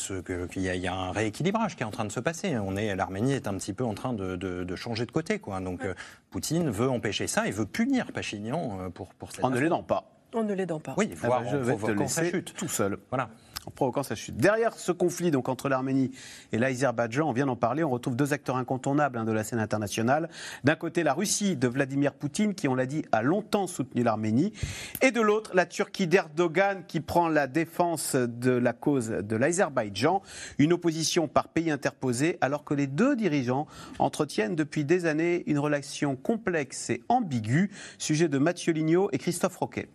qu'il 0.48 0.62
y, 0.62 0.88
a 0.88 0.94
un 0.94 1.12
rééquilibrage 1.12 1.76
qui 1.76 1.84
est 1.84 1.86
en 1.86 1.92
train 1.92 2.06
de 2.06 2.12
se 2.12 2.20
passer. 2.20 2.58
On 2.58 2.76
est, 2.76 2.96
l'Arménie 2.96 3.34
est 3.34 3.48
un 3.48 3.56
petit 3.56 3.74
peu 3.74 3.84
en 3.84 3.94
train 3.94 4.14
de, 4.14 4.76
changer 4.76 5.06
de 5.06 5.12
côté, 5.12 5.40
quoi. 5.40 5.60
Donc 5.60 5.82
Poutine 6.30 6.70
veut 6.70 6.90
empêcher 6.90 7.28
ça 7.28 7.48
et 7.48 7.52
veut 7.52 7.66
punir 7.66 8.12
Pachinian 8.12 8.92
pour 8.92 9.14
pour 9.16 9.32
cette. 9.32 9.44
En 9.44 9.50
ne 9.50 9.60
l'aidant 9.60 9.84
pas. 9.84 10.21
En 10.34 10.44
ne 10.44 10.54
l'aidant 10.54 10.80
pas. 10.80 10.96
Oui, 10.98 11.12
voire 11.16 11.42
ah 11.42 11.52
bah, 11.52 11.60
je 11.66 11.94
te 11.94 12.24
chute. 12.24 12.54
tout 12.54 12.68
seul. 12.68 12.98
Voilà 13.10 13.30
en 13.66 13.72
provoquant 13.72 14.04
sa 14.04 14.16
chute. 14.16 14.38
Derrière 14.38 14.74
ce 14.74 14.92
conflit 14.92 15.32
donc 15.32 15.50
entre 15.50 15.70
l'Arménie 15.70 16.12
et 16.52 16.58
l'Azerbaïdjan, 16.58 17.30
on 17.30 17.34
vient 17.34 17.46
d'en 17.46 17.56
parler, 17.56 17.84
on 17.84 17.90
retrouve 17.90 18.16
deux 18.16 18.34
acteurs 18.34 18.56
incontournables 18.56 19.18
hein, 19.18 19.26
de 19.26 19.32
la 19.32 19.44
scène 19.44 19.60
internationale. 19.60 20.30
D'un 20.64 20.76
côté, 20.76 21.04
la 21.04 21.14
Russie 21.14 21.56
de 21.56 21.68
Vladimir 21.68 22.14
Poutine, 22.14 22.56
qui, 22.56 22.68
on 22.68 22.76
l'a 22.76 22.86
dit, 22.86 23.04
a 23.12 23.22
longtemps 23.22 23.68
soutenu 23.68 24.04
l'Arménie, 24.04 24.54
et 25.02 25.12
de 25.12 25.22
l'autre, 25.22 25.52
la 25.54 25.66
Turquie 25.66 26.08
d'Erdogan, 26.08 26.84
qui 26.88 27.02
prend 27.02 27.28
la 27.28 27.48
défense 27.48 28.16
de 28.16 28.52
la 28.52 28.74
cause 28.74 29.10
de 29.10 29.36
l'Azerbaïdjan, 29.36 30.22
une 30.58 30.74
opposition 30.74 31.28
par 31.28 31.48
pays 31.50 31.72
interposé, 31.72 32.38
alors 32.42 32.64
que 32.64 32.74
les 32.74 32.88
deux 32.88 33.16
dirigeants 33.16 33.68
entretiennent 34.00 34.56
depuis 34.56 34.86
des 34.86 35.06
années 35.06 35.44
une 35.48 35.60
relation 35.60 36.16
complexe 36.16 36.90
et 36.90 37.04
ambiguë. 37.10 37.70
Sujet 37.98 38.28
de 38.28 38.38
Mathieu 38.38 38.74
Lignot 38.74 39.10
et 39.12 39.18
Christophe 39.18 39.58
Roquet. 39.58 39.90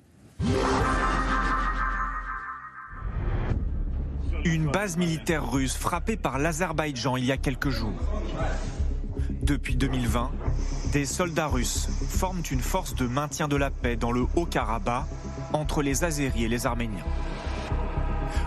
Une 4.44 4.70
base 4.70 4.96
militaire 4.96 5.50
russe 5.50 5.76
frappée 5.76 6.16
par 6.16 6.38
l'Azerbaïdjan 6.38 7.16
il 7.16 7.24
y 7.24 7.32
a 7.32 7.36
quelques 7.36 7.70
jours. 7.70 7.98
Depuis 9.42 9.76
2020, 9.76 10.30
des 10.92 11.04
soldats 11.04 11.46
russes 11.46 11.88
forment 12.08 12.42
une 12.50 12.60
force 12.60 12.94
de 12.94 13.06
maintien 13.06 13.48
de 13.48 13.56
la 13.56 13.70
paix 13.70 13.96
dans 13.96 14.12
le 14.12 14.26
Haut-Karabakh 14.36 15.04
entre 15.52 15.82
les 15.82 16.04
Azéris 16.04 16.44
et 16.44 16.48
les 16.48 16.66
Arméniens. 16.66 17.04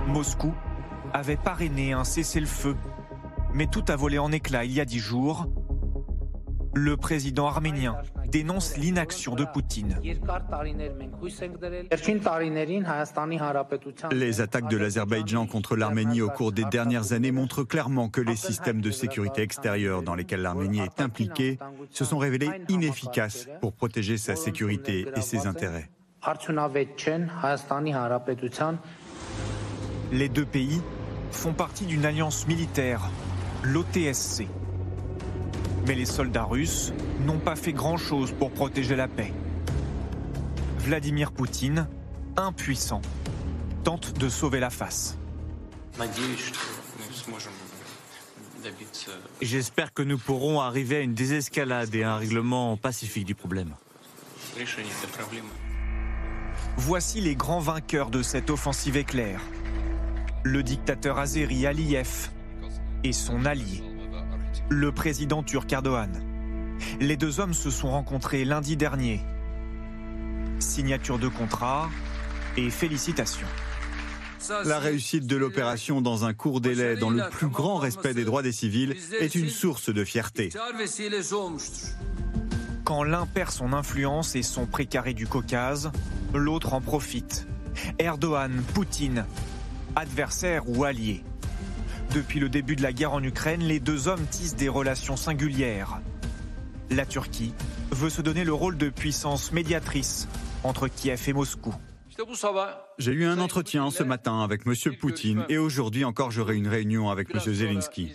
Moscou 0.07 0.53
avait 1.13 1.37
parrainé 1.37 1.93
un 1.93 2.03
cessez-le-feu, 2.03 2.75
mais 3.53 3.67
tout 3.67 3.85
a 3.87 3.95
volé 3.95 4.19
en 4.19 4.31
éclats 4.31 4.65
il 4.65 4.73
y 4.73 4.81
a 4.81 4.85
dix 4.85 4.99
jours. 4.99 5.47
Le 6.73 6.97
président 6.97 7.47
arménien 7.47 7.95
dénonce 8.31 8.77
l'inaction 8.77 9.35
de 9.35 9.45
Poutine. 9.45 9.99
Les 14.11 14.41
attaques 14.41 14.69
de 14.69 14.77
l'Azerbaïdjan 14.77 15.47
contre 15.47 15.75
l'Arménie 15.75 16.21
au 16.21 16.29
cours 16.29 16.51
des 16.51 16.65
dernières 16.65 17.13
années 17.13 17.31
montrent 17.31 17.63
clairement 17.63 18.09
que 18.09 18.21
les 18.21 18.35
systèmes 18.35 18.81
de 18.81 18.91
sécurité 18.91 19.41
extérieure 19.41 20.03
dans 20.03 20.15
lesquels 20.15 20.41
l'Arménie 20.41 20.81
est 20.81 21.01
impliquée 21.01 21.59
se 21.89 22.05
sont 22.05 22.17
révélés 22.17 22.49
inefficaces 22.69 23.47
pour 23.61 23.73
protéger 23.73 24.17
sa 24.17 24.35
sécurité 24.35 25.05
et 25.15 25.21
ses 25.21 25.47
intérêts. 25.47 25.89
Les 30.11 30.29
deux 30.29 30.45
pays 30.45 30.81
font 31.31 31.53
partie 31.53 31.85
d'une 31.85 32.05
alliance 32.05 32.47
militaire, 32.47 33.09
l'OTSC. 33.63 34.47
Mais 35.89 35.95
les 35.95 36.05
soldats 36.05 36.43
russes 36.43 36.93
n'ont 37.25 37.39
pas 37.39 37.55
fait 37.55 37.73
grand-chose 37.73 38.31
pour 38.31 38.51
protéger 38.51 38.95
la 38.95 39.07
paix. 39.07 39.33
Vladimir 40.77 41.31
Poutine, 41.31 41.87
impuissant, 42.37 43.01
tente 43.83 44.13
de 44.19 44.29
sauver 44.29 44.59
la 44.59 44.69
face. 44.69 45.17
J'espère 49.41 49.91
que 49.91 50.03
nous 50.03 50.19
pourrons 50.19 50.59
arriver 50.61 50.97
à 50.97 50.99
une 50.99 51.15
désescalade 51.15 51.95
et 51.95 52.03
à 52.03 52.13
un 52.13 52.17
règlement 52.17 52.77
pacifique 52.77 53.25
du 53.25 53.33
problème. 53.33 53.73
Voici 56.77 57.19
les 57.19 57.33
grands 57.33 57.61
vainqueurs 57.61 58.11
de 58.11 58.21
cette 58.21 58.51
offensive 58.51 58.95
éclair. 58.95 59.41
Le 60.43 60.61
dictateur 60.61 61.17
azéri 61.17 61.65
Aliyev 61.65 62.29
et 63.03 63.11
son 63.11 63.43
allié, 63.45 63.81
le 64.69 64.91
président 64.91 65.41
turc 65.41 65.71
Erdogan. 65.73 66.11
Les 66.99 67.17
deux 67.17 67.39
hommes 67.39 67.53
se 67.53 67.71
sont 67.71 67.89
rencontrés 67.89 68.45
lundi 68.45 68.77
dernier. 68.77 69.21
Signature 70.59 71.17
de 71.17 71.27
contrat 71.27 71.89
et 72.55 72.69
félicitations. 72.69 73.47
La 74.65 74.79
réussite 74.79 75.27
de 75.27 75.35
l'opération 75.35 76.01
dans 76.01 76.23
un 76.23 76.33
court 76.33 76.61
délai, 76.61 76.95
dans 76.95 77.09
le 77.09 77.27
plus 77.29 77.47
grand 77.47 77.77
respect 77.77 78.13
des 78.13 78.23
droits 78.23 78.41
des 78.41 78.51
civils, 78.51 78.95
est 79.19 79.35
une 79.35 79.49
source 79.49 79.89
de 79.89 80.03
fierté. 80.05 80.49
Quand 82.85 83.03
l'un 83.03 83.25
perd 83.25 83.51
son 83.51 83.73
influence 83.73 84.35
et 84.35 84.43
son 84.43 84.65
précaré 84.65 85.13
du 85.13 85.27
Caucase, 85.27 85.91
l'autre 86.33 86.73
en 86.73 86.81
profite. 86.81 87.47
Erdogan, 87.97 88.63
Poutine, 88.73 89.25
adversaire 89.95 90.63
ou 90.69 90.83
allié. 90.83 91.23
Depuis 92.13 92.39
le 92.39 92.49
début 92.49 92.75
de 92.75 92.81
la 92.81 92.91
guerre 92.91 93.13
en 93.13 93.23
Ukraine, 93.23 93.61
les 93.61 93.79
deux 93.79 94.07
hommes 94.07 94.25
tissent 94.31 94.55
des 94.55 94.69
relations 94.69 95.15
singulières. 95.15 96.01
La 96.89 97.05
Turquie 97.05 97.53
veut 97.91 98.09
se 98.09 98.23
donner 98.23 98.43
le 98.43 98.53
rôle 98.53 98.77
de 98.77 98.89
puissance 98.89 99.51
médiatrice 99.51 100.27
entre 100.63 100.87
Kiev 100.87 101.21
et 101.27 101.33
Moscou. 101.33 101.73
J'ai 102.97 103.11
eu 103.11 103.25
un 103.25 103.39
entretien 103.39 103.91
ce 103.91 104.03
matin 104.03 104.41
avec 104.41 104.61
M. 104.65 104.73
Poutine 104.99 105.45
et 105.49 105.57
aujourd'hui 105.57 106.03
encore 106.03 106.31
j'aurai 106.31 106.55
une 106.55 106.67
réunion 106.67 107.09
avec 107.09 107.29
M. 107.33 107.39
Zelensky. 107.39 108.11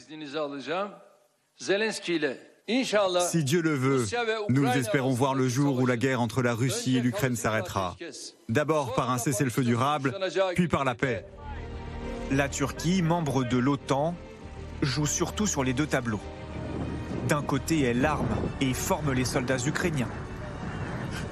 Si 3.20 3.44
Dieu 3.44 3.62
le 3.62 3.74
veut, 3.74 4.04
nous 4.48 4.66
espérons 4.66 5.12
voir 5.12 5.34
le 5.34 5.48
jour 5.48 5.78
où 5.78 5.86
la 5.86 5.96
guerre 5.96 6.20
entre 6.20 6.42
la 6.42 6.54
Russie 6.54 6.96
et 6.96 7.00
l'Ukraine 7.00 7.36
s'arrêtera. 7.36 7.96
D'abord 8.48 8.94
par 8.94 9.10
un 9.10 9.18
cessez-le-feu 9.18 9.62
durable, 9.62 10.16
puis 10.54 10.68
par 10.68 10.84
la 10.84 10.94
paix. 10.94 11.24
La 12.30 12.48
Turquie, 12.48 13.02
membre 13.02 13.44
de 13.44 13.58
l'OTAN, 13.58 14.14
joue 14.82 15.06
surtout 15.06 15.46
sur 15.46 15.62
les 15.62 15.74
deux 15.74 15.86
tableaux. 15.86 16.20
D'un 17.28 17.42
côté, 17.42 17.82
elle 17.82 18.04
arme 18.04 18.26
et 18.60 18.72
forme 18.72 19.12
les 19.12 19.26
soldats 19.26 19.58
ukrainiens. 19.58 20.08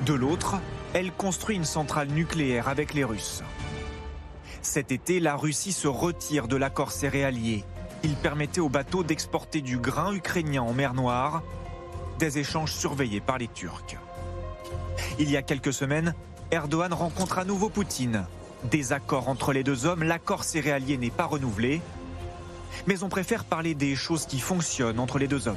De 0.07 0.13
l'autre, 0.13 0.57
elle 0.93 1.11
construit 1.11 1.57
une 1.57 1.65
centrale 1.65 2.09
nucléaire 2.09 2.69
avec 2.69 2.93
les 2.93 3.05
Russes. 3.05 3.43
Cet 4.61 4.93
été, 4.93 5.19
la 5.19 5.35
Russie 5.35 5.73
se 5.73 5.89
retire 5.89 6.47
de 6.47 6.57
l'accord 6.57 6.93
céréalier. 6.93 7.65
Il 8.05 8.15
permettait 8.15 8.61
aux 8.61 8.69
bateaux 8.69 9.03
d'exporter 9.03 9.61
du 9.61 9.79
grain 9.79 10.13
ukrainien 10.13 10.63
en 10.63 10.75
mer 10.75 10.93
Noire, 10.93 11.43
des 12.19 12.39
échanges 12.39 12.75
surveillés 12.75 13.21
par 13.21 13.39
les 13.39 13.49
Turcs. 13.49 13.97
Il 15.19 15.31
y 15.31 15.37
a 15.37 15.43
quelques 15.43 15.73
semaines, 15.73 16.15
Erdogan 16.51 16.93
rencontre 16.93 17.39
à 17.39 17.45
nouveau 17.45 17.71
Poutine. 17.71 18.27
Désaccord 18.71 19.29
entre 19.29 19.53
les 19.53 19.65
deux 19.65 19.87
hommes, 19.87 20.03
l'accord 20.03 20.45
céréalier 20.45 20.97
n'est 20.97 21.11
pas 21.11 21.27
renouvelé, 21.27 21.81
mais 22.87 23.03
on 23.03 23.09
préfère 23.09 23.45
parler 23.45 23.75
des 23.75 23.97
choses 23.97 24.27
qui 24.27 24.39
fonctionnent 24.39 25.01
entre 25.01 25.19
les 25.19 25.29
deux 25.29 25.49
hommes. 25.49 25.57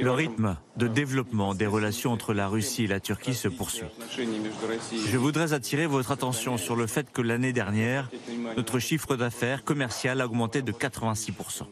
Le 0.00 0.10
rythme 0.10 0.56
de 0.76 0.86
développement 0.86 1.54
des 1.54 1.66
relations 1.66 2.12
entre 2.12 2.34
la 2.34 2.48
Russie 2.48 2.84
et 2.84 2.86
la 2.86 3.00
Turquie 3.00 3.34
se 3.34 3.48
poursuit. 3.48 3.86
Je 4.16 5.16
voudrais 5.16 5.52
attirer 5.52 5.86
votre 5.86 6.12
attention 6.12 6.56
sur 6.56 6.76
le 6.76 6.86
fait 6.86 7.10
que 7.10 7.22
l'année 7.22 7.52
dernière, 7.52 8.10
notre 8.56 8.78
chiffre 8.78 9.16
d'affaires 9.16 9.64
commercial 9.64 10.20
a 10.20 10.26
augmenté 10.26 10.62
de 10.62 10.72
86%. 10.72 11.62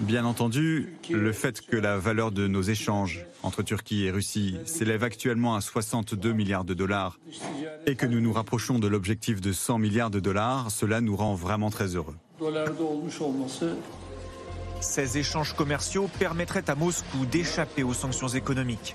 Bien 0.00 0.24
entendu, 0.24 0.94
le 1.10 1.32
fait 1.32 1.64
que 1.64 1.76
la 1.76 1.96
valeur 1.98 2.32
de 2.32 2.46
nos 2.46 2.62
échanges 2.62 3.24
entre 3.42 3.62
Turquie 3.62 4.04
et 4.04 4.10
Russie 4.10 4.58
s'élève 4.66 5.04
actuellement 5.04 5.54
à 5.54 5.60
62 5.60 6.32
milliards 6.32 6.64
de 6.64 6.74
dollars 6.74 7.18
et 7.86 7.96
que 7.96 8.06
nous 8.06 8.20
nous 8.20 8.32
rapprochons 8.32 8.78
de 8.78 8.88
l'objectif 8.88 9.40
de 9.40 9.52
100 9.52 9.78
milliards 9.78 10.10
de 10.10 10.20
dollars, 10.20 10.70
cela 10.70 11.00
nous 11.00 11.16
rend 11.16 11.34
vraiment 11.34 11.70
très 11.70 11.96
heureux. 11.96 12.16
Ces 14.80 15.18
échanges 15.18 15.54
commerciaux 15.54 16.08
permettraient 16.18 16.68
à 16.68 16.74
Moscou 16.74 17.26
d'échapper 17.26 17.82
aux 17.82 17.94
sanctions 17.94 18.28
économiques. 18.28 18.94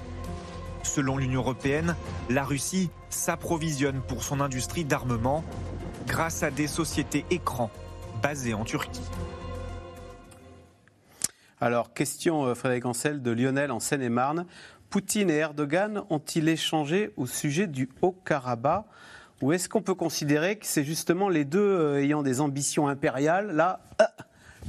Selon 0.83 1.17
l'Union 1.17 1.41
européenne, 1.41 1.95
la 2.29 2.43
Russie 2.43 2.89
s'approvisionne 3.09 4.01
pour 4.07 4.23
son 4.23 4.39
industrie 4.39 4.85
d'armement 4.85 5.43
grâce 6.07 6.43
à 6.43 6.51
des 6.51 6.67
sociétés 6.67 7.25
écrans 7.31 7.71
basées 8.21 8.53
en 8.53 8.63
Turquie. 8.63 9.01
Alors, 11.63 11.93
question 11.93 12.43
euh, 12.43 12.55
Frédéric 12.55 12.85
Ancel 12.85 13.21
de 13.21 13.31
Lionel 13.31 13.71
en 13.71 13.79
Seine-et-Marne. 13.79 14.45
Poutine 14.89 15.29
et 15.29 15.35
Erdogan 15.35 16.03
ont-ils 16.09 16.49
échangé 16.49 17.13
au 17.15 17.25
sujet 17.25 17.67
du 17.67 17.87
Haut-Karabakh? 18.01 18.83
Ou 19.41 19.53
est-ce 19.53 19.69
qu'on 19.69 19.81
peut 19.81 19.95
considérer 19.95 20.57
que 20.57 20.65
c'est 20.65 20.83
justement 20.83 21.29
les 21.29 21.45
deux 21.45 21.61
euh, 21.61 22.01
ayant 22.01 22.21
des 22.21 22.41
ambitions 22.41 22.89
impériales? 22.89 23.51
Là, 23.51 23.79
euh, 24.01 24.03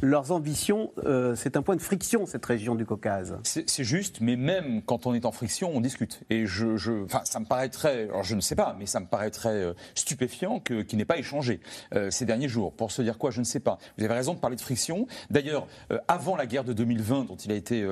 leurs 0.05 0.33
ambitions, 0.33 0.93
euh, 1.05 1.35
c'est 1.35 1.57
un 1.57 1.63
point 1.63 1.77
de 1.77 1.81
friction, 1.81 2.27
cette 2.27 2.45
région 2.45 2.75
du 2.75 2.85
Caucase. 2.85 3.39
C'est 3.43 3.85
juste, 3.85 4.21
mais 4.21 4.37
même 4.37 4.83
quand 4.83 5.07
on 5.07 5.15
est 5.15 5.25
en 5.25 5.33
friction, 5.33 5.71
on 5.75 5.81
discute. 5.81 6.23
Et 6.31 6.47
je, 6.47 6.77
je 6.77 7.07
ça 7.25 7.41
me 7.41 7.47
paraîtrait, 7.47 8.05
alors 8.05 8.23
je 8.23 8.35
ne 8.35 8.41
sais 8.41 8.55
pas, 8.55 8.77
mais 8.79 8.87
ça 8.87 9.01
me 9.01 9.07
paraîtrait 9.07 9.49
euh, 9.49 9.73
stupéfiant 9.95 10.61
qu'il 10.61 10.99
n'ait 10.99 11.05
pas 11.05 11.19
échangé 11.19 11.61
euh, 11.95 12.11
ces 12.11 12.27
derniers 12.27 12.49
jours. 12.49 12.73
Pour 12.73 12.93
se 12.93 13.03
dire 13.03 13.19
quoi, 13.19 13.31
je 13.31 13.41
ne 13.41 13.45
sais 13.45 13.61
pas. 13.61 13.79
Vous 13.97 14.05
avez 14.05 14.15
raison 14.15 14.35
de 14.35 14.39
parler 14.39 14.57
de 14.57 14.61
friction. 14.61 15.07
D'ailleurs, 15.31 15.67
avant 16.09 16.37
la 16.37 16.47
guerre 16.47 16.65
de 16.65 16.73
2020, 16.73 17.25
dont 17.25 17.37
il 17.37 17.51
a 17.51 17.55
été 17.55 17.87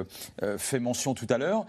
fait 0.58 0.78
mention 0.78 1.14
tout 1.14 1.26
à 1.30 1.38
l'heure, 1.38 1.66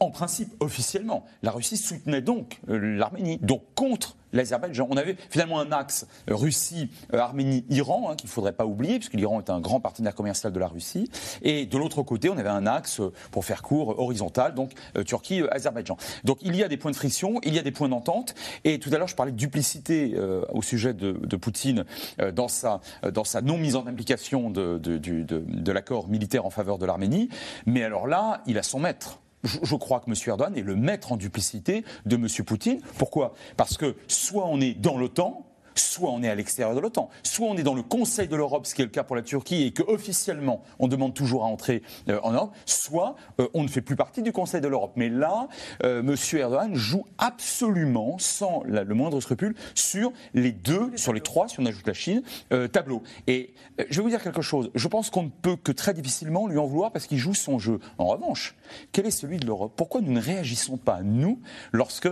en 0.00 0.10
principe, 0.10 0.50
officiellement, 0.60 1.24
la 1.42 1.50
Russie 1.50 1.76
soutenait 1.76 2.20
donc 2.20 2.60
l'Arménie, 2.66 3.38
donc 3.38 3.62
contre 3.74 4.16
l'Azerbaïdjan. 4.32 4.86
On 4.90 4.96
avait 4.96 5.16
finalement 5.30 5.60
un 5.60 5.72
axe 5.72 6.06
Russie, 6.28 6.90
Arménie, 7.12 7.64
Iran, 7.70 8.10
hein, 8.10 8.16
qu'il 8.16 8.28
ne 8.28 8.32
faudrait 8.32 8.52
pas 8.52 8.66
oublier, 8.66 8.98
puisque 8.98 9.14
l'Iran 9.14 9.40
est 9.40 9.50
un 9.50 9.60
grand 9.60 9.80
partenaire 9.80 10.14
commercial 10.14 10.52
de 10.52 10.58
la 10.58 10.68
Russie. 10.68 11.10
Et 11.42 11.66
de 11.66 11.78
l'autre 11.78 12.02
côté, 12.02 12.28
on 12.28 12.38
avait 12.38 12.48
un 12.48 12.66
axe, 12.66 13.00
pour 13.30 13.44
faire 13.44 13.62
court, 13.62 13.98
horizontal, 13.98 14.54
donc 14.54 14.72
euh, 14.96 15.04
Turquie, 15.04 15.42
Azerbaïdjan. 15.50 15.96
Donc 16.24 16.38
il 16.42 16.56
y 16.56 16.62
a 16.62 16.68
des 16.68 16.76
points 16.76 16.90
de 16.90 16.96
friction, 16.96 17.40
il 17.44 17.54
y 17.54 17.58
a 17.58 17.62
des 17.62 17.72
points 17.72 17.88
d'entente. 17.88 18.34
Et 18.64 18.78
tout 18.78 18.90
à 18.92 18.98
l'heure, 18.98 19.08
je 19.08 19.16
parlais 19.16 19.32
de 19.32 19.36
duplicité 19.36 20.14
euh, 20.14 20.44
au 20.52 20.62
sujet 20.62 20.94
de, 20.94 21.12
Poutine 21.38 21.84
euh, 22.20 22.32
dans 22.32 22.48
sa, 22.48 22.80
dans 23.12 23.22
sa 23.22 23.42
non 23.42 23.58
mise 23.58 23.76
en 23.76 23.86
application 23.86 24.50
de, 24.50 24.78
de 24.78 25.72
l'accord 25.72 26.08
militaire 26.08 26.46
en 26.46 26.50
faveur 26.50 26.78
de 26.78 26.86
l'Arménie. 26.86 27.28
Mais 27.66 27.84
alors 27.84 28.06
là, 28.06 28.42
il 28.46 28.58
a 28.58 28.62
son 28.62 28.80
maître 28.80 29.20
je, 29.44 29.76
crois 29.76 30.00
que 30.00 30.10
M. 30.10 30.14
Erdogan 30.26 30.56
est 30.56 30.62
le 30.62 30.76
maître 30.76 31.12
en 31.12 31.16
duplicité 31.16 31.84
de 32.06 32.16
M. 32.16 32.26
Poutine. 32.44 32.80
Pourquoi? 32.98 33.34
Parce 33.56 33.76
que 33.76 33.96
soit 34.08 34.46
on 34.46 34.60
est 34.60 34.74
dans 34.74 34.98
l'OTAN, 34.98 35.48
soit 35.78 36.10
on 36.10 36.22
est 36.22 36.28
à 36.28 36.34
l'extérieur 36.34 36.74
de 36.74 36.80
l'OTAN, 36.80 37.08
soit 37.22 37.46
on 37.46 37.56
est 37.56 37.62
dans 37.62 37.74
le 37.74 37.82
Conseil 37.82 38.28
de 38.28 38.36
l'Europe, 38.36 38.66
ce 38.66 38.74
qui 38.74 38.82
est 38.82 38.84
le 38.84 38.90
cas 38.90 39.04
pour 39.04 39.16
la 39.16 39.22
Turquie, 39.22 39.64
et 39.64 39.72
qu'officiellement 39.72 40.62
on 40.78 40.88
demande 40.88 41.14
toujours 41.14 41.44
à 41.44 41.46
entrer 41.46 41.82
euh, 42.08 42.20
en 42.22 42.32
Europe, 42.32 42.54
soit 42.66 43.16
euh, 43.40 43.48
on 43.54 43.62
ne 43.62 43.68
fait 43.68 43.80
plus 43.80 43.96
partie 43.96 44.22
du 44.22 44.32
Conseil 44.32 44.60
de 44.60 44.68
l'Europe. 44.68 44.92
Mais 44.96 45.08
là, 45.08 45.48
euh, 45.84 46.00
M. 46.00 46.14
Erdogan 46.38 46.74
joue 46.74 47.04
absolument, 47.18 48.16
sans 48.18 48.62
le 48.64 48.94
moindre 48.94 49.20
scrupule, 49.20 49.54
sur 49.74 50.12
les 50.34 50.52
deux, 50.52 50.96
sur 50.96 51.12
les 51.12 51.20
trois, 51.20 51.48
si 51.48 51.60
on 51.60 51.66
ajoute 51.66 51.86
la 51.86 51.94
Chine, 51.94 52.22
tableaux. 52.72 53.02
Et 53.26 53.54
je 53.88 53.96
vais 53.96 54.02
vous 54.02 54.08
dire 54.08 54.22
quelque 54.22 54.42
chose, 54.42 54.70
je 54.74 54.88
pense 54.88 55.10
qu'on 55.10 55.24
ne 55.24 55.28
peut 55.28 55.56
que 55.56 55.72
très 55.72 55.94
difficilement 55.94 56.46
lui 56.46 56.58
en 56.58 56.66
vouloir 56.66 56.92
parce 56.92 57.06
qu'il 57.06 57.18
joue 57.18 57.34
son 57.34 57.58
jeu. 57.58 57.80
En 57.98 58.06
revanche, 58.06 58.56
quel 58.92 59.06
est 59.06 59.10
celui 59.10 59.38
de 59.38 59.46
l'Europe? 59.46 59.72
Pourquoi 59.76 60.00
nous 60.00 60.12
ne 60.12 60.20
réagissons 60.20 60.76
pas, 60.76 61.02
nous, 61.02 61.40
lorsque 61.72 62.08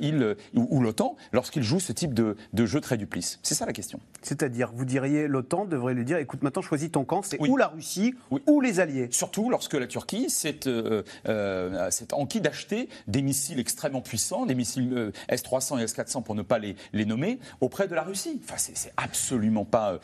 il, 0.00 0.36
ou, 0.54 0.80
l'OTAN, 0.80 1.16
lorsqu'il 1.32 1.62
joue 1.62 1.80
ce 1.80 1.92
type 1.92 2.14
de, 2.14 2.36
de 2.52 2.66
jeu 2.66 2.80
très 2.80 2.96
c'est 3.42 3.54
ça 3.54 3.66
la 3.66 3.72
question. 3.72 4.00
C'est-à-dire, 4.22 4.70
vous 4.74 4.84
diriez, 4.84 5.26
l'OTAN 5.26 5.64
devrait 5.64 5.94
lui 5.94 6.04
dire, 6.04 6.18
écoute, 6.18 6.42
maintenant 6.42 6.62
choisis 6.62 6.90
ton 6.90 7.04
camp, 7.04 7.22
c'est 7.22 7.40
ou 7.40 7.56
la 7.56 7.68
Russie 7.68 8.14
ou 8.46 8.60
les 8.60 8.80
alliés. 8.80 9.08
Surtout 9.10 9.50
lorsque 9.50 9.74
la 9.74 9.86
Turquie 9.86 10.28
s'est 10.30 10.66
euh, 10.66 11.02
euh, 11.28 11.90
enquis 12.12 12.40
d'acheter 12.40 12.88
des 13.06 13.22
missiles 13.22 13.58
extrêmement 13.58 14.00
puissants, 14.00 14.46
des 14.46 14.54
missiles 14.54 14.92
euh, 14.92 15.12
S-300 15.28 15.80
et 15.80 15.82
S-400 15.84 16.22
pour 16.22 16.34
ne 16.34 16.42
pas 16.42 16.58
les, 16.58 16.76
les, 16.92 17.04
nommer, 17.04 17.38
auprès 17.60 17.88
de 17.88 17.94
la 17.94 18.02
Russie. 18.02 18.40
Enfin, 18.44 18.56
c'est 18.58 18.92
absolument 18.96 19.64
pas... 19.64 19.98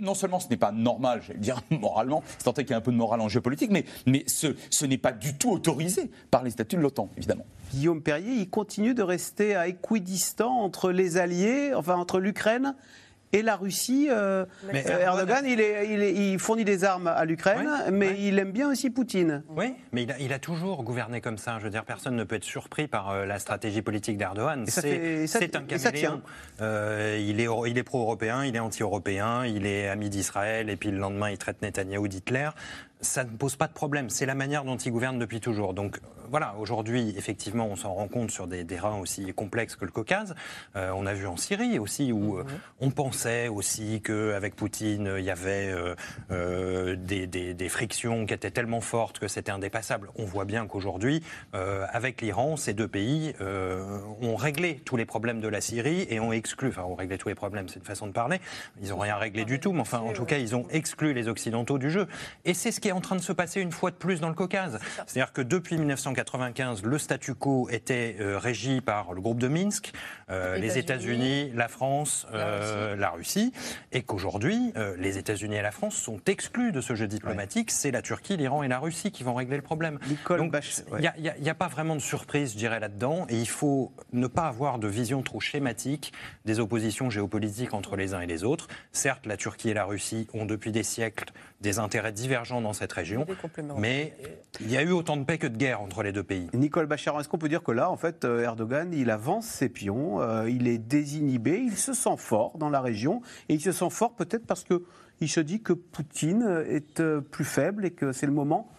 non 0.00 0.14
seulement 0.14 0.40
ce 0.40 0.48
n'est 0.48 0.56
pas 0.56 0.72
normal, 0.72 1.22
j'allais 1.26 1.38
dire 1.38 1.62
moralement, 1.70 2.22
c'est 2.38 2.44
tant 2.44 2.52
qu'il 2.52 2.70
y 2.70 2.74
a 2.74 2.76
un 2.76 2.80
peu 2.82 2.92
de 2.92 2.96
morale 2.96 3.20
en 3.20 3.28
géopolitique, 3.28 3.70
mais, 3.70 3.84
mais 4.06 4.24
ce, 4.26 4.54
ce 4.70 4.84
n'est 4.84 4.98
pas 4.98 5.12
du 5.12 5.25
tout 5.34 5.52
autorisé 5.52 6.10
par 6.30 6.42
les 6.42 6.50
statuts 6.50 6.76
de 6.76 6.82
l'OTAN, 6.82 7.10
évidemment. 7.16 7.46
Guillaume 7.72 8.02
Perrier, 8.02 8.34
il 8.34 8.48
continue 8.48 8.94
de 8.94 9.02
rester 9.02 9.56
à 9.56 9.68
équidistant 9.68 10.60
entre 10.60 10.92
les 10.92 11.16
alliés, 11.16 11.72
enfin 11.74 11.96
entre 11.96 12.20
l'Ukraine 12.20 12.74
et 13.32 13.42
la 13.42 13.56
Russie. 13.56 14.08
Euh, 14.10 14.44
euh, 14.72 14.98
Erdogan, 14.98 15.44
il, 15.46 15.60
est, 15.60 16.14
il, 16.14 16.38
fournit 16.38 16.64
des 16.64 16.84
armes 16.84 17.08
à 17.08 17.24
l'Ukraine, 17.24 17.68
mais 17.90 18.16
il 18.20 18.38
aime 18.38 18.52
bien 18.52 18.70
aussi 18.70 18.90
Poutine. 18.90 19.42
Oui, 19.48 19.74
mais 19.92 20.06
il 20.20 20.32
a, 20.32 20.38
toujours 20.38 20.82
gouverné 20.82 21.20
comme 21.20 21.38
ça. 21.38 21.58
Je 21.58 21.64
veux 21.64 21.70
dire, 21.70 21.84
personne 21.84 22.14
ne 22.14 22.24
peut 22.24 22.36
être 22.36 22.44
surpris 22.44 22.86
par 22.86 23.10
euh, 23.10 23.26
la 23.26 23.38
stratégie 23.38 23.82
politique 23.82 24.16
d'Erdogan. 24.16 24.64
C'est 24.66 25.56
un 25.56 25.62
caméléon. 25.62 26.22
il 26.60 27.40
est, 27.40 27.48
il 27.66 27.78
est 27.78 27.82
pro-européen, 27.82 28.44
il 28.44 28.54
est 28.54 28.60
anti-européen, 28.60 29.44
il 29.44 29.66
est 29.66 29.88
ami 29.88 30.08
d'Israël, 30.08 30.70
et 30.70 30.76
puis 30.76 30.90
le 30.90 30.98
lendemain, 30.98 31.30
il 31.30 31.38
traite 31.38 31.62
Netanyahou 31.62 32.08
d'Hitler. 32.08 32.50
Ça 33.00 33.24
ne 33.24 33.30
pose 33.30 33.56
pas 33.56 33.66
de 33.66 33.72
problème. 33.72 34.10
C'est 34.10 34.26
la 34.26 34.34
manière 34.34 34.64
dont 34.64 34.76
ils 34.76 34.90
gouvernent 34.90 35.18
depuis 35.18 35.40
toujours. 35.40 35.74
Voilà, 36.30 36.54
aujourd'hui, 36.58 37.14
effectivement, 37.16 37.66
on 37.66 37.76
s'en 37.76 37.94
rend 37.94 38.08
compte 38.08 38.30
sur 38.30 38.46
des 38.46 38.64
terrains 38.64 38.98
aussi 38.98 39.32
complexes 39.34 39.76
que 39.76 39.84
le 39.84 39.90
Caucase. 39.90 40.34
Euh, 40.76 40.92
on 40.94 41.06
a 41.06 41.14
vu 41.14 41.26
en 41.26 41.36
Syrie 41.36 41.78
aussi, 41.78 42.12
où 42.12 42.38
euh, 42.38 42.44
on 42.80 42.90
pensait 42.90 43.48
aussi 43.48 44.00
qu'avec 44.02 44.56
Poutine, 44.56 45.14
il 45.18 45.24
y 45.24 45.30
avait 45.30 45.74
euh, 46.30 46.96
des, 46.96 47.26
des, 47.26 47.68
frictions 47.68 48.26
qui 48.26 48.34
étaient 48.34 48.50
tellement 48.50 48.80
fortes 48.80 49.18
que 49.18 49.28
c'était 49.28 49.50
indépassable. 49.50 50.10
On 50.16 50.24
voit 50.24 50.44
bien 50.44 50.66
qu'aujourd'hui, 50.66 51.22
avec 51.52 52.22
l'Iran, 52.22 52.56
ces 52.56 52.74
deux 52.74 52.88
pays 52.88 53.34
ont 53.40 54.36
réglé 54.36 54.80
tous 54.84 54.96
les 54.96 55.04
problèmes 55.04 55.40
de 55.40 55.48
la 55.48 55.60
Syrie 55.60 56.06
et 56.08 56.20
ont 56.20 56.32
exclu, 56.32 56.68
enfin, 56.68 56.82
ont 56.82 56.94
réglé 56.94 57.18
tous 57.18 57.28
les 57.28 57.34
problèmes, 57.34 57.68
c'est 57.68 57.80
une 57.80 57.84
façon 57.84 58.06
de 58.06 58.12
parler. 58.12 58.40
Ils 58.80 58.90
n'ont 58.90 58.98
rien 58.98 59.16
réglé 59.16 59.44
du 59.44 59.58
tout, 59.58 59.72
mais 59.72 59.80
enfin, 59.80 59.98
en 59.98 60.12
tout 60.12 60.24
cas, 60.24 60.38
ils 60.38 60.54
ont 60.54 60.66
exclu 60.70 61.12
les 61.12 61.28
Occidentaux 61.28 61.78
du 61.78 61.90
jeu. 61.90 62.06
Et 62.44 62.54
c'est 62.54 62.70
ce 62.70 62.80
qui 62.80 62.88
est 62.88 62.92
en 62.92 63.00
train 63.00 63.16
de 63.16 63.20
se 63.20 63.32
passer 63.32 63.60
une 63.60 63.72
fois 63.72 63.90
de 63.90 63.96
plus 63.96 64.20
dans 64.20 64.28
le 64.28 64.34
Caucase. 64.34 64.78
C'est-à-dire 65.06 65.32
que 65.32 65.42
depuis 65.42 65.76
1995, 66.16 66.82
le 66.82 66.98
statu 66.98 67.34
quo 67.34 67.68
était 67.70 68.16
euh, 68.20 68.38
régi 68.38 68.80
par 68.80 69.12
le 69.12 69.20
groupe 69.20 69.38
de 69.38 69.48
Minsk, 69.48 69.92
euh, 70.30 70.56
les 70.56 70.78
États-Unis, 70.78 71.50
la 71.54 71.68
France, 71.68 72.26
euh, 72.32 72.96
la 72.96 73.10
Russie, 73.10 73.52
et 73.92 74.02
qu'aujourd'hui, 74.02 74.72
les 74.98 75.18
États-Unis 75.18 75.56
et 75.56 75.62
la 75.62 75.70
France 75.70 75.96
sont 75.96 76.20
exclus 76.26 76.72
de 76.72 76.80
ce 76.80 76.94
jeu 76.94 77.06
diplomatique. 77.06 77.70
C'est 77.70 77.90
la 77.90 78.02
Turquie, 78.02 78.36
l'Iran 78.36 78.62
et 78.62 78.68
la 78.68 78.78
Russie 78.78 79.10
qui 79.10 79.24
vont 79.24 79.34
régler 79.34 79.56
le 79.56 79.62
problème. 79.62 79.98
Donc, 80.28 80.54
il 80.98 81.10
n'y 81.20 81.28
a, 81.28 81.50
a, 81.50 81.54
pas 81.54 81.68
vraiment 81.68 81.94
de 81.94 82.00
surprise, 82.00 82.52
je 82.52 82.58
dirais, 82.58 82.80
là-dedans, 82.80 83.26
et 83.28 83.38
il 83.38 83.48
faut 83.48 83.92
ne 84.12 84.26
pas 84.26 84.46
avoir 84.46 84.78
de 84.78 84.88
vision 84.88 85.22
trop 85.22 85.40
schématique 85.40 86.12
des 86.44 86.60
oppositions 86.60 87.10
géopolitiques 87.10 87.74
entre 87.74 87.96
les 87.96 88.14
uns 88.14 88.20
et 88.20 88.26
les 88.26 88.44
autres. 88.44 88.68
Certes, 88.92 89.26
la 89.26 89.36
Turquie 89.36 89.70
et 89.70 89.74
la 89.74 89.84
Russie 89.84 90.28
ont 90.32 90.46
depuis 90.46 90.72
des 90.72 90.82
siècles 90.82 91.32
des 91.60 91.78
intérêts 91.78 92.12
divergents 92.12 92.60
dans 92.60 92.72
cette 92.72 92.92
région, 92.92 93.26
mais 93.78 94.14
il 94.60 94.70
y 94.70 94.76
a 94.76 94.82
eu 94.82 94.90
autant 94.90 95.16
de 95.16 95.24
paix 95.24 95.38
que 95.38 95.46
de 95.46 95.56
guerre 95.56 95.80
entre 95.80 96.02
les 96.02 96.12
deux 96.12 96.22
pays. 96.22 96.48
Nicole 96.52 96.86
Bacharan, 96.86 97.20
est-ce 97.20 97.28
qu'on 97.28 97.38
peut 97.38 97.48
dire 97.48 97.62
que 97.62 97.72
là, 97.72 97.90
en 97.90 97.96
fait, 97.96 98.24
euh, 98.24 98.42
Erdogan, 98.42 98.92
il 98.92 99.10
avance 99.10 99.46
ses 99.46 99.68
pions, 99.68 100.20
euh, 100.20 100.50
il 100.50 100.68
est 100.68 100.78
désinhibé, 100.78 101.58
il 101.58 101.76
se 101.76 101.94
sent 101.94 102.16
fort 102.18 102.58
dans 102.58 102.68
la 102.68 102.80
région, 102.80 103.22
et 103.48 103.54
il 103.54 103.60
se 103.60 103.72
sent 103.72 103.90
fort 103.90 104.14
peut-être 104.14 104.46
parce 104.46 104.64
que 104.64 104.82
il 105.22 105.30
se 105.30 105.40
dit 105.40 105.62
que 105.62 105.72
Poutine 105.72 106.64
est 106.68 107.00
euh, 107.00 107.22
plus 107.22 107.46
faible 107.46 107.86
et 107.86 107.90
que 107.90 108.12
c'est 108.12 108.26
le 108.26 108.32
moment 108.32 108.70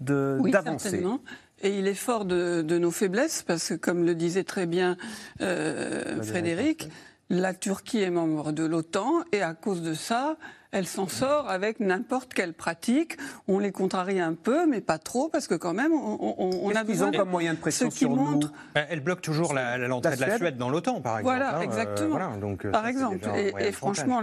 d'avancer. 0.00 1.04
Oui, 1.04 1.18
et 1.62 1.78
il 1.78 1.86
est 1.86 1.94
fort 1.94 2.24
de, 2.24 2.62
nos 2.62 2.90
faiblesses, 2.90 3.44
parce 3.44 3.68
que 3.68 3.74
comme 3.74 4.04
le 4.04 4.16
disait 4.16 4.44
très 4.44 4.66
bien 4.66 4.96
Frédéric, 5.38 6.88
la 7.30 7.54
Turquie 7.54 8.00
est 8.00 8.10
membre 8.10 8.52
de 8.52 8.64
l'OTAN, 8.64 9.22
et 9.32 9.40
à 9.40 9.54
cause 9.54 9.82
de 9.82 9.94
ça, 9.94 10.36
elle 10.74 10.86
s'en 10.88 11.06
sort 11.06 11.48
avec 11.48 11.78
n'importe 11.78 12.34
quelle 12.34 12.52
pratique. 12.52 13.16
On 13.46 13.60
les 13.60 13.70
contrarie 13.70 14.18
un 14.18 14.34
peu, 14.34 14.66
mais 14.66 14.80
pas 14.80 14.98
trop, 14.98 15.28
parce 15.28 15.46
que 15.46 15.54
quand 15.54 15.72
même, 15.72 15.92
on, 15.92 16.72
a 16.74 16.82
besoin. 16.82 17.10
Ils 17.10 17.14
ont 17.14 17.18
comme 17.18 17.30
moyen 17.30 17.54
de 17.54 17.58
pression 17.60 17.92
sur 17.92 18.10
nous 18.10 18.40
ben, 18.74 18.84
Elle 18.90 19.00
bloque 19.00 19.22
toujours 19.22 19.54
l'entrée 19.54 20.16
de 20.16 20.20
la 20.20 20.36
Suède 20.36 20.56
dans 20.56 20.68
l'OTAN, 20.68 21.00
par 21.00 21.20
exemple. 21.20 21.36
Voilà, 21.36 21.56
hein, 21.56 21.60
euh, 21.60 21.64
exactement. 21.64 22.36
donc, 22.36 22.64
euh, 22.64 22.72
par 22.72 22.88
exemple. 22.88 23.28
Et, 23.60 23.70
franchement, 23.70 24.20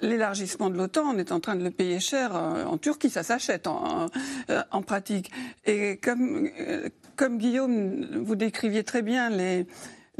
l'élargissement 0.00 0.70
de 0.70 0.78
l'OTAN, 0.78 1.02
on 1.14 1.18
est 1.18 1.32
en 1.32 1.40
train 1.40 1.54
de 1.54 1.64
le 1.64 1.70
payer 1.70 2.00
cher 2.00 2.34
euh, 2.34 2.64
en 2.64 2.78
Turquie, 2.78 3.10
ça 3.10 3.22
s'achète 3.22 3.66
en, 3.66 4.06
en, 4.70 4.82
pratique. 4.82 5.30
Et 5.66 5.98
comme, 5.98 6.48
comme 7.16 7.36
Guillaume, 7.36 8.22
vous 8.24 8.36
décriviez 8.36 8.84
très 8.84 9.02
bien 9.02 9.28
les 9.28 9.66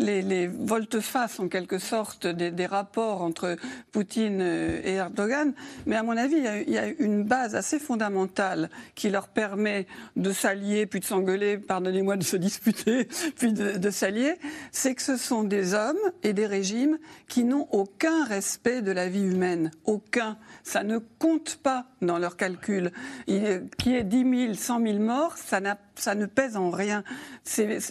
les, 0.00 0.46
volte-face 0.46 1.40
en 1.40 1.48
quelque 1.48 1.78
sorte 1.78 2.26
des, 2.26 2.66
rapports 2.66 3.22
entre 3.22 3.56
Poutine 3.92 4.40
et 4.40 4.94
Erdogan, 4.94 5.52
mais 5.86 5.96
à 5.96 6.02
mon 6.02 6.16
avis, 6.16 6.36
il 6.36 6.72
y, 6.72 6.78
a, 6.78 6.86
une 6.86 7.24
base 7.24 7.54
assez 7.54 7.78
fondamentale 7.78 8.70
qui 8.94 9.10
leur 9.10 9.28
permet 9.28 9.86
de 10.16 10.32
s'allier, 10.32 10.86
puis 10.86 11.00
de 11.00 11.04
s'engueuler, 11.04 11.58
pardonnez-moi 11.58 12.16
de 12.16 12.24
se 12.24 12.36
disputer, 12.36 13.04
puis 13.36 13.52
de, 13.52 13.90
s'allier, 13.90 14.34
c'est 14.72 14.94
que 14.94 15.02
ce 15.02 15.16
sont 15.16 15.42
des 15.42 15.74
hommes 15.74 15.98
et 16.22 16.32
des 16.32 16.46
régimes 16.46 16.98
qui 17.28 17.44
n'ont 17.44 17.68
aucun 17.70 18.24
respect 18.24 18.82
de 18.82 18.92
la 18.92 19.08
vie 19.08 19.24
humaine, 19.24 19.70
aucun. 19.84 20.36
Ça 20.62 20.82
ne 20.82 20.98
compte 20.98 21.56
pas 21.56 21.86
dans 22.02 22.18
leurs 22.18 22.36
calculs. 22.36 22.92
Qui 23.26 23.94
est 23.94 24.04
10 24.04 24.46
000, 24.46 24.54
100 24.54 24.82
000 24.82 24.98
morts, 24.98 25.36
ça, 25.36 25.60
ça 26.00 26.14
ne 26.14 26.26
pèse 26.26 26.56
en 26.56 26.70
rien. 26.70 27.04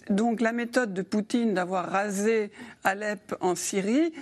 donc 0.09 0.41
la 0.41 0.51
méthode 0.51 0.93
de 0.93 1.01
Poutine 1.01 1.53
d'avoir 1.53 1.89
rasé 1.89 2.51
Alep 2.83 3.35
en 3.39 3.55
Syrie, 3.55 4.13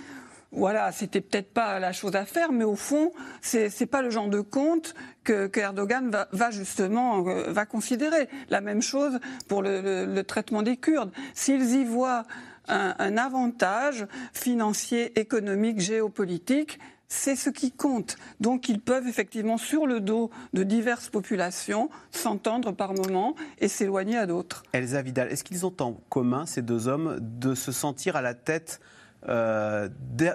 voilà, 0.50 0.92
c'était 0.92 1.20
peut-être 1.20 1.52
pas 1.52 1.78
la 1.78 1.92
chose 1.92 2.16
à 2.16 2.24
faire, 2.24 2.52
mais 2.52 2.64
au 2.64 2.76
fond, 2.76 3.12
c'est 3.42 3.68
n'est 3.80 3.86
pas 3.86 4.00
le 4.00 4.10
genre 4.10 4.28
de 4.28 4.40
compte 4.40 4.94
que, 5.22 5.50
Erdogan 5.58 6.10
va, 6.32 6.50
justement 6.50 7.26
euh, 7.26 7.52
va 7.52 7.66
considérer. 7.66 8.28
La 8.48 8.62
même 8.62 8.80
chose 8.80 9.18
pour 9.46 9.62
le, 9.62 10.22
traitement 10.22 10.62
des 10.62 10.78
Kurdes. 10.78 11.12
S'ils 11.34 11.74
y 11.74 11.84
voient 11.84 12.24
un 12.70 13.16
avantage 13.16 14.06
financier, 14.34 15.18
économique, 15.18 15.80
géopolitique, 15.80 16.78
c'est 17.08 17.36
ce 17.36 17.50
qui 17.50 17.72
compte. 17.72 18.16
Donc 18.40 18.68
ils 18.68 18.80
peuvent 18.80 19.08
effectivement, 19.08 19.58
sur 19.58 19.86
le 19.86 20.00
dos 20.00 20.30
de 20.52 20.62
diverses 20.62 21.08
populations, 21.08 21.90
s'entendre 22.10 22.72
par 22.72 22.94
moments 22.94 23.34
et 23.58 23.68
s'éloigner 23.68 24.16
à 24.16 24.26
d'autres. 24.26 24.62
Elsa 24.72 25.02
Vidal, 25.02 25.32
est-ce 25.32 25.44
qu'ils 25.44 25.66
ont 25.66 25.74
en 25.80 25.94
commun, 26.08 26.46
ces 26.46 26.62
deux 26.62 26.86
hommes, 26.86 27.18
de 27.20 27.54
se 27.54 27.72
sentir 27.72 28.16
à 28.16 28.22
la 28.22 28.34
tête 28.34 28.80
euh, 29.28 29.88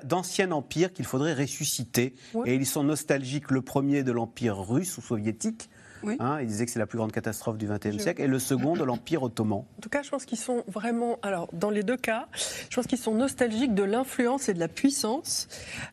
d'anciens 0.04 0.52
empires 0.52 0.92
qu'il 0.92 1.06
faudrait 1.06 1.34
ressusciter? 1.34 2.16
Et 2.46 2.56
ils 2.56 2.66
sont 2.66 2.84
nostalgiques, 2.84 3.52
le 3.52 3.62
premier 3.62 4.04
de 4.04 4.12
l'empire 4.12 4.58
russe 4.58 4.98
ou 4.98 5.02
soviétique, 5.02 5.70
Hein, 6.20 6.40
il 6.42 6.48
disait 6.48 6.66
que 6.66 6.72
c'est 6.72 6.80
la 6.80 6.86
plus 6.86 6.98
grande 6.98 7.12
catastrophe 7.12 7.58
du 7.58 7.68
XXe 7.68 7.98
siècle. 8.02 8.22
Et 8.22 8.28
le 8.28 8.40
second 8.40 8.76
de 8.76 8.84
l'Empire 8.84 9.24
ottoman. 9.24 9.60
En 9.60 9.82
tout 9.82 9.90
cas, 9.90 10.02
je 10.02 10.10
pense 10.10 10.26
qu'ils 10.26 10.38
sont 10.38 10.64
vraiment. 10.68 11.20
Alors, 11.22 11.50
dans 11.54 11.70
les 11.70 11.84
deux 11.84 11.98
cas, 11.98 12.28
je 12.70 12.76
pense 12.76 12.88
qu'ils 12.88 12.98
sont 12.98 13.14
nostalgiques 13.14 13.74
de 13.74 13.84
l'influence 13.84 14.50
et 14.50 14.54
de 14.54 14.60
la 14.60 14.68
puissance 14.68 15.48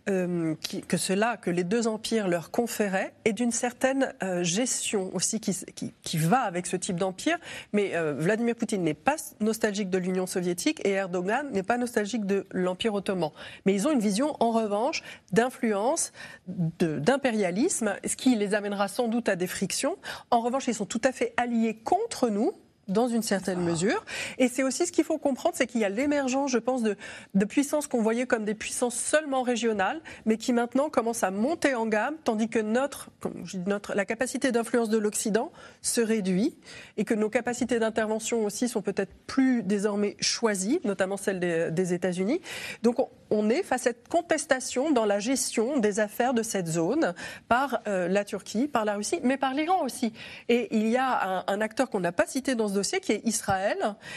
euh, 0.08 0.54
que 0.88 0.96
cela, 0.96 1.36
que 1.36 1.50
les 1.50 1.64
deux 1.64 1.86
empires 1.86 2.28
leur 2.28 2.50
conféraient, 2.50 3.12
et 3.24 3.32
d'une 3.32 3.52
certaine 3.52 4.12
euh, 4.22 4.42
gestion 4.42 5.11
aussi 5.14 5.40
qui, 5.40 5.56
qui, 6.02 6.18
va 6.18 6.40
avec 6.40 6.66
ce 6.66 6.76
type 6.76 6.96
d'empire. 6.96 7.38
Mais 7.72 7.94
euh, 7.94 8.14
Vladimir 8.14 8.54
Poutine 8.54 8.82
n'est 8.82 8.94
pas 8.94 9.16
nostalgique 9.40 9.90
de 9.90 9.98
l'Union 9.98 10.26
soviétique 10.26 10.80
et 10.84 10.90
Erdogan 10.90 11.50
n'est 11.52 11.62
pas 11.62 11.78
nostalgique 11.78 12.26
de 12.26 12.46
l'Empire 12.52 12.94
ottoman. 12.94 13.30
Mais 13.66 13.74
ils 13.74 13.86
ont 13.86 13.92
une 13.92 14.00
vision, 14.00 14.36
en 14.40 14.50
revanche, 14.50 15.02
d'influence, 15.32 16.12
d'impérialisme, 16.46 17.96
ce 18.04 18.16
qui 18.16 18.34
les 18.36 18.54
amènera 18.54 18.88
sans 18.88 19.08
doute 19.08 19.28
à 19.28 19.36
des 19.36 19.46
frictions. 19.46 19.96
En 20.30 20.40
revanche, 20.40 20.68
ils 20.68 20.74
sont 20.74 20.86
tout 20.86 21.01
à 21.05 21.12
fait 21.12 21.34
alliés 21.36 21.76
contre 21.82 22.28
nous 22.28 22.53
dans 22.91 23.09
une 23.09 23.22
certaine 23.22 23.61
mesure. 23.61 24.05
Et 24.38 24.49
c'est 24.49 24.62
aussi 24.62 24.86
ce 24.86 24.93
qu'il 24.93 25.05
faut 25.05 25.18
comprendre, 25.18 25.55
c'est 25.57 25.66
qu'il 25.66 25.80
y 25.80 25.84
a 25.84 25.88
l'émergence, 25.88 26.51
je 26.51 26.59
pense, 26.59 26.82
de, 26.82 26.97
de 27.34 27.45
puissances 27.45 27.86
qu'on 27.86 28.03
voyait 28.03 28.26
comme 28.26 28.45
des 28.45 28.55
puissances 28.55 28.97
seulement 28.97 29.43
régionales, 29.43 30.01
mais 30.26 30.36
qui 30.36 30.53
maintenant 30.53 30.91
commencent 30.91 31.24
à 31.24 31.30
monter 31.30 31.74
en 31.74 31.86
gamme, 31.86 32.16
tandis 32.24 32.49
que 32.49 32.59
notre, 32.59 33.11
comme 33.20 33.43
je 33.45 33.57
dis, 33.57 33.68
notre 33.68 33.95
la 33.95 34.05
capacité 34.05 34.53
d'influence 34.53 34.88
de 34.88 34.99
l'Occident 34.99 35.53
se 35.82 36.01
réduit 36.01 36.57
et 36.97 37.05
que 37.05 37.14
nos 37.14 37.30
capacités 37.30 37.78
d'intervention 37.78 38.45
aussi 38.45 38.68
sont 38.68 38.82
peut-être 38.82 39.12
plus 39.26 39.62
désormais 39.62 40.16
choisies, 40.20 40.80
notamment 40.84 41.16
celles 41.16 41.41
des, 41.41 41.70
des 41.70 41.95
États-Unis. 41.95 42.41
Donc 42.82 42.97
on, 43.30 43.51
est 43.51 43.62
face 43.62 43.82
à 43.82 43.84
cette 43.91 44.09
contestation 44.09 44.91
dans 44.91 45.07
la 45.07 45.18
gestion 45.18 45.78
des 45.78 46.01
affaires 46.01 46.34
de 46.34 46.43
cette 46.43 46.66
zone 46.66 47.14
par 47.49 47.80
euh, 47.86 48.09
la 48.09 48.24
Turquie, 48.24 48.68
par 48.68 48.84
la 48.84 48.97
Russie, 48.97 49.20
mais 49.22 49.36
par 49.36 49.55
l'Iran 49.55 49.82
aussi. 49.84 50.12
Et 50.49 50.68
il 50.76 50.88
y 50.88 50.97
a 50.97 51.38
un, 51.38 51.45
un 51.47 51.61
acteur 51.61 51.88
qu'on 51.88 52.01
n'a 52.01 52.12
pas 52.12 52.26
cité 52.26 52.55
dans 52.55 52.68
ce 52.68 52.74
dossier 52.81 53.01
qui 53.01 53.12
est 53.12 53.20
Israël. 53.26 53.76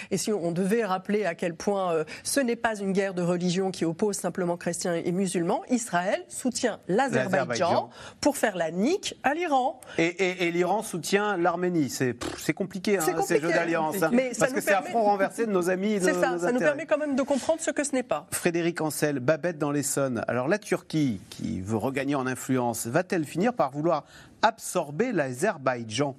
Et 0.09 0.17
si 0.17 0.31
on 0.31 0.53
devait 0.53 0.85
rappeler 0.85 1.25
à 1.25 1.35
quel 1.35 1.53
point 1.53 1.93
euh, 1.93 2.05
ce 2.23 2.39
n'est 2.39 2.55
pas 2.55 2.79
une 2.79 2.93
guerre 2.93 3.13
de 3.13 3.21
religion 3.21 3.71
qui 3.71 3.83
oppose 3.83 4.15
simplement 4.15 4.55
chrétiens 4.55 4.93
et 4.93 5.11
musulmans, 5.11 5.63
Israël 5.69 6.23
soutient 6.29 6.79
l'Azerbaïdjan 6.87 7.89
pour 8.21 8.37
faire 8.37 8.55
la 8.55 8.71
nique 8.71 9.19
à 9.23 9.33
l'Iran. 9.33 9.81
Et, 9.97 10.49
l'Iran 10.51 10.81
soutient 10.81 11.35
l'Arménie. 11.35 11.89
C'est 11.89 12.53
compliqué, 12.53 12.99
hein, 12.99 13.21
ces 13.27 13.41
jeux 13.41 13.49
d'alliance. 13.49 14.01
Hein. 14.01 14.11
parce 14.39 14.53
que 14.53 14.61
c'est 14.61 14.73
un 14.73 14.81
front 14.81 15.03
renversé 15.03 15.45
de 15.45 15.51
nos 15.51 15.69
amis. 15.69 15.97
C'est 16.01 16.13
ça, 16.13 16.39
ça 16.39 16.51
nous 16.53 16.59
permet 16.59 16.85
quand 16.85 16.97
même 16.97 17.17
de 17.17 17.21
comprendre 17.21 17.59
ce 17.59 17.71
que 17.71 17.83
ce 17.83 17.91
n'est 17.91 18.03
pas. 18.03 18.27
Frédéric 18.31 18.79
Ancel, 18.79 19.19
Babette 19.19 19.57
dans 19.57 19.71
l'Essonne. 19.71 20.23
Alors 20.29 20.47
la 20.47 20.57
Turquie, 20.57 21.19
qui 21.29 21.59
veut 21.59 21.77
regagner 21.77 22.15
en 22.15 22.27
influence, 22.27 22.87
va-t-elle 22.87 23.25
finir 23.25 23.53
par 23.53 23.71
vouloir 23.71 24.05
absorber 24.41 25.11
l'Azerbaïdjan? 25.11 26.15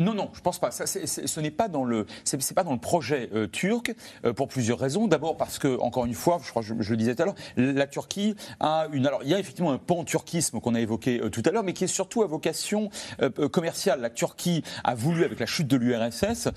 Non, 0.00 0.14
non, 0.14 0.30
je 0.32 0.40
pense 0.40 0.60
pas. 0.60 0.70
Ça, 0.70 0.86
ce 0.86 1.40
n'est 1.40 1.50
pas 1.50 1.66
dans 1.66 1.84
le, 1.84 2.06
c'est 2.22 2.54
pas 2.54 2.62
dans 2.62 2.72
le 2.72 2.78
projet 2.78 3.30
euh, 3.34 3.48
turc 3.48 3.92
euh, 4.24 4.32
pour 4.32 4.46
plusieurs 4.46 4.78
raisons. 4.78 5.08
D'abord 5.08 5.36
parce 5.36 5.58
que, 5.58 5.76
encore 5.80 6.06
une 6.06 6.14
fois, 6.14 6.38
je 6.44 6.50
crois, 6.50 6.62
je, 6.62 6.74
je, 6.78 6.90
le 6.90 6.96
disais 6.96 7.16
tout 7.16 7.22
à 7.22 7.24
l'heure, 7.24 7.34
la 7.56 7.88
Turquie 7.88 8.36
a 8.60 8.86
une. 8.92 9.08
Alors, 9.08 9.24
il 9.24 9.28
y 9.28 9.34
a 9.34 9.40
effectivement 9.40 9.72
un 9.72 9.78
pan-turquisme 9.78 10.60
qu'on 10.60 10.76
a 10.76 10.80
évoqué 10.80 11.20
tout 11.32 11.42
à 11.44 11.50
l'heure, 11.50 11.64
mais 11.64 11.72
qui 11.72 11.82
est 11.82 11.88
surtout 11.88 12.22
à 12.22 12.28
vocation 12.28 12.90
commerciale. 13.50 14.00
La 14.00 14.10
Turquie 14.10 14.62
a 14.84 14.94
voulu, 14.94 15.24
avec 15.24 15.40
la 15.40 15.46
chute 15.46 15.66
de 15.66 15.76
l'URSS, 15.76 16.48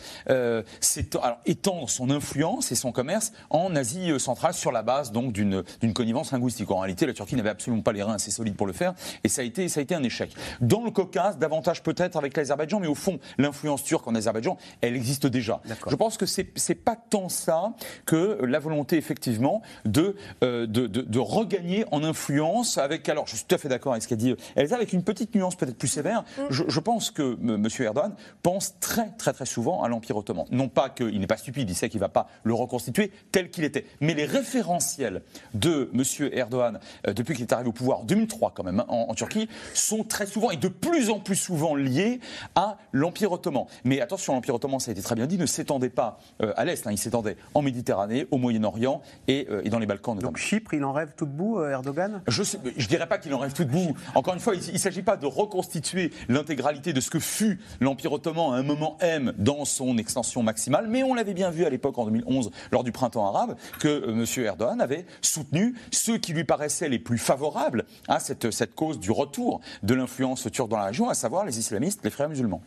étendre 1.45 1.89
son 1.89 2.11
influence 2.11 2.71
et 2.71 2.75
son 2.75 2.91
commerce 2.91 3.31
en 3.49 3.75
Asie 3.75 4.19
centrale 4.19 4.53
sur 4.53 4.71
la 4.71 4.83
base 4.83 5.11
donc 5.11 5.33
d'une 5.33 5.63
connivence 5.93 6.31
linguistique. 6.31 6.69
En 6.69 6.79
réalité, 6.79 7.07
la 7.07 7.13
Turquie 7.13 7.35
n'avait 7.35 7.49
absolument 7.49 7.81
pas 7.81 7.93
les 7.93 8.03
reins 8.03 8.13
assez 8.13 8.31
solides 8.31 8.55
pour 8.55 8.67
le 8.67 8.73
faire, 8.73 8.93
et 9.23 9.29
ça 9.29 9.41
a 9.41 9.45
été, 9.45 9.67
ça 9.67 9.79
a 9.79 9.83
été 9.83 9.95
un 9.95 10.03
échec. 10.03 10.31
Dans 10.59 10.83
le 10.83 10.91
Caucase, 10.91 11.39
davantage 11.39 11.81
peut-être 11.81 12.17
avec 12.17 12.37
l'Azerbaïdjan, 12.37 12.79
mais 12.79 12.87
au 12.87 12.95
fond, 12.95 13.19
l'influence 13.37 13.83
turque 13.83 14.07
en 14.07 14.15
Azerbaïdjan, 14.15 14.57
elle 14.81 14.95
existe 14.95 15.27
déjà. 15.27 15.61
Je 15.87 15.95
pense 15.95 16.17
que 16.17 16.25
c'est 16.25 16.51
n'est 16.69 16.75
pas 16.75 16.95
tant 16.95 17.29
ça 17.29 17.73
que 18.05 18.39
la 18.43 18.59
volonté 18.59 18.97
effectivement 18.97 19.61
de, 19.85 20.15
euh, 20.43 20.65
de, 20.65 20.87
de, 20.87 21.19
regagner 21.19 21.85
en 21.91 22.03
influence 22.03 22.77
avec. 22.77 23.07
Alors, 23.09 23.27
je 23.27 23.35
suis 23.35 23.45
tout 23.45 23.55
à 23.55 23.57
fait 23.57 23.69
d'accord 23.69 23.93
avec 23.93 24.03
ce 24.03 24.07
qu'a 24.07 24.15
dit 24.15 24.35
Elsa, 24.55 24.75
avec 24.75 24.93
une 24.93 25.03
petite 25.03 25.35
nuance 25.35 25.55
peut-être 25.55 25.77
plus 25.77 25.87
sévère. 25.87 26.23
Mm. 26.37 26.41
Je, 26.49 26.63
je, 26.67 26.79
pense 26.79 27.11
que 27.11 27.37
M. 27.41 27.67
Erdogan 27.79 28.15
pense 28.41 28.79
très 28.79 29.09
très 29.17 29.33
très 29.33 29.45
souvent 29.45 29.83
à 29.83 29.87
l'Empire 29.87 30.17
ottoman. 30.17 30.45
Non 30.51 30.69
pas 30.69 30.89
qu'il 30.89 31.19
n'est 31.19 31.27
pas 31.27 31.37
stupide, 31.37 31.69
il 31.69 31.75
sait 31.75 31.89
qu'il 31.89 31.99
ne 31.99 32.05
va 32.05 32.09
pas 32.09 32.27
le 32.43 32.53
reconstituer 32.53 33.11
tel 33.31 33.49
qu'il 33.49 33.63
était, 33.63 33.85
mais 33.99 34.13
les 34.13 34.25
référentiels 34.25 35.21
de 35.53 35.89
M. 35.93 36.29
Erdogan 36.33 36.79
euh, 37.07 37.13
depuis 37.13 37.35
qu'il 37.35 37.43
est 37.43 37.53
arrivé 37.53 37.69
au 37.69 37.73
pouvoir 37.73 37.99
en 37.99 38.03
2003 38.03 38.51
quand 38.55 38.63
même 38.63 38.79
hein, 38.79 38.85
en, 38.87 39.07
en 39.09 39.13
Turquie 39.13 39.47
sont 39.73 40.03
très 40.03 40.25
souvent 40.25 40.51
et 40.51 40.57
de 40.57 40.67
plus 40.67 41.09
en 41.09 41.19
plus 41.19 41.35
souvent 41.35 41.75
liés 41.75 42.19
à 42.55 42.77
l'Empire 42.91 43.20
ottoman. 43.29 43.65
Mais 43.83 44.01
attention, 44.01 44.33
l'Empire 44.33 44.55
ottoman, 44.55 44.79
ça 44.79 44.91
a 44.91 44.93
été 44.93 45.01
très 45.01 45.15
bien 45.15 45.27
dit, 45.27 45.37
ne 45.37 45.45
s'étendait 45.45 45.89
pas 45.89 46.19
euh, 46.41 46.53
à 46.55 46.65
l'Est, 46.65 46.87
hein. 46.87 46.91
il 46.91 46.97
s'étendait 46.97 47.37
en 47.53 47.61
Méditerranée, 47.61 48.27
au 48.31 48.37
Moyen-Orient 48.37 49.01
et, 49.27 49.47
euh, 49.49 49.61
et, 49.63 49.69
dans 49.69 49.79
les 49.79 49.85
Balkans 49.85 50.17
Donc 50.17 50.37
Chypre, 50.37 50.73
il 50.73 50.83
en 50.83 50.93
rêve 50.93 51.13
tout 51.15 51.25
debout, 51.25 51.59
euh, 51.59 51.71
Erdogan? 51.71 52.21
Je 52.27 52.43
ne 52.43 52.87
dirais 52.87 53.07
pas 53.07 53.17
qu'il 53.17 53.33
en 53.33 53.39
rêve 53.39 53.53
tout 53.53 53.65
debout. 53.65 53.95
Encore 54.15 54.33
une 54.33 54.39
fois, 54.39 54.55
il 54.55 54.73
ne 54.73 54.77
s'agit 54.77 55.01
pas 55.01 55.17
de 55.17 55.25
reconstituer 55.25 56.11
l'intégralité 56.29 56.93
de 56.93 57.01
ce 57.01 57.09
que 57.09 57.19
fut 57.19 57.59
l'Empire 57.79 58.13
ottoman 58.13 58.53
à 58.53 58.57
un 58.57 58.63
moment 58.63 58.97
M 59.01 59.33
dans 59.37 59.65
son 59.65 59.97
extension 59.97 60.43
maximale, 60.43 60.87
mais 60.87 61.03
on 61.03 61.13
l'avait 61.13 61.33
bien 61.33 61.49
vu 61.49 61.65
à 61.65 61.69
l'époque 61.69 61.97
en 61.97 62.05
2011, 62.05 62.51
lors 62.71 62.83
du 62.83 62.91
printemps 62.91 63.27
arabe, 63.27 63.55
que 63.79 64.09
M. 64.09 64.25
Erdogan 64.45 64.81
avait 64.81 65.05
soutenu 65.21 65.75
ceux 65.91 66.17
qui 66.17 66.33
lui 66.33 66.43
paraissaient 66.43 66.89
les 66.89 66.99
plus 66.99 67.17
favorables 67.17 67.85
à 68.07 68.19
cette, 68.19 68.51
cette 68.51 68.75
cause 68.75 68.99
du 68.99 69.11
retour 69.11 69.61
de 69.83 69.93
l'influence 69.93 70.49
turque 70.51 70.69
dans 70.69 70.77
la 70.77 70.85
région, 70.85 71.09
à 71.09 71.13
savoir 71.13 71.45
les 71.45 71.59
islamistes, 71.59 72.01
les 72.03 72.09
frères 72.09 72.29
musulmans. 72.29 72.61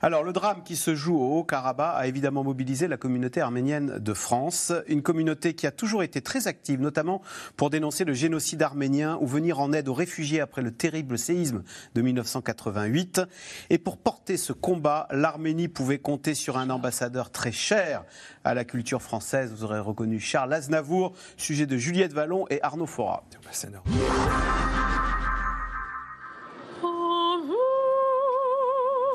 Alors, 0.00 0.22
le 0.22 0.32
drame 0.32 0.62
qui 0.62 0.76
se 0.76 0.94
joue 0.94 1.16
au 1.16 1.38
Haut-Karabakh 1.38 1.94
a 1.96 2.06
évidemment 2.06 2.44
mobilisé 2.44 2.86
la 2.86 2.96
communauté 2.96 3.40
arménienne 3.40 3.98
de 3.98 4.14
France, 4.14 4.72
une 4.86 5.02
communauté 5.02 5.54
qui 5.54 5.66
a 5.66 5.72
toujours 5.72 6.02
été 6.02 6.20
très 6.20 6.46
active, 6.46 6.80
notamment 6.80 7.20
pour 7.56 7.70
dénoncer 7.70 8.04
le 8.04 8.12
génocide 8.12 8.62
arménien 8.62 9.18
ou 9.20 9.26
venir 9.26 9.58
en 9.60 9.72
aide 9.72 9.88
aux 9.88 9.94
réfugiés 9.94 10.40
après 10.40 10.62
le 10.62 10.70
terrible 10.70 11.18
séisme 11.18 11.64
de 11.94 12.02
1988. 12.02 13.22
Et 13.70 13.78
pour 13.78 13.96
porter 13.96 14.36
ce 14.36 14.52
combat, 14.52 15.08
l'Arménie 15.10 15.68
pouvait 15.68 15.98
compter 15.98 16.34
sur 16.34 16.58
un 16.58 16.70
ambassadeur 16.70 17.30
très 17.30 17.52
cher 17.52 18.04
à 18.44 18.54
la 18.54 18.64
culture 18.64 19.02
française. 19.02 19.52
Vous 19.52 19.64
aurez 19.64 19.80
reconnu 19.80 20.20
Charles 20.20 20.52
Aznavour, 20.52 21.12
sujet 21.36 21.66
de 21.66 21.76
Juliette 21.76 22.12
Vallon 22.12 22.46
et 22.50 22.62
Arnaud 22.62 22.86
Fora. 22.86 23.24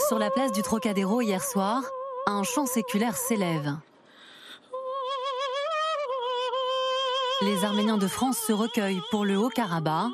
Sur 0.08 0.20
la 0.20 0.30
place 0.30 0.52
du 0.52 0.62
Trocadéro 0.62 1.22
hier 1.22 1.42
soir, 1.42 1.82
un 2.28 2.44
chant 2.44 2.66
séculaire 2.66 3.16
s'élève. 3.16 3.78
Les 7.42 7.64
Arméniens 7.64 7.98
de 7.98 8.08
France 8.08 8.38
se 8.38 8.52
recueillent 8.52 9.02
pour 9.12 9.24
le 9.24 9.38
Haut-Karabakh. 9.38 10.12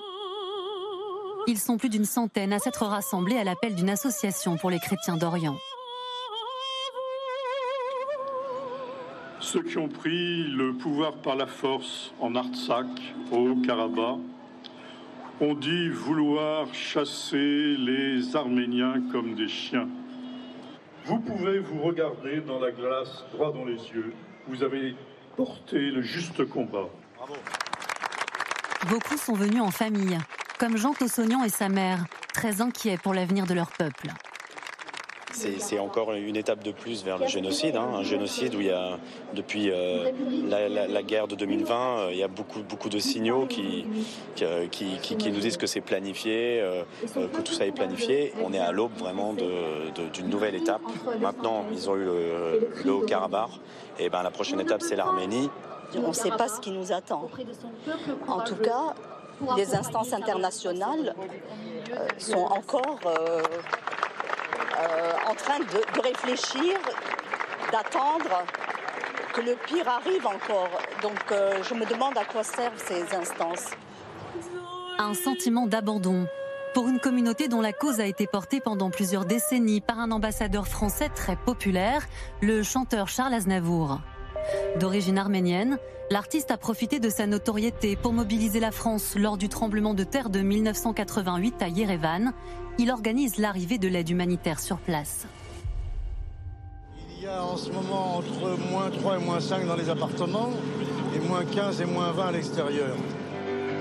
Ils 1.47 1.57
sont 1.57 1.77
plus 1.77 1.89
d'une 1.89 2.05
centaine 2.05 2.53
à 2.53 2.59
s'être 2.59 2.85
rassemblés 2.85 3.37
à 3.37 3.43
l'appel 3.43 3.73
d'une 3.73 3.89
association 3.89 4.57
pour 4.57 4.69
les 4.69 4.79
chrétiens 4.79 5.17
d'Orient. 5.17 5.57
Ceux 9.39 9.63
qui 9.63 9.77
ont 9.79 9.89
pris 9.89 10.43
le 10.43 10.73
pouvoir 10.73 11.13
par 11.13 11.35
la 11.35 11.47
force 11.47 12.11
en 12.19 12.35
Artsakh, 12.35 12.85
au 13.31 13.49
Haut-Karabakh, 13.49 14.19
on 15.41 15.53
dit 15.53 15.89
vouloir 15.89 16.73
chasser 16.73 17.75
les 17.77 18.35
Arméniens 18.35 19.01
comme 19.11 19.35
des 19.35 19.47
chiens. 19.47 19.87
Vous 21.05 21.19
pouvez 21.19 21.59
vous 21.59 21.81
regarder 21.81 22.41
dans 22.41 22.59
la 22.59 22.71
glace 22.71 23.25
droit 23.31 23.53
dans 23.53 23.65
les 23.65 23.77
yeux. 23.89 24.13
Vous 24.47 24.63
avez 24.63 24.95
porté 25.37 25.91
le 25.91 26.01
juste 26.01 26.45
combat. 26.45 26.89
Beaucoup 28.89 29.17
sont 29.17 29.33
venus 29.33 29.61
en 29.61 29.71
famille, 29.71 30.17
comme 30.59 30.77
Jean 30.77 30.93
Tossognan 30.93 31.43
et 31.43 31.49
sa 31.49 31.69
mère, 31.69 32.05
très 32.33 32.61
inquiets 32.61 32.97
pour 32.97 33.13
l'avenir 33.13 33.45
de 33.45 33.53
leur 33.53 33.71
peuple. 33.71 34.09
C'est 35.31 35.79
encore 35.79 36.13
une 36.13 36.35
étape 36.35 36.63
de 36.63 36.71
plus 36.71 37.03
vers 37.03 37.17
le 37.17 37.27
génocide, 37.27 37.75
hein. 37.75 37.87
un 37.93 38.03
génocide 38.03 38.55
où 38.55 38.59
il 38.59 38.67
y 38.67 38.71
a, 38.71 38.97
depuis 39.33 39.69
euh, 39.69 40.11
la, 40.47 41.03
guerre 41.03 41.27
de 41.27 41.35
2020, 41.35 41.75
euh, 41.75 42.09
il 42.11 42.17
y 42.17 42.23
a 42.23 42.27
beaucoup, 42.27 42.61
beaucoup 42.61 42.89
de 42.89 42.99
signaux 42.99 43.45
qui, 43.45 43.85
qui, 44.35 44.97
qui, 45.01 45.31
nous 45.31 45.39
disent 45.39 45.57
que 45.57 45.67
c'est 45.67 45.81
planifié, 45.81 46.61
euh, 46.61 46.83
que 47.15 47.41
tout 47.41 47.53
ça 47.53 47.65
est 47.65 47.71
planifié. 47.71 48.33
On 48.43 48.53
est 48.53 48.59
à 48.59 48.71
l'aube 48.71 48.97
vraiment 48.97 49.33
d'une 49.33 50.29
nouvelle 50.29 50.55
étape. 50.55 50.81
Maintenant, 51.21 51.65
ils 51.71 51.89
ont 51.89 51.95
eu 51.95 52.05
le, 52.05 52.91
Haut-Karabakh, 52.91 53.51
et 53.99 54.09
ben, 54.09 54.23
la 54.23 54.31
prochaine 54.31 54.59
étape, 54.59 54.81
c'est 54.81 54.95
l'Arménie. 54.95 55.49
On 55.95 56.09
ne 56.09 56.13
sait 56.13 56.31
pas 56.31 56.47
ce 56.47 56.59
qui 56.59 56.71
nous 56.71 56.91
attend. 56.91 57.29
En 58.27 58.41
tout 58.41 58.55
cas, 58.55 58.95
les 59.57 59.75
instances 59.75 60.13
internationales 60.13 61.15
sont 62.17 62.37
encore 62.37 62.99
euh, 63.05 63.41
en 65.27 65.35
train 65.35 65.59
de, 65.59 66.01
réfléchir, 66.01 66.79
d'attendre 67.71 68.45
que 69.33 69.41
le 69.41 69.55
pire 69.67 69.87
arrive 69.87 70.25
encore. 70.25 70.69
Donc 71.01 71.19
euh, 71.31 71.61
je 71.63 71.73
me 71.73 71.85
demande 71.85 72.17
à 72.17 72.25
quoi 72.25 72.43
servent 72.43 72.81
ces 72.83 73.15
instances. 73.15 73.71
Un 74.97 75.13
sentiment 75.13 75.67
d'abandon 75.67 76.27
pour 76.73 76.87
une 76.87 76.99
communauté 76.99 77.47
dont 77.47 77.61
la 77.61 77.73
cause 77.73 77.99
a 77.99 78.05
été 78.05 78.27
portée 78.27 78.59
pendant 78.59 78.89
plusieurs 78.89 79.25
décennies 79.25 79.81
par 79.81 79.99
un 79.99 80.11
ambassadeur 80.11 80.67
français 80.67 81.09
très 81.09 81.35
populaire, 81.35 82.07
le 82.41 82.63
chanteur 82.63 83.07
Charles 83.07 83.33
Aznavour. 83.33 83.99
D'origine 84.79 85.17
arménienne, 85.17 85.77
l'artiste 86.09 86.51
a 86.51 86.57
profité 86.57 86.99
de 86.99 87.09
sa 87.09 87.27
notoriété 87.27 87.95
pour 87.95 88.13
mobiliser 88.13 88.59
la 88.59 88.71
France 88.71 89.15
lors 89.15 89.37
du 89.37 89.49
tremblement 89.49 89.93
de 89.93 90.03
terre 90.03 90.29
de 90.29 90.39
1988 90.39 91.61
à 91.61 91.67
Yerevan. 91.67 92.33
Il 92.77 92.91
organise 92.91 93.37
l'arrivée 93.37 93.77
de 93.77 93.87
l'aide 93.87 94.09
humanitaire 94.09 94.59
sur 94.59 94.77
place. 94.77 95.25
Il 97.17 97.23
y 97.23 97.27
a 97.27 97.43
en 97.43 97.57
ce 97.57 97.69
moment 97.71 98.17
entre 98.17 98.57
moins 98.71 98.89
3 98.89 99.17
et 99.17 99.23
moins 99.23 99.41
5 99.41 99.67
dans 99.67 99.75
les 99.75 99.89
appartements 99.89 100.51
et 101.13 101.19
moins 101.19 101.43
15 101.43 101.81
et 101.81 101.85
moins 101.85 102.11
20 102.11 102.27
à 102.27 102.31
l'extérieur. 102.31 102.95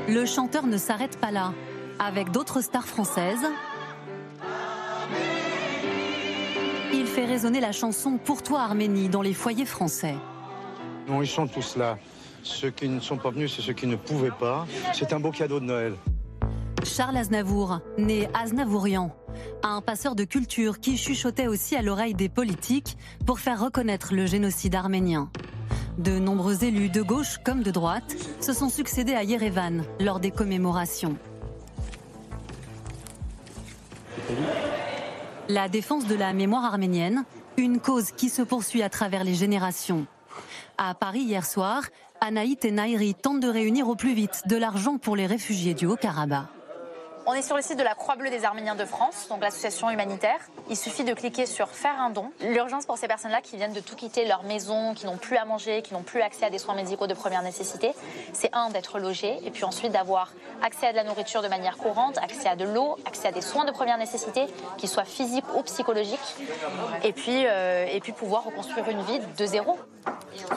Le 0.09 0.27
chanteur 0.27 0.67
ne 0.67 0.77
s'arrête 0.77 1.19
pas 1.19 1.31
là. 1.31 1.53
Avec 2.01 2.31
d'autres 2.31 2.61
stars 2.61 2.87
françaises, 2.87 3.47
il 6.93 7.07
fait 7.07 7.27
résonner 7.27 7.61
la 7.61 7.73
chanson 7.73 8.19
Pour 8.25 8.43
toi 8.43 8.61
Arménie 8.63 9.09
dans 9.09 9.23
les 9.23 9.35
foyers 9.35 9.67
français. 9.67 10.15
Non, 11.09 11.23
ils 11.23 11.29
sont 11.29 11.47
tous 11.47 11.77
là. 11.77 11.99
Ceux 12.43 12.71
qui 12.71 12.89
ne 12.89 13.01
sont 13.01 13.17
pas 13.17 13.31
venus, 13.31 13.55
c'est 13.57 13.63
ceux 13.63 13.73
qui 13.73 13.87
ne 13.87 13.97
pouvaient 13.97 14.31
pas. 14.31 14.67
C'est 14.93 15.13
un 15.13 15.21
beau 15.21 15.31
cadeau 15.31 15.59
de 15.59 15.65
Noël. 15.65 15.95
Charles 16.85 17.17
Aznavour, 17.17 17.81
né 17.97 18.29
Aznavourian, 18.35 19.15
un 19.63 19.81
passeur 19.81 20.15
de 20.15 20.25
culture 20.25 20.81
qui 20.81 20.97
chuchotait 20.97 21.49
aussi 21.49 21.77
à 21.77 21.83
l'oreille 21.83 22.15
des 22.15 22.29
politiques 22.29 22.97
pour 23.27 23.41
faire 23.41 23.61
reconnaître 23.61 24.15
le 24.15 24.27
génocide 24.27 24.75
arménien. 24.75 25.31
De 25.99 26.19
nombreux 26.19 26.63
élus 26.63 26.91
de 26.91 27.03
gauche 27.03 27.39
comme 27.45 27.63
de 27.63 27.71
droite 27.71 28.17
se 28.41 28.53
sont 28.53 28.69
succédés 28.69 29.15
à 29.15 29.25
Yerevan 29.25 29.85
lors 29.99 30.21
des 30.21 30.31
commémorations. 30.31 31.17
La 35.49 35.69
défense 35.69 36.07
de 36.07 36.15
la 36.15 36.33
mémoire 36.33 36.65
arménienne, 36.65 37.25
une 37.57 37.81
cause 37.81 38.13
qui 38.13 38.29
se 38.29 38.43
poursuit 38.43 38.83
à 38.83 38.89
travers 38.89 39.25
les 39.25 39.35
générations. 39.35 40.07
À 40.81 40.95
Paris 40.95 41.23
hier 41.23 41.45
soir, 41.45 41.83
Anaït 42.21 42.65
et 42.65 42.71
Nairi 42.71 43.13
tentent 43.15 43.41
de 43.41 43.49
réunir 43.49 43.89
au 43.89 43.97
plus 43.97 44.15
vite 44.15 44.43
de 44.47 44.57
l'argent 44.57 44.97
pour 44.97 45.17
les 45.17 45.27
réfugiés 45.27 45.75
du 45.75 45.87
Haut-Karabakh. 45.87 46.58
On 47.31 47.35
est 47.35 47.43
sur 47.43 47.57
le 47.57 47.61
site 47.61 47.79
de 47.79 47.83
la 47.83 47.95
Croix-Bleue 47.95 48.31
des 48.31 48.47
Arméniens 48.47 48.75
de 48.75 48.87
France, 48.87 49.27
donc 49.29 49.43
l'association 49.43 49.91
humanitaire. 49.91 50.39
Il 50.71 50.79
suffit 50.79 51.05
de 51.05 51.13
cliquer 51.13 51.45
sur 51.45 51.69
faire 51.69 52.01
un 52.01 52.09
don. 52.09 52.33
L'urgence 52.41 52.87
pour 52.87 52.97
ces 52.97 53.07
personnes-là 53.07 53.43
qui 53.43 53.59
viennent 53.59 53.75
de 53.75 53.81
tout 53.81 53.97
quitter 53.97 54.25
leur 54.25 54.45
maison, 54.45 54.95
qui 54.95 55.05
n'ont 55.05 55.19
plus 55.19 55.37
à 55.37 55.45
manger, 55.45 55.83
qui 55.83 55.93
n'ont 55.93 56.03
plus 56.03 56.23
accès 56.23 56.47
à 56.47 56.51
des 56.51 56.57
soins 56.57 56.75
médicaux 56.75 57.07
de 57.07 57.13
première 57.13 57.43
nécessité, 57.43 57.93
c'est 58.33 58.49
un 58.55 58.71
d'être 58.71 58.99
logé 58.99 59.41
et 59.45 59.51
puis 59.51 59.65
ensuite 59.65 59.93
d'avoir 59.93 60.33
accès 60.63 60.87
à 60.87 60.93
de 60.93 60.97
la 60.97 61.05
nourriture 61.05 61.43
de 61.43 61.49
manière 61.49 61.77
courante, 61.77 62.17
accès 62.17 62.49
à 62.49 62.57
de 62.57 62.65
l'eau, 62.65 62.97
accès 63.05 63.29
à 63.29 63.33
des 63.33 63.43
soins 63.43 63.67
de 63.67 63.73
première 63.73 63.99
nécessité, 63.99 64.47
qu'ils 64.79 64.89
soient 64.89 65.05
physiques 65.05 65.45
ou 65.55 65.63
psychologiques, 65.65 66.35
et 67.05 67.13
puis, 67.13 67.45
euh, 67.45 67.85
et 67.93 68.01
puis 68.01 68.13
pouvoir 68.13 68.45
reconstruire 68.45 68.89
une 68.89 69.03
vie 69.03 69.21
de 69.37 69.45
zéro. 69.45 69.79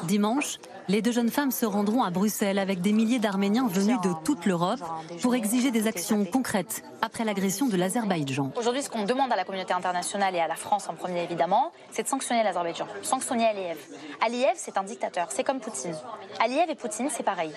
Dimanche, 0.03 0.57
les 0.87 1.01
deux 1.01 1.11
jeunes 1.11 1.29
femmes 1.29 1.51
se 1.51 1.65
rendront 1.65 2.03
à 2.03 2.09
Bruxelles 2.09 2.59
avec 2.59 2.81
des 2.81 2.93
milliers 2.93 3.19
d'Arméniens 3.19 3.67
venus 3.67 3.99
de 4.01 4.11
toute 4.23 4.45
l'Europe 4.45 4.79
pour 5.21 5.35
exiger 5.35 5.71
des 5.71 5.87
actions 5.87 6.25
concrètes 6.25 6.83
après 7.01 7.23
l'agression 7.23 7.67
de 7.67 7.77
l'Azerbaïdjan. 7.77 8.51
Aujourd'hui, 8.55 8.81
ce 8.81 8.89
qu'on 8.89 9.05
demande 9.05 9.31
à 9.31 9.35
la 9.35 9.43
communauté 9.43 9.73
internationale 9.73 10.35
et 10.35 10.39
à 10.39 10.47
la 10.47 10.55
France 10.55 10.87
en 10.89 10.93
premier 10.93 11.23
évidemment, 11.23 11.71
c'est 11.91 12.03
de 12.03 12.07
sanctionner 12.07 12.43
l'Azerbaïdjan, 12.43 12.87
sanctionner 13.01 13.45
Aliyev. 13.45 13.77
Aliyev, 14.25 14.53
c'est 14.55 14.77
un 14.77 14.83
dictateur, 14.83 15.27
c'est 15.29 15.43
comme 15.43 15.59
Poutine. 15.59 15.95
Aliyev 16.39 16.69
et 16.69 16.75
Poutine, 16.75 17.09
c'est 17.09 17.23
pareil. 17.23 17.51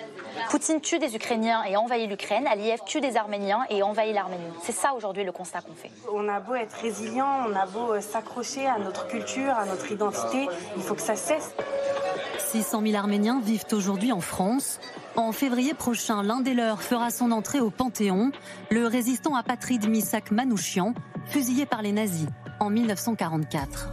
Poutine 0.50 0.80
tue 0.80 0.98
des 0.98 1.14
Ukrainiens 1.14 1.64
et 1.64 1.76
envahit 1.76 2.08
l'Ukraine, 2.08 2.46
Aliyev 2.46 2.80
tue 2.86 3.00
des 3.00 3.16
Arméniens 3.16 3.64
et 3.70 3.82
envahit 3.82 4.14
l'Arménie. 4.14 4.42
C'est 4.62 4.72
ça 4.72 4.94
aujourd'hui 4.94 5.24
le 5.24 5.32
constat 5.32 5.60
qu'on 5.60 5.74
fait. 5.74 5.90
On 6.12 6.28
a 6.28 6.40
beau 6.40 6.54
être 6.54 6.76
résilient, 6.80 7.46
on 7.48 7.54
a 7.54 7.66
beau 7.66 7.92
euh, 7.92 8.00
s'accrocher 8.00 8.66
à 8.66 8.78
notre 8.78 9.06
culture, 9.08 9.50
à 9.50 9.66
notre 9.66 9.90
identité, 9.90 10.48
il 10.76 10.82
faut 10.82 10.94
que 10.94 11.02
ça 11.02 11.16
cesse. 11.16 11.52
600 12.54 12.82
000 12.82 12.94
Arméniens 12.94 13.40
vivent 13.40 13.66
aujourd'hui 13.72 14.12
en 14.12 14.20
France. 14.20 14.78
En 15.16 15.32
février 15.32 15.74
prochain, 15.74 16.22
l'un 16.22 16.40
des 16.40 16.54
leurs 16.54 16.82
fera 16.82 17.10
son 17.10 17.32
entrée 17.32 17.58
au 17.58 17.68
Panthéon, 17.68 18.30
le 18.70 18.86
résistant 18.86 19.34
apatride 19.34 19.88
Misak 19.88 20.30
Manouchian, 20.30 20.94
fusillé 21.26 21.66
par 21.66 21.82
les 21.82 21.90
nazis 21.90 22.28
en 22.60 22.70
1944 22.70 23.92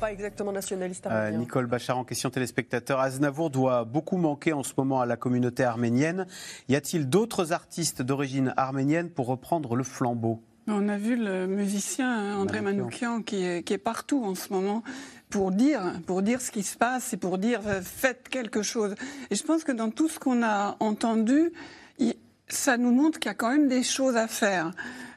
pas 0.00 0.10
exactement 0.10 0.50
nationaliste 0.50 1.06
euh, 1.06 1.30
Nicole 1.30 1.66
Bachar 1.66 1.96
en 1.96 2.02
question 2.02 2.28
téléspectateur. 2.28 2.98
Aznavour 2.98 3.50
doit 3.50 3.84
beaucoup 3.84 4.16
manquer 4.16 4.52
en 4.52 4.64
ce 4.64 4.72
moment 4.76 5.00
à 5.00 5.06
la 5.06 5.16
communauté 5.16 5.62
arménienne. 5.62 6.26
Y 6.68 6.74
a-t-il 6.74 7.08
d'autres 7.08 7.52
artistes 7.52 8.02
d'origine 8.02 8.52
arménienne 8.56 9.10
pour 9.10 9.28
reprendre 9.28 9.76
le 9.76 9.84
flambeau? 9.84 10.42
On 10.66 10.88
a 10.88 10.96
vu 10.96 11.16
le 11.16 11.46
musicien 11.46 12.36
André 12.36 12.60
Manoukian 12.60 13.22
qui 13.22 13.44
est, 13.44 13.62
qui 13.62 13.74
est, 13.74 13.78
partout 13.78 14.24
en 14.24 14.34
ce 14.34 14.52
moment 14.52 14.82
pour 15.32 15.50
dire, 15.50 15.80
pour 16.06 16.22
dire 16.22 16.40
ce 16.40 16.50
qui 16.50 16.62
se 16.62 16.76
passe 16.76 17.14
et 17.14 17.16
pour 17.16 17.38
dire 17.38 17.60
euh, 17.66 17.80
faites 17.82 18.28
quelque 18.28 18.62
chose. 18.62 18.94
Et 19.30 19.34
je 19.34 19.42
pense 19.42 19.64
que 19.64 19.72
dans 19.72 19.90
tout 19.90 20.08
ce 20.08 20.20
qu'on 20.20 20.42
a 20.42 20.76
entendu, 20.78 21.52
ça 22.48 22.76
nous 22.76 22.92
montre 22.92 23.18
qu'il 23.18 23.30
y 23.30 23.32
a 23.32 23.34
quand 23.34 23.50
même 23.50 23.66
des 23.66 23.82
choses 23.82 24.16
à 24.16 24.28
faire 24.28 24.72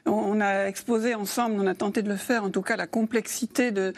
on 0.06 0.40
a 0.40 0.66
exposé 0.66 1.14
ensemble, 1.14 1.56
on 1.60 1.66
a 1.66 1.74
tenté 1.74 2.02
de 2.02 2.08
le 2.08 2.16
faire, 2.16 2.44
en 2.44 2.50
tout 2.50 2.62
cas, 2.62 2.76
la 2.76 2.86
complexité 2.86 3.70
de, 3.72 3.92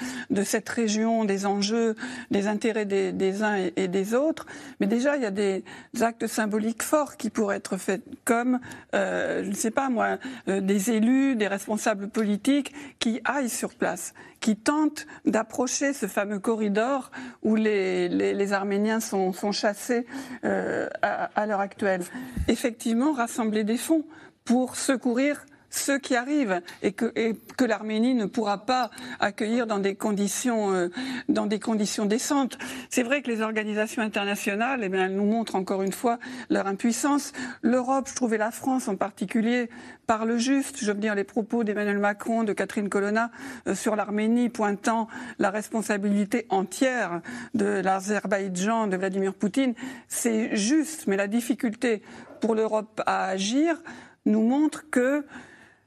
cette 0.44 0.68
région, 0.68 1.24
des 1.24 1.46
enjeux, 1.46 1.94
des 2.30 2.46
intérêts 2.46 2.86
des, 2.86 3.42
uns 3.42 3.68
et, 3.76 3.88
des 3.88 4.14
autres. 4.14 4.46
Mais 4.80 4.86
déjà, 4.86 5.16
il 5.16 5.22
y 5.22 5.26
a 5.26 5.30
des 5.30 5.64
actes 6.00 6.26
symboliques 6.26 6.82
forts 6.82 7.16
qui 7.16 7.30
pourraient 7.30 7.56
être 7.56 7.76
faits, 7.76 8.02
comme, 8.24 8.60
euh, 8.94 9.44
je 9.44 9.50
ne 9.50 9.54
sais 9.54 9.70
pas 9.70 9.88
moi, 9.90 10.18
euh, 10.48 10.60
des 10.60 10.90
élus, 10.90 11.36
des 11.36 11.48
responsables 11.48 12.08
politiques 12.08 12.72
qui 12.98 13.20
aillent 13.24 13.50
sur 13.50 13.74
place, 13.74 14.14
qui 14.40 14.56
tentent 14.56 15.06
d'approcher 15.26 15.92
ce 15.92 16.06
fameux 16.06 16.38
corridor 16.38 17.10
où 17.42 17.54
les, 17.54 18.52
Arméniens 18.52 19.00
sont, 19.00 19.32
chassés 19.52 20.06
euh, 20.44 20.88
à, 21.02 21.24
à 21.34 21.46
l'heure 21.46 21.60
actuelle. 21.60 22.02
Effectivement, 22.48 23.12
rassembler 23.12 23.64
des 23.64 23.76
fonds 23.76 24.04
pour 24.44 24.76
secourir 24.76 25.44
ceux 25.70 25.98
qui 25.98 26.16
arrivent 26.16 26.60
et 26.82 26.92
que, 26.92 27.12
que 27.56 27.64
l'Arménie 27.64 28.14
ne 28.14 28.26
pourra 28.26 28.64
pas 28.64 28.90
accueillir 29.20 29.66
dans 29.66 29.78
des 29.78 29.94
conditions, 29.94 30.72
euh, 30.72 30.88
dans 31.28 31.46
des 31.46 31.58
conditions 31.58 32.06
décentes. 32.06 32.58
C'est 32.90 33.02
vrai 33.02 33.22
que 33.22 33.30
les 33.30 33.40
organisations 33.40 34.02
internationales, 34.02 34.80
eh 34.82 34.88
bien, 34.88 35.06
elles 35.06 35.14
nous 35.14 35.26
montrent 35.26 35.56
encore 35.56 35.82
une 35.82 35.92
fois 35.92 36.18
leur 36.48 36.66
impuissance. 36.66 37.32
L'Europe, 37.62 38.08
je 38.08 38.14
trouvais 38.14 38.38
la 38.38 38.50
France 38.50 38.88
en 38.88 38.96
particulier, 38.96 39.68
parle 40.06 40.38
juste. 40.38 40.78
Je 40.78 40.90
veux 40.90 40.98
dire 40.98 41.14
les 41.14 41.24
propos 41.24 41.64
d'Emmanuel 41.64 41.98
Macron, 41.98 42.44
de 42.44 42.52
Catherine 42.52 42.88
Colonna 42.88 43.30
euh, 43.66 43.74
sur 43.74 43.96
l'Arménie, 43.96 44.48
pointant 44.48 45.08
la 45.38 45.50
responsabilité 45.50 46.46
entière 46.48 47.20
de 47.54 47.66
l'Azerbaïdjan, 47.66 48.86
de 48.86 48.96
Vladimir 48.96 49.34
Poutine. 49.34 49.74
C'est 50.08 50.56
juste, 50.56 51.06
mais 51.06 51.16
la 51.16 51.26
difficulté 51.26 52.02
pour 52.40 52.54
l'Europe 52.54 53.02
à 53.06 53.26
agir 53.26 53.82
nous 54.26 54.42
montre 54.42 54.88
que 54.90 55.24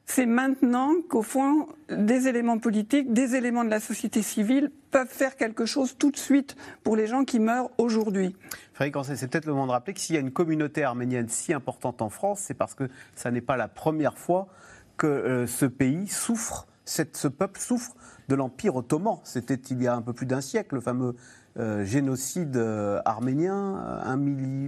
c'est 0.06 0.26
maintenant 0.26 0.94
qu'au 1.10 1.22
fond, 1.22 1.68
des 1.90 2.28
éléments 2.28 2.58
politiques, 2.58 3.14
des 3.14 3.36
éléments 3.36 3.64
de 3.64 3.70
la 3.70 3.80
société 3.80 4.22
civile 4.22 4.72
peuvent 4.92 5.08
faire 5.08 5.36
quelque 5.38 5.66
chose 5.66 5.96
tout 5.98 6.12
de 6.12 6.18
suite 6.18 6.56
pour 6.84 6.96
les 6.96 7.08
gens 7.08 7.24
qui 7.24 7.40
meurent 7.40 7.70
aujourd'hui. 7.78 8.36
Frédéric 8.74 9.06
c'est 9.06 9.30
peut-être 9.30 9.46
le 9.46 9.54
moment 9.54 9.68
de 9.68 9.72
rappeler 9.72 9.94
que 9.94 10.00
s'il 10.00 10.16
y 10.16 10.18
a 10.18 10.22
une 10.22 10.32
communauté 10.32 10.84
arménienne 10.84 11.30
si 11.30 11.54
importante 11.54 12.02
en 12.02 12.10
France, 12.10 12.42
c'est 12.42 12.54
parce 12.54 12.74
que 12.74 12.90
ça 13.16 13.32
n'est 13.32 13.42
pas 13.42 13.56
la 13.58 13.68
première 13.68 14.18
fois 14.18 14.48
que 14.98 15.08
euh, 15.08 15.48
ce 15.48 15.66
pays 15.66 16.08
souffre, 16.08 16.68
ce 16.86 17.28
peuple 17.28 17.60
souffre 17.60 17.96
de 18.28 18.36
l'Empire 18.36 18.76
ottoman. 18.76 19.20
C'était 19.24 19.56
il 19.56 19.82
y 19.82 19.88
a 19.88 19.96
un 19.96 20.02
peu 20.02 20.14
plus 20.14 20.26
d'un 20.26 20.42
siècle, 20.42 20.76
le 20.76 20.82
fameux 20.82 21.16
euh, 21.60 21.84
génocide 21.84 22.56
euh, 22.56 23.02
arménien, 23.04 24.00
un 24.06 24.18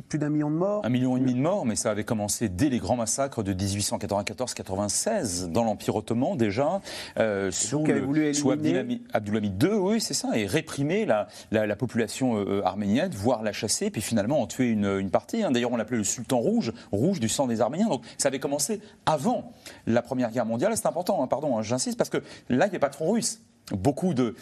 plus 0.02 0.20
d'un 0.20 0.28
million 0.28 0.52
de 0.52 0.56
morts. 0.56 0.86
Un 0.86 0.90
million 0.90 1.16
et 1.16 1.22
demi 1.22 1.34
de 1.34 1.40
morts, 1.40 1.66
mais 1.66 1.78
ça 1.78 1.92
avait 1.92 2.04
commencé 2.04 2.50
dès 2.50 2.68
les 2.68 2.80
grands 2.80 2.98
massacres 2.98 3.42
de 3.42 3.54
1894-96 3.54 5.50
dans 5.50 5.64
l'Empire 5.64 5.96
ottoman 5.96 6.36
déjà, 6.36 6.82
euh, 7.20 7.52
sous, 7.52 7.86
le, 7.86 8.34
sous 8.34 8.52
Abdulhamid 8.52 9.64
II, 9.64 9.70
oui 9.76 10.02
c'est 10.02 10.14
ça, 10.14 10.32
et 10.36 10.46
réprimer 10.46 11.06
la, 11.06 11.28
la, 11.52 11.76
population 11.78 12.46
arménienne, 12.66 13.12
voire 13.14 13.44
la 13.44 13.54
chasser, 13.54 13.90
puis 13.90 14.02
finalement 14.02 14.42
en 14.42 14.48
tuer 14.48 14.68
une, 14.68 15.00
une 15.00 15.10
partie. 15.10 15.42
Hein. 15.42 15.52
D'ailleurs 15.52 15.72
on 15.72 15.78
l'appelait 15.78 15.98
le 15.98 16.04
sultan 16.04 16.40
rouge, 16.40 16.74
rouge 16.92 17.22
du 17.22 17.30
sang 17.30 17.48
des 17.48 17.62
Arméniens. 17.62 17.88
Donc 17.88 18.04
ça 18.18 18.28
avait 18.28 18.40
commencé 18.40 18.82
avant 19.06 19.54
la 19.88 20.02
Première 20.02 20.32
Guerre 20.32 20.46
mondiale. 20.46 20.76
C'est 20.76 20.88
important, 20.88 21.24
hein, 21.24 21.28
pardon, 21.28 21.58
hein, 21.58 21.62
j'insiste, 21.62 21.98
parce 21.98 22.10
que 22.10 22.22
là 22.50 22.68
il 22.68 22.72
n'y 22.72 22.76
a 22.76 22.80
pas 22.80 22.90
de 22.90 22.96
front 22.96 23.12
russe. 23.12 23.40
Beaucoup 23.72 24.14
de, 24.14 24.36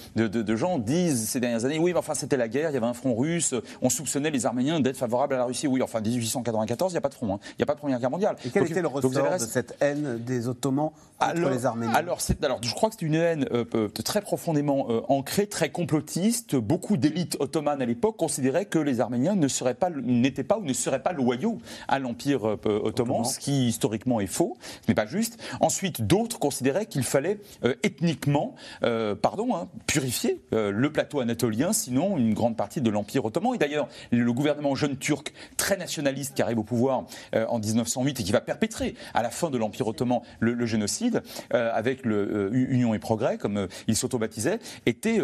gens 0.56 0.80
disent 0.80 1.30
ces 1.30 1.40
dernières 1.40 1.66
années, 1.66 1.78
oui, 1.78 1.94
mais 1.94 2.00
enfin 2.00 2.16
c'était 2.16 2.38
la 2.38 2.48
guerre, 2.48 2.72
il 2.72 2.74
y 2.74 2.78
avait 2.78 2.88
un 2.88 2.94
front 2.94 3.16
russe, 3.16 3.54
on 3.82 3.90
soupçonnait 3.90 4.32
les 4.32 4.48
Arméniens 4.48 4.80
d'être 4.80 4.98
favorables 4.98 5.36
à 5.36 5.38
la 5.38 5.46
Russie. 5.46 5.68
Oui, 5.68 5.82
enfin 5.84 6.02
1894, 6.02 6.92
il 6.92 6.96
n'y 6.96 6.98
a 6.98 7.02
pas 7.02 7.10
de 7.10 7.14
front, 7.14 7.36
hein. 7.36 7.40
il 7.52 7.56
n'y 7.60 7.64
a 7.64 7.66
pas 7.68 7.76
de 7.76 7.80
première 7.80 8.00
guerre 8.00 8.10
mondiale. 8.10 8.36
Et 8.46 8.50
quel 8.50 8.64
était 8.64 8.82
le 8.82 8.88
ressort 8.88 9.12
de 9.12 9.38
cette 9.38 9.78
haine 9.80 10.18
des 10.26 10.48
Ottomans 10.48 10.92
contre 11.20 11.50
les 11.50 11.66
Arméniens? 11.68 11.94
alors, 11.94 12.20
alors, 12.42 12.60
je 12.64 12.74
crois 12.74 12.90
que 12.90 12.96
c'est 13.00 13.06
une 13.06 13.16
haine 13.16 13.46
euh, 13.52 13.88
très 13.90 14.22
profondément 14.22 14.88
euh, 14.90 15.02
ancrée, 15.08 15.48
très 15.48 15.70
complotiste. 15.70 16.56
Beaucoup 16.56 16.98
d'élites 16.98 17.38
ottomanes 17.40 17.82
à 17.82 17.86
l'époque 17.86 18.18
considéraient 18.18 18.66
que 18.66 18.80
les 18.80 19.02
Arméniens 19.02 19.36
ne 19.36 19.48
seraient 19.48 19.76
pas, 19.76 19.90
n'étaient 19.90 20.44
pas 20.44 20.58
ou 20.58 20.64
ne 20.64 20.74
seraient 20.74 21.04
pas 21.04 21.14
loyaux 21.14 21.60
à 21.88 22.00
l'Empire 22.00 22.48
euh, 22.48 22.82
ottoman, 22.84 23.24
ce 23.24 23.40
qui 23.40 23.68
historiquement 23.68 24.20
est 24.20 24.28
faux, 24.28 24.58
ce 24.82 24.88
n'est 24.88 24.96
pas 24.96 25.06
juste. 25.06 25.38
Ensuite, 25.60 26.02
d'autres 26.02 26.40
considéraient 26.40 26.88
qu'il 26.88 27.04
fallait 27.04 27.40
ethniquement 27.84 28.56
euh, 29.12 29.16
pardon, 29.16 29.56
hein, 29.56 29.70
purifier 29.88 30.42
euh, 30.54 30.72
le 30.72 30.92
plateau 30.92 31.20
anatolien, 31.20 31.74
sinon 31.74 32.18
une 32.18 32.34
grande 32.34 32.58
partie 32.58 32.82
de 32.82 32.90
l'Empire 32.90 33.26
ottoman. 33.26 33.56
Et 33.56 33.58
d'ailleurs, 33.58 33.88
le 34.12 34.34
gouvernement 34.34 34.76
jeune 34.76 34.98
turc, 34.98 35.34
très 35.58 35.78
nationaliste, 35.78 36.36
qui 36.36 36.42
arrive 36.42 36.60
au 36.60 36.64
pouvoir 36.64 37.06
euh, 37.36 37.46
en 37.48 37.60
1908 37.60 38.20
et 38.20 38.24
qui 38.24 38.32
va 38.32 38.42
perpétrer 38.42 38.96
à 39.14 39.22
la 39.22 39.30
fin 39.30 39.50
de 39.50 39.58
l'Empire 39.58 39.88
ottoman 39.88 40.22
le, 40.40 40.66
génocide, 40.66 41.24
avec 41.52 42.06
le 42.06 42.50
Union 42.54 42.94
et 42.94 43.00
Progrès, 43.00 43.38
comme 43.38 43.68
il 43.88 43.96
s'auto-baptisait, 43.96 44.60
était 44.86 45.20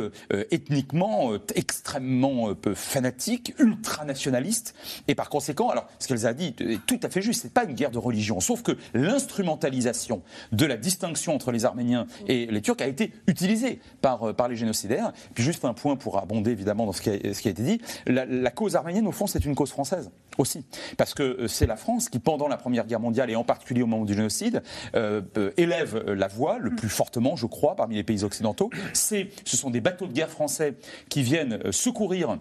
ethniquement 0.51 1.31
extrêmement 1.55 2.53
fanatique, 2.73 3.53
ultranationaliste, 3.59 4.75
et 5.07 5.15
par 5.15 5.29
conséquent, 5.29 5.69
alors 5.69 5.88
ce 5.99 6.07
qu'elle 6.07 6.25
a 6.25 6.33
dit 6.33 6.55
est 6.59 6.85
tout 6.85 6.99
à 7.03 7.09
fait 7.09 7.21
juste, 7.21 7.43
c'est 7.43 7.53
pas 7.53 7.65
une 7.65 7.75
guerre 7.75 7.91
de 7.91 7.97
religion, 7.97 8.39
sauf 8.39 8.63
que 8.63 8.71
l'instrumentalisation 8.93 10.21
de 10.51 10.65
la 10.65 10.77
distinction 10.77 11.35
entre 11.35 11.51
les 11.51 11.65
Arméniens 11.65 12.07
et 12.27 12.47
les 12.47 12.61
Turcs 12.61 12.81
a 12.81 12.88
été 12.88 13.11
utilisée 13.27 13.76
par, 14.01 14.23
euh, 14.23 14.34
par 14.34 14.47
les 14.47 14.55
génocidaires. 14.55 15.11
Puis 15.34 15.43
juste 15.43 15.65
un 15.65 15.73
point 15.73 15.95
pour 15.95 16.17
abonder 16.17 16.51
évidemment 16.51 16.86
dans 16.86 16.91
ce 16.91 17.01
qui 17.01 17.09
a, 17.09 17.15
été 17.15 17.63
dit, 17.63 17.82
la, 18.05 18.51
cause 18.51 18.75
arménienne 18.75 19.07
au 19.07 19.11
fond 19.11 19.28
c'est 19.28 19.45
une 19.45 19.55
cause 19.55 19.69
française 19.69 20.09
aussi, 20.38 20.65
parce 20.97 21.13
que 21.13 21.23
euh, 21.23 21.47
c'est 21.47 21.65
la 21.65 21.75
France 21.75 22.09
qui 22.09 22.19
pendant 22.19 22.47
la 22.47 22.57
Première 22.57 22.86
Guerre 22.86 22.99
mondiale 22.99 23.30
et 23.30 23.36
en 23.36 23.43
particulier 23.43 23.82
au 23.82 23.88
moment 23.88 24.05
du 24.05 24.13
génocide 24.13 24.61
euh, 24.95 25.21
élève 25.57 25.97
la 26.11 26.28
voix 26.28 26.57
le 26.59 26.75
plus 26.75 26.89
fortement, 26.89 27.36
je 27.36 27.45
crois, 27.45 27.75
parmi 27.75 27.95
les 27.95 28.03
pays 28.03 28.23
occidentaux. 28.23 28.69
Ce 28.93 29.25
sont 29.45 29.69
des 29.69 29.82
bateaux 29.82 30.07
de 30.07 30.13
guerre 30.13 30.30
français 30.30 30.75
qui 31.09 31.23
viennent 31.23 31.71
secourir 31.71 32.38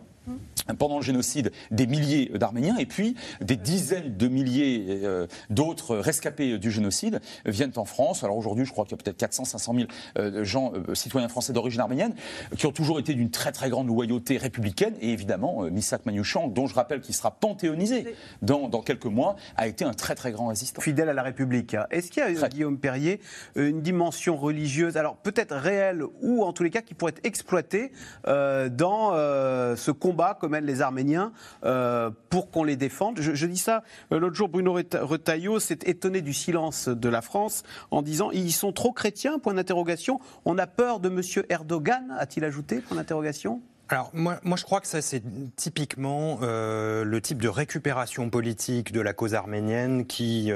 pendant 0.78 0.96
le 0.96 1.02
génocide 1.02 1.52
des 1.70 1.86
milliers 1.86 2.30
d'Arméniens 2.34 2.76
et 2.78 2.86
puis 2.86 3.14
des 3.40 3.56
dizaines 3.56 4.16
de 4.16 4.28
milliers 4.28 4.84
euh, 5.04 5.26
d'autres 5.50 5.96
rescapés 5.96 6.58
du 6.58 6.70
génocide 6.70 7.20
viennent 7.44 7.72
en 7.76 7.84
France. 7.84 8.24
Alors 8.24 8.36
aujourd'hui, 8.36 8.64
je 8.64 8.72
crois 8.72 8.84
qu'il 8.84 8.96
y 8.96 9.00
a 9.00 9.02
peut-être 9.02 9.16
400, 9.16 9.44
500 9.44 9.74
000 10.16 10.44
gens, 10.44 10.72
euh, 10.74 10.94
citoyens 10.94 11.28
français 11.28 11.52
d'origine 11.52 11.80
arménienne, 11.80 12.14
qui 12.56 12.66
ont 12.66 12.72
toujours 12.72 12.98
été 12.98 13.14
d'une 13.14 13.30
très 13.30 13.52
très 13.52 13.70
grande 13.70 13.86
loyauté 13.86 14.36
républicaine. 14.36 14.94
Et 15.00 15.10
évidemment, 15.10 15.64
euh, 15.64 15.70
Missak 15.70 16.06
Manouchian, 16.06 16.48
dont 16.48 16.66
je 16.66 16.74
rappelle 16.74 17.00
qu'il 17.00 17.14
sera 17.14 17.30
panthéonisé 17.30 18.14
dans, 18.42 18.68
dans, 18.68 18.82
quelques 18.82 19.06
mois, 19.06 19.36
a 19.56 19.66
été 19.66 19.84
un 19.84 19.92
très 19.92 20.14
très 20.14 20.32
grand 20.32 20.48
résistant. 20.48 20.82
Fidèle 20.82 21.08
à 21.08 21.14
la 21.14 21.22
République. 21.22 21.74
Hein. 21.74 21.86
Est-ce 21.90 22.10
qu'il 22.10 22.22
y 22.22 22.44
a, 22.44 22.48
Guillaume 22.48 22.78
Perrier, 22.78 23.20
une 23.54 23.82
dimension 23.82 24.36
religieuse, 24.36 24.96
alors 24.96 25.16
peut-être 25.16 25.54
réelle 25.54 26.02
ou 26.22 26.44
en 26.44 26.52
tous 26.52 26.62
les 26.62 26.70
cas 26.70 26.80
qui 26.80 26.94
pourrait 26.94 27.12
être 27.12 27.26
exploitée 27.26 27.90
dans 28.24 29.12
ce 29.12 29.90
combat 29.90 30.15
comme 30.40 30.56
les 30.56 30.80
Arméniens 30.80 31.32
euh, 31.64 32.10
pour 32.30 32.50
qu'on 32.50 32.64
les 32.64 32.76
défende. 32.76 33.20
Je, 33.20 33.46
dis 33.46 33.58
ça, 33.58 33.82
euh, 34.12 34.18
l'autre 34.18 34.34
jour, 34.34 34.48
Bruno 34.48 34.72
Retailleau 34.72 35.60
s'est 35.60 35.78
étonné 35.84 36.22
du 36.22 36.32
silence 36.32 36.88
de 36.88 37.08
la 37.08 37.22
France 37.22 37.62
en 37.90 38.02
disant 38.02 38.30
ils 38.30 38.52
sont 38.52 38.72
trop 38.72 38.92
chrétiens, 38.92 39.38
point 39.38 39.54
d'interrogation. 39.54 40.20
On 40.44 40.58
a 40.58 40.66
peur 40.66 41.00
de 41.00 41.08
M. 41.08 41.20
Erdogan, 41.48 42.16
a-t-il 42.18 42.44
ajouté, 42.44 42.80
point 42.80 42.96
d'interrogation? 42.96 43.60
Alors 43.88 44.10
moi, 44.14 44.40
moi, 44.42 44.56
je 44.56 44.64
crois 44.64 44.80
que 44.80 44.88
ça 44.88 45.00
c'est 45.00 45.22
typiquement 45.54 46.40
euh, 46.42 47.04
le 47.04 47.20
type 47.20 47.40
de 47.40 47.48
récupération 47.48 48.28
politique 48.30 48.90
de 48.90 49.00
la 49.00 49.12
cause 49.12 49.34
arménienne 49.34 50.06
qui, 50.06 50.50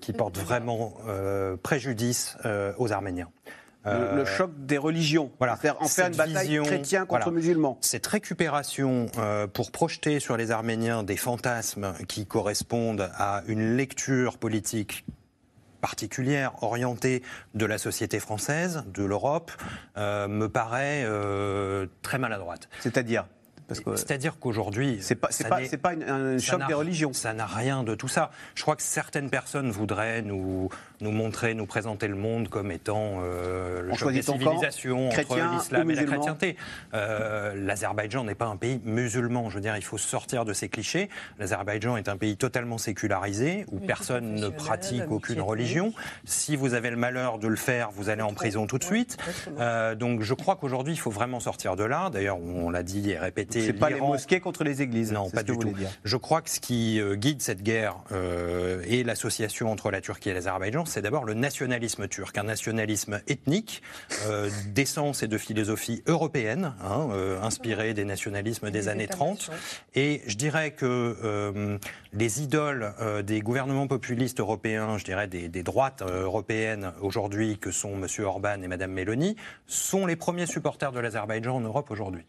qui 0.00 0.12
porte 0.12 0.38
vraiment 0.38 0.94
préjudice 1.62 2.36
aux 2.78 2.92
Arméniens. 2.92 3.28
Le, 3.84 3.90
euh, 3.90 4.24
choc 4.24 4.50
des 4.58 4.78
religions. 4.78 5.32
Voilà. 5.38 5.56
Faire, 5.56 5.80
en 5.80 5.88
faire 5.88 6.08
une 6.08 6.16
bataille 6.16 6.60
chrétien 6.64 7.04
contre 7.04 7.30
musulman. 7.30 7.78
Cette 7.80 8.06
récupération 8.06 9.06
euh, 9.18 9.46
pour 9.46 9.72
projeter 9.72 10.20
sur 10.20 10.36
les 10.36 10.50
Arméniens 10.50 11.02
des 11.02 11.16
fantasmes 11.16 11.94
qui 12.06 12.26
correspondent 12.26 13.10
à 13.16 13.42
une 13.46 13.76
lecture 13.76 14.38
politique 14.38 15.04
particulière, 15.80 16.62
orientée 16.62 17.22
de 17.54 17.66
la 17.66 17.76
société 17.76 18.20
française, 18.20 18.84
de 18.94 19.02
l'Europe, 19.02 19.50
euh, 19.96 20.28
me 20.28 20.48
paraît 20.48 21.04
très 22.02 22.18
maladroite. 22.18 22.68
C'est-à-dire? 22.80 23.26
C'est-à-dire 23.70 24.38
qu'aujourd'hui, 24.38 24.98
c'est 25.00 25.14
pas, 25.14 25.28
c'est 25.30 25.48
pas, 25.48 25.60
pas 25.82 25.92
un 25.92 26.38
choc 26.38 26.66
des 26.66 26.74
religions. 26.74 27.12
Ça 27.12 27.32
n'a 27.32 27.46
rien 27.46 27.82
de 27.82 27.94
tout 27.94 28.08
ça. 28.08 28.30
Je 28.54 28.62
crois 28.62 28.76
que 28.76 28.82
certaines 28.82 29.30
personnes 29.30 29.70
voudraient 29.70 30.22
nous, 30.22 30.68
nous 31.00 31.10
montrer, 31.10 31.54
nous 31.54 31.66
présenter 31.66 32.08
le 32.08 32.16
monde 32.16 32.48
comme 32.48 32.70
étant 32.70 33.20
euh, 33.22 33.82
le 33.82 33.94
choc 33.94 34.12
des 34.12 34.22
civilisations 34.22 35.08
entre 35.08 35.38
l'islam 35.52 35.90
et 35.90 35.94
la 35.94 36.04
chrétienté. 36.04 36.56
Euh, 36.94 37.54
L'Azerbaïdjan 37.54 38.24
n'est 38.24 38.34
pas 38.34 38.46
un 38.46 38.56
pays 38.56 38.80
musulman. 38.84 39.50
Je 39.50 39.56
veux 39.56 39.60
dire, 39.60 39.76
il 39.76 39.84
faut 39.84 39.98
sortir 39.98 40.44
de 40.44 40.52
ces 40.52 40.68
clichés. 40.68 41.08
L'Azerbaïdjan 41.38 41.96
est 41.96 42.08
un 42.08 42.16
pays 42.16 42.36
totalement 42.36 42.78
sécularisé 42.78 43.66
où 43.70 43.78
personne 43.78 44.34
ne 44.34 44.48
pratique 44.48 45.10
aucune 45.10 45.40
religion. 45.40 45.92
Si 46.24 46.56
vous 46.56 46.74
avez 46.74 46.90
le 46.90 46.96
malheur 46.96 47.38
de 47.38 47.48
le 47.48 47.56
faire, 47.56 47.90
vous 47.90 48.08
allez 48.08 48.22
en 48.22 48.34
prison 48.34 48.66
tout 48.66 48.78
de 48.78 48.84
suite. 48.84 49.16
Euh, 49.58 49.94
donc, 49.94 50.22
je 50.22 50.34
crois 50.34 50.56
qu'aujourd'hui, 50.56 50.94
il 50.94 50.98
faut 50.98 51.10
vraiment 51.10 51.40
sortir 51.40 51.76
de 51.76 51.84
là. 51.84 52.10
D'ailleurs, 52.10 52.38
on 52.38 52.70
l'a 52.70 52.82
dit 52.82 53.10
et 53.10 53.18
répété 53.18 53.51
c'est 53.52 53.72
pas 53.72 53.90
les 53.90 54.00
mosquées 54.00 54.40
contre 54.40 54.64
les 54.64 54.82
églises. 54.82 55.12
Non, 55.12 55.30
pas 55.30 55.42
du 55.42 55.56
tout. 55.56 55.74
Je 56.04 56.16
crois 56.16 56.42
que 56.42 56.50
ce 56.50 56.60
qui 56.60 57.00
euh, 57.00 57.14
guide 57.14 57.42
cette 57.42 57.62
guerre 57.62 57.96
euh, 58.12 58.82
et 58.86 59.04
l'association 59.04 59.70
entre 59.70 59.90
la 59.90 60.00
Turquie 60.00 60.30
et 60.30 60.34
l'Azerbaïdjan, 60.34 60.84
c'est 60.84 61.02
d'abord 61.02 61.24
le 61.24 61.34
nationalisme 61.34 62.08
turc, 62.08 62.36
un 62.38 62.44
nationalisme 62.44 63.20
ethnique 63.28 63.82
euh, 64.26 64.50
d'essence 64.68 65.22
et 65.22 65.28
de 65.28 65.38
philosophie 65.38 66.02
européenne, 66.06 66.74
hein, 66.82 67.08
inspiré 67.42 67.94
des 67.94 68.04
nationalismes 68.04 68.70
des 68.70 68.88
années 68.88 69.06
30. 69.06 69.50
Et 69.94 70.22
je 70.26 70.36
dirais 70.36 70.72
que 70.72 71.78
les 72.12 72.42
idoles 72.42 72.92
des 73.24 73.40
gouvernements 73.40 73.86
populistes 73.86 74.40
européens, 74.40 74.98
je 74.98 75.04
dirais 75.04 75.28
des, 75.28 75.48
des 75.48 75.62
droites 75.62 76.02
européennes 76.02 76.92
aujourd'hui, 77.00 77.58
que 77.58 77.70
sont 77.70 77.94
M. 77.94 78.06
Orban 78.24 78.62
et 78.62 78.68
Mme 78.68 78.92
Meloni, 78.92 79.36
sont 79.66 80.06
les 80.06 80.16
premiers 80.16 80.46
supporters 80.46 80.92
de 80.92 81.00
l'Azerbaïdjan 81.00 81.56
en 81.56 81.60
Europe 81.60 81.90
aujourd'hui. 81.90 82.24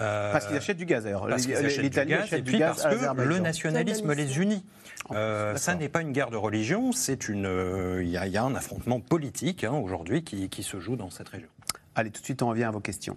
Euh, 0.00 0.32
parce 0.32 0.46
qu'ils 0.46 0.56
achètent 0.56 0.76
du 0.76 0.86
gaz 0.86 1.04
d'ailleurs. 1.04 1.26
L'Italie 1.26 2.14
achète 2.14 2.38
et 2.38 2.42
puis 2.42 2.58
parce 2.58 2.84
que 2.84 3.22
le 3.22 3.38
nationalisme 3.38 4.12
les 4.12 4.38
unit. 4.38 4.64
Euh, 5.12 5.56
ça 5.56 5.74
n'est 5.74 5.88
pas 5.88 6.02
une 6.02 6.12
guerre 6.12 6.30
de 6.30 6.36
religion, 6.36 6.92
c'est 6.92 7.28
une. 7.28 7.46
Euh, 7.46 8.02
il 8.02 8.10
y, 8.10 8.36
a 8.36 8.44
un 8.44 8.54
affrontement 8.54 9.00
politique 9.00 9.64
hein, 9.64 9.72
aujourd'hui 9.72 10.22
qui, 10.22 10.48
qui 10.48 10.62
se 10.62 10.80
joue 10.80 10.96
dans 10.96 11.10
cette 11.10 11.28
région. 11.28 11.48
Allez, 11.94 12.10
tout 12.10 12.20
de 12.20 12.24
suite, 12.24 12.42
on 12.42 12.48
revient 12.48 12.64
à 12.64 12.70
vos 12.70 12.80
questions. 12.80 13.16